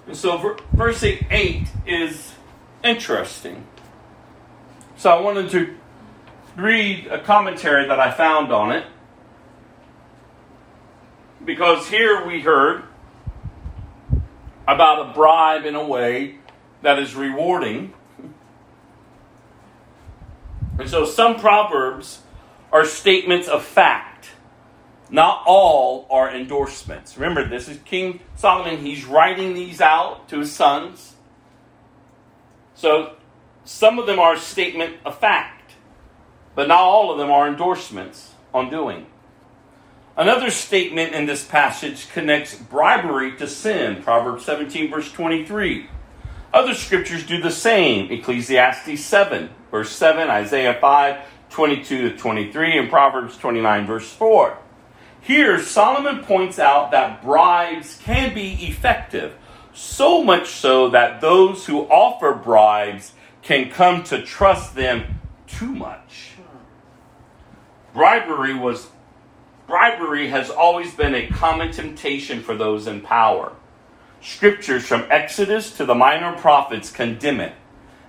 And 0.06 0.16
so, 0.16 0.56
verse 0.74 1.02
8 1.04 1.68
is 1.88 2.34
interesting. 2.84 3.66
So, 4.98 5.10
I 5.10 5.20
wanted 5.20 5.50
to 5.50 5.79
read 6.62 7.08
a 7.08 7.20
commentary 7.20 7.88
that 7.88 8.00
I 8.00 8.12
found 8.12 8.52
on 8.52 8.72
it. 8.72 8.86
Because 11.44 11.88
here 11.88 12.26
we 12.26 12.42
heard 12.42 12.84
about 14.68 15.10
a 15.10 15.14
bribe 15.14 15.66
in 15.66 15.76
a 15.76 15.84
way 15.84 16.36
that 16.82 17.00
is 17.00 17.16
rewarding. 17.16 17.94
And 20.78 20.90
so 20.90 21.06
some 21.06 21.40
proverbs 21.40 22.22
are 22.72 22.86
statements 22.86 23.48
of 23.48 23.64
fact. 23.64 24.30
Not 25.10 25.44
all 25.48 26.06
are 26.12 26.34
endorsements. 26.34 27.18
Remember, 27.18 27.48
this 27.48 27.68
is 27.68 27.80
King 27.80 28.20
Solomon. 28.36 28.78
He's 28.78 29.06
writing 29.06 29.56
these 29.56 29.82
out 29.82 30.30
to 30.30 30.40
his 30.40 30.52
sons. 30.52 31.16
So 32.76 33.16
some 33.66 34.00
of 34.00 34.06
them 34.06 34.20
are 34.20 34.38
statement 34.38 34.98
of 35.04 35.18
fact, 35.20 35.59
but 36.56 36.68
not 36.68 36.80
all 36.80 37.12
of 37.12 37.18
them 37.18 37.32
are 37.32 37.48
endorsements 37.48 38.34
on 38.54 38.70
doing. 38.70 39.06
Another 40.18 40.52
statement 40.52 41.14
in 41.14 41.26
this 41.26 41.46
passage 41.46 42.10
connects 42.12 42.54
bribery 42.54 43.38
to 43.38 43.48
sin, 43.48 44.04
Proverbs 44.04 44.44
17, 44.44 44.90
verse 44.90 45.12
23. 45.12 45.88
Other 46.54 46.74
scriptures 46.74 47.26
do 47.26 47.42
the 47.42 47.52
same, 47.52 48.12
Ecclesiastes 48.12 49.00
7, 49.02 49.50
verse 49.72 49.92
7, 49.92 50.30
Isaiah 50.30 50.78
5, 50.82 51.18
22 51.50 52.10
to 52.10 52.18
23, 52.18 52.78
and 52.80 52.90
Proverbs 52.90 53.38
29, 53.38 53.88
verse 53.88 54.12
4. 54.12 54.58
Here, 55.22 55.62
Solomon 55.62 56.24
points 56.24 56.60
out 56.60 56.92
that 56.92 57.22
bribes 57.22 58.00
can 58.04 58.34
be 58.34 58.54
effective, 58.66 59.36
so 59.74 60.24
much 60.24 60.50
so 60.50 60.90
that 60.90 61.22
those 61.22 61.66
who 61.66 61.82
offer 61.82 62.34
bribes 62.34 63.14
can 63.42 63.70
come 63.70 64.04
to 64.04 64.22
trust 64.22 64.76
them 64.76 65.20
too 65.48 65.74
much. 65.74 65.99
Bribery 67.94 68.54
was 68.54 68.90
Bribery 69.68 70.30
has 70.30 70.50
always 70.50 70.94
been 70.94 71.14
a 71.14 71.28
common 71.28 71.72
temptation 71.72 72.42
for 72.42 72.56
those 72.56 72.88
in 72.88 73.02
power. 73.02 73.54
Scriptures 74.22 74.86
from 74.86 75.06
Exodus 75.10 75.76
to 75.78 75.86
the 75.86 75.96
minor 75.96 76.36
prophets 76.38 76.92
condemn 76.92 77.40
it. 77.40 77.54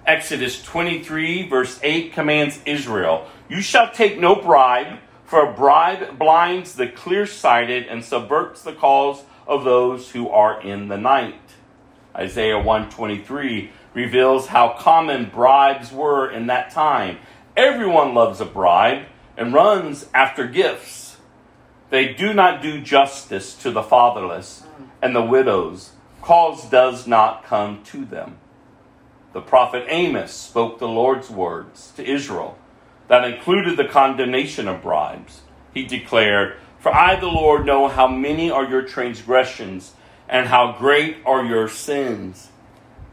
Exodus 0.06 0.62
23, 0.62 1.48
verse 1.48 1.78
8 1.82 2.12
commands 2.12 2.60
Israel 2.66 3.26
You 3.48 3.60
shall 3.60 3.90
take 3.90 4.18
no 4.18 4.34
bribe, 4.34 4.98
for 5.24 5.48
a 5.48 5.52
bribe 5.52 6.18
blinds 6.18 6.74
the 6.74 6.88
clear 6.88 7.26
sighted 7.26 7.86
and 7.86 8.04
subverts 8.04 8.62
the 8.62 8.72
cause 8.72 9.22
of 9.46 9.64
those 9.64 10.10
who 10.10 10.28
are 10.28 10.60
in 10.60 10.88
the 10.88 10.98
night. 10.98 11.40
Isaiah 12.14 12.58
123 12.58 13.70
reveals 13.94 14.48
how 14.48 14.76
common 14.78 15.30
bribes 15.30 15.92
were 15.92 16.30
in 16.30 16.46
that 16.48 16.70
time. 16.70 17.18
Everyone 17.56 18.14
loves 18.14 18.40
a 18.40 18.44
bribe 18.46 19.06
and 19.40 19.54
runs 19.54 20.06
after 20.12 20.46
gifts. 20.46 21.16
They 21.88 22.12
do 22.12 22.34
not 22.34 22.60
do 22.60 22.78
justice 22.80 23.54
to 23.54 23.70
the 23.70 23.82
fatherless 23.82 24.64
and 25.00 25.16
the 25.16 25.24
widows. 25.24 25.92
Cause 26.20 26.68
does 26.68 27.06
not 27.06 27.42
come 27.44 27.82
to 27.84 28.04
them. 28.04 28.36
The 29.32 29.40
prophet 29.40 29.86
Amos 29.88 30.32
spoke 30.32 30.78
the 30.78 30.86
Lord's 30.86 31.30
words 31.30 31.92
to 31.96 32.06
Israel 32.06 32.58
that 33.08 33.24
included 33.24 33.78
the 33.78 33.88
condemnation 33.88 34.68
of 34.68 34.82
bribes. 34.82 35.40
He 35.72 35.86
declared, 35.86 36.56
For 36.78 36.94
I, 36.94 37.18
the 37.18 37.26
Lord, 37.26 37.64
know 37.64 37.88
how 37.88 38.08
many 38.08 38.50
are 38.50 38.68
your 38.68 38.82
transgressions 38.82 39.94
and 40.28 40.48
how 40.48 40.76
great 40.78 41.16
are 41.24 41.44
your 41.44 41.66
sins. 41.66 42.50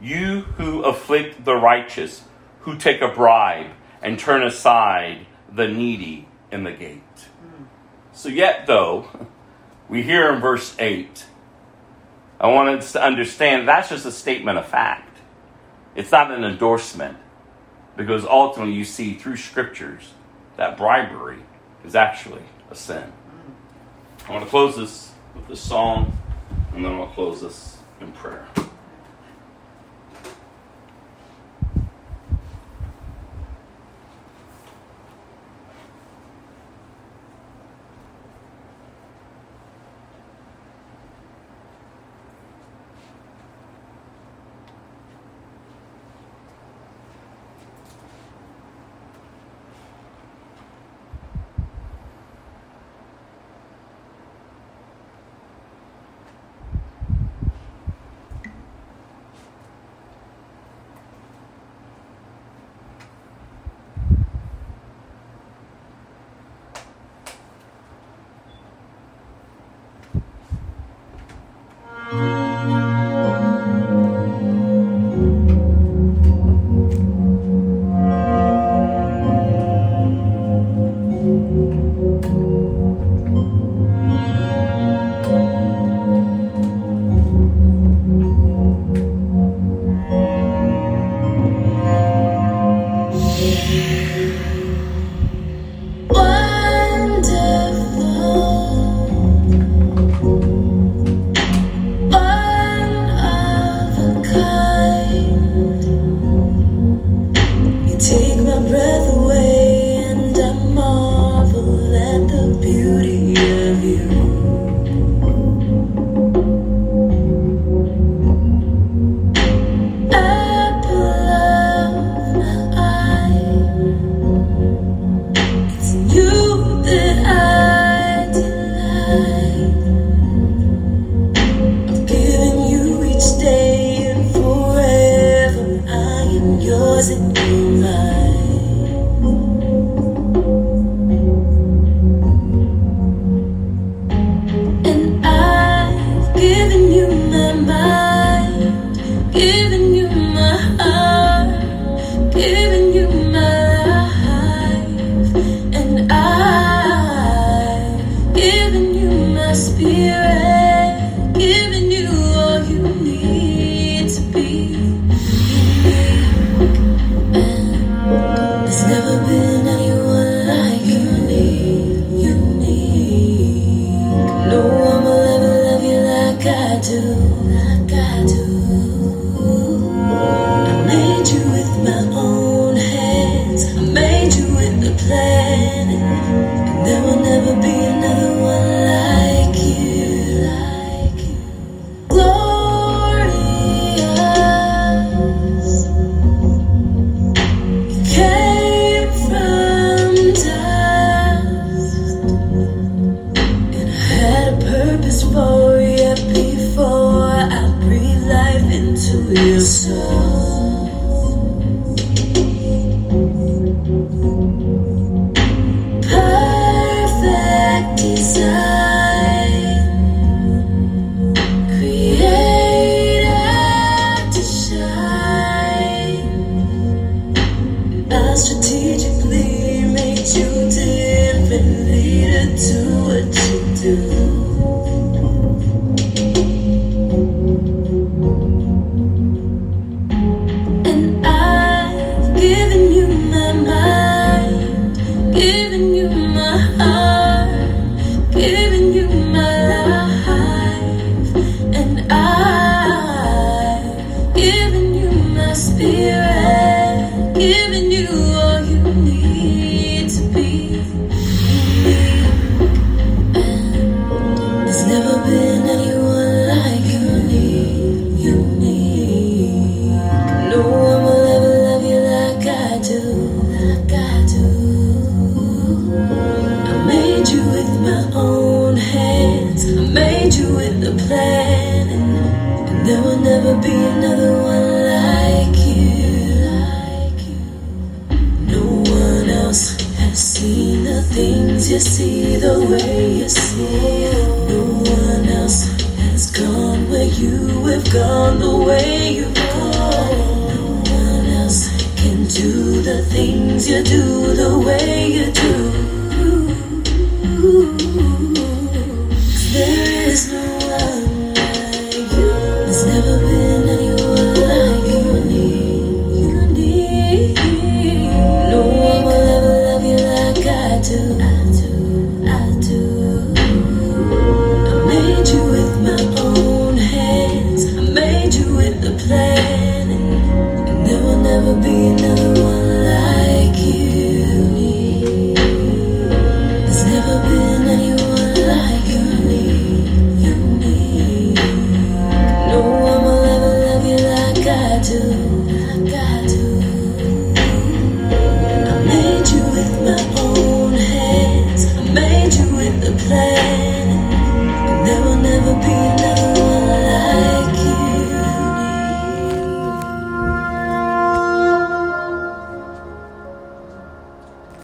You 0.02 0.42
who 0.58 0.84
afflict 0.84 1.46
the 1.46 1.56
righteous, 1.56 2.26
who 2.62 2.78
take 2.78 3.02
a 3.02 3.08
bribe 3.08 3.72
and 4.02 4.20
turn 4.20 4.44
aside 4.44 5.26
the 5.52 5.68
needy 5.68 6.28
in 6.52 6.64
the 6.64 6.72
gate. 6.72 7.02
So, 8.14 8.30
yet, 8.30 8.68
though, 8.68 9.08
we 9.90 10.04
hear 10.04 10.34
in 10.34 10.40
verse 10.42 10.76
8, 10.80 11.26
I 12.40 12.48
want 12.48 12.70
us 12.70 12.92
to 12.94 13.04
understand 13.04 13.68
that's 13.68 13.90
just 13.90 14.06
a 14.06 14.12
statement 14.12 14.58
of 14.58 14.68
fact. 14.68 15.18
It's 15.96 16.12
not 16.12 16.32
an 16.32 16.44
endorsement, 16.44 17.18
because 17.96 18.26
ultimately 18.26 18.74
you 18.74 18.86
see 18.86 19.16
through 19.16 19.38
scriptures 19.38 20.14
that 20.56 20.78
bribery 20.78 21.40
is 21.84 21.96
actually 21.96 22.44
a 22.70 22.76
sin. 22.76 23.12
I 24.28 24.32
want 24.32 24.44
to 24.44 24.50
close 24.50 24.76
this 24.76 25.12
with 25.36 25.48
this 25.48 25.62
song, 25.62 26.18
and 26.74 26.84
then 26.84 26.94
I'll 26.94 27.08
close 27.08 27.42
this 27.42 27.78
in 28.02 28.12
prayer. 28.12 28.48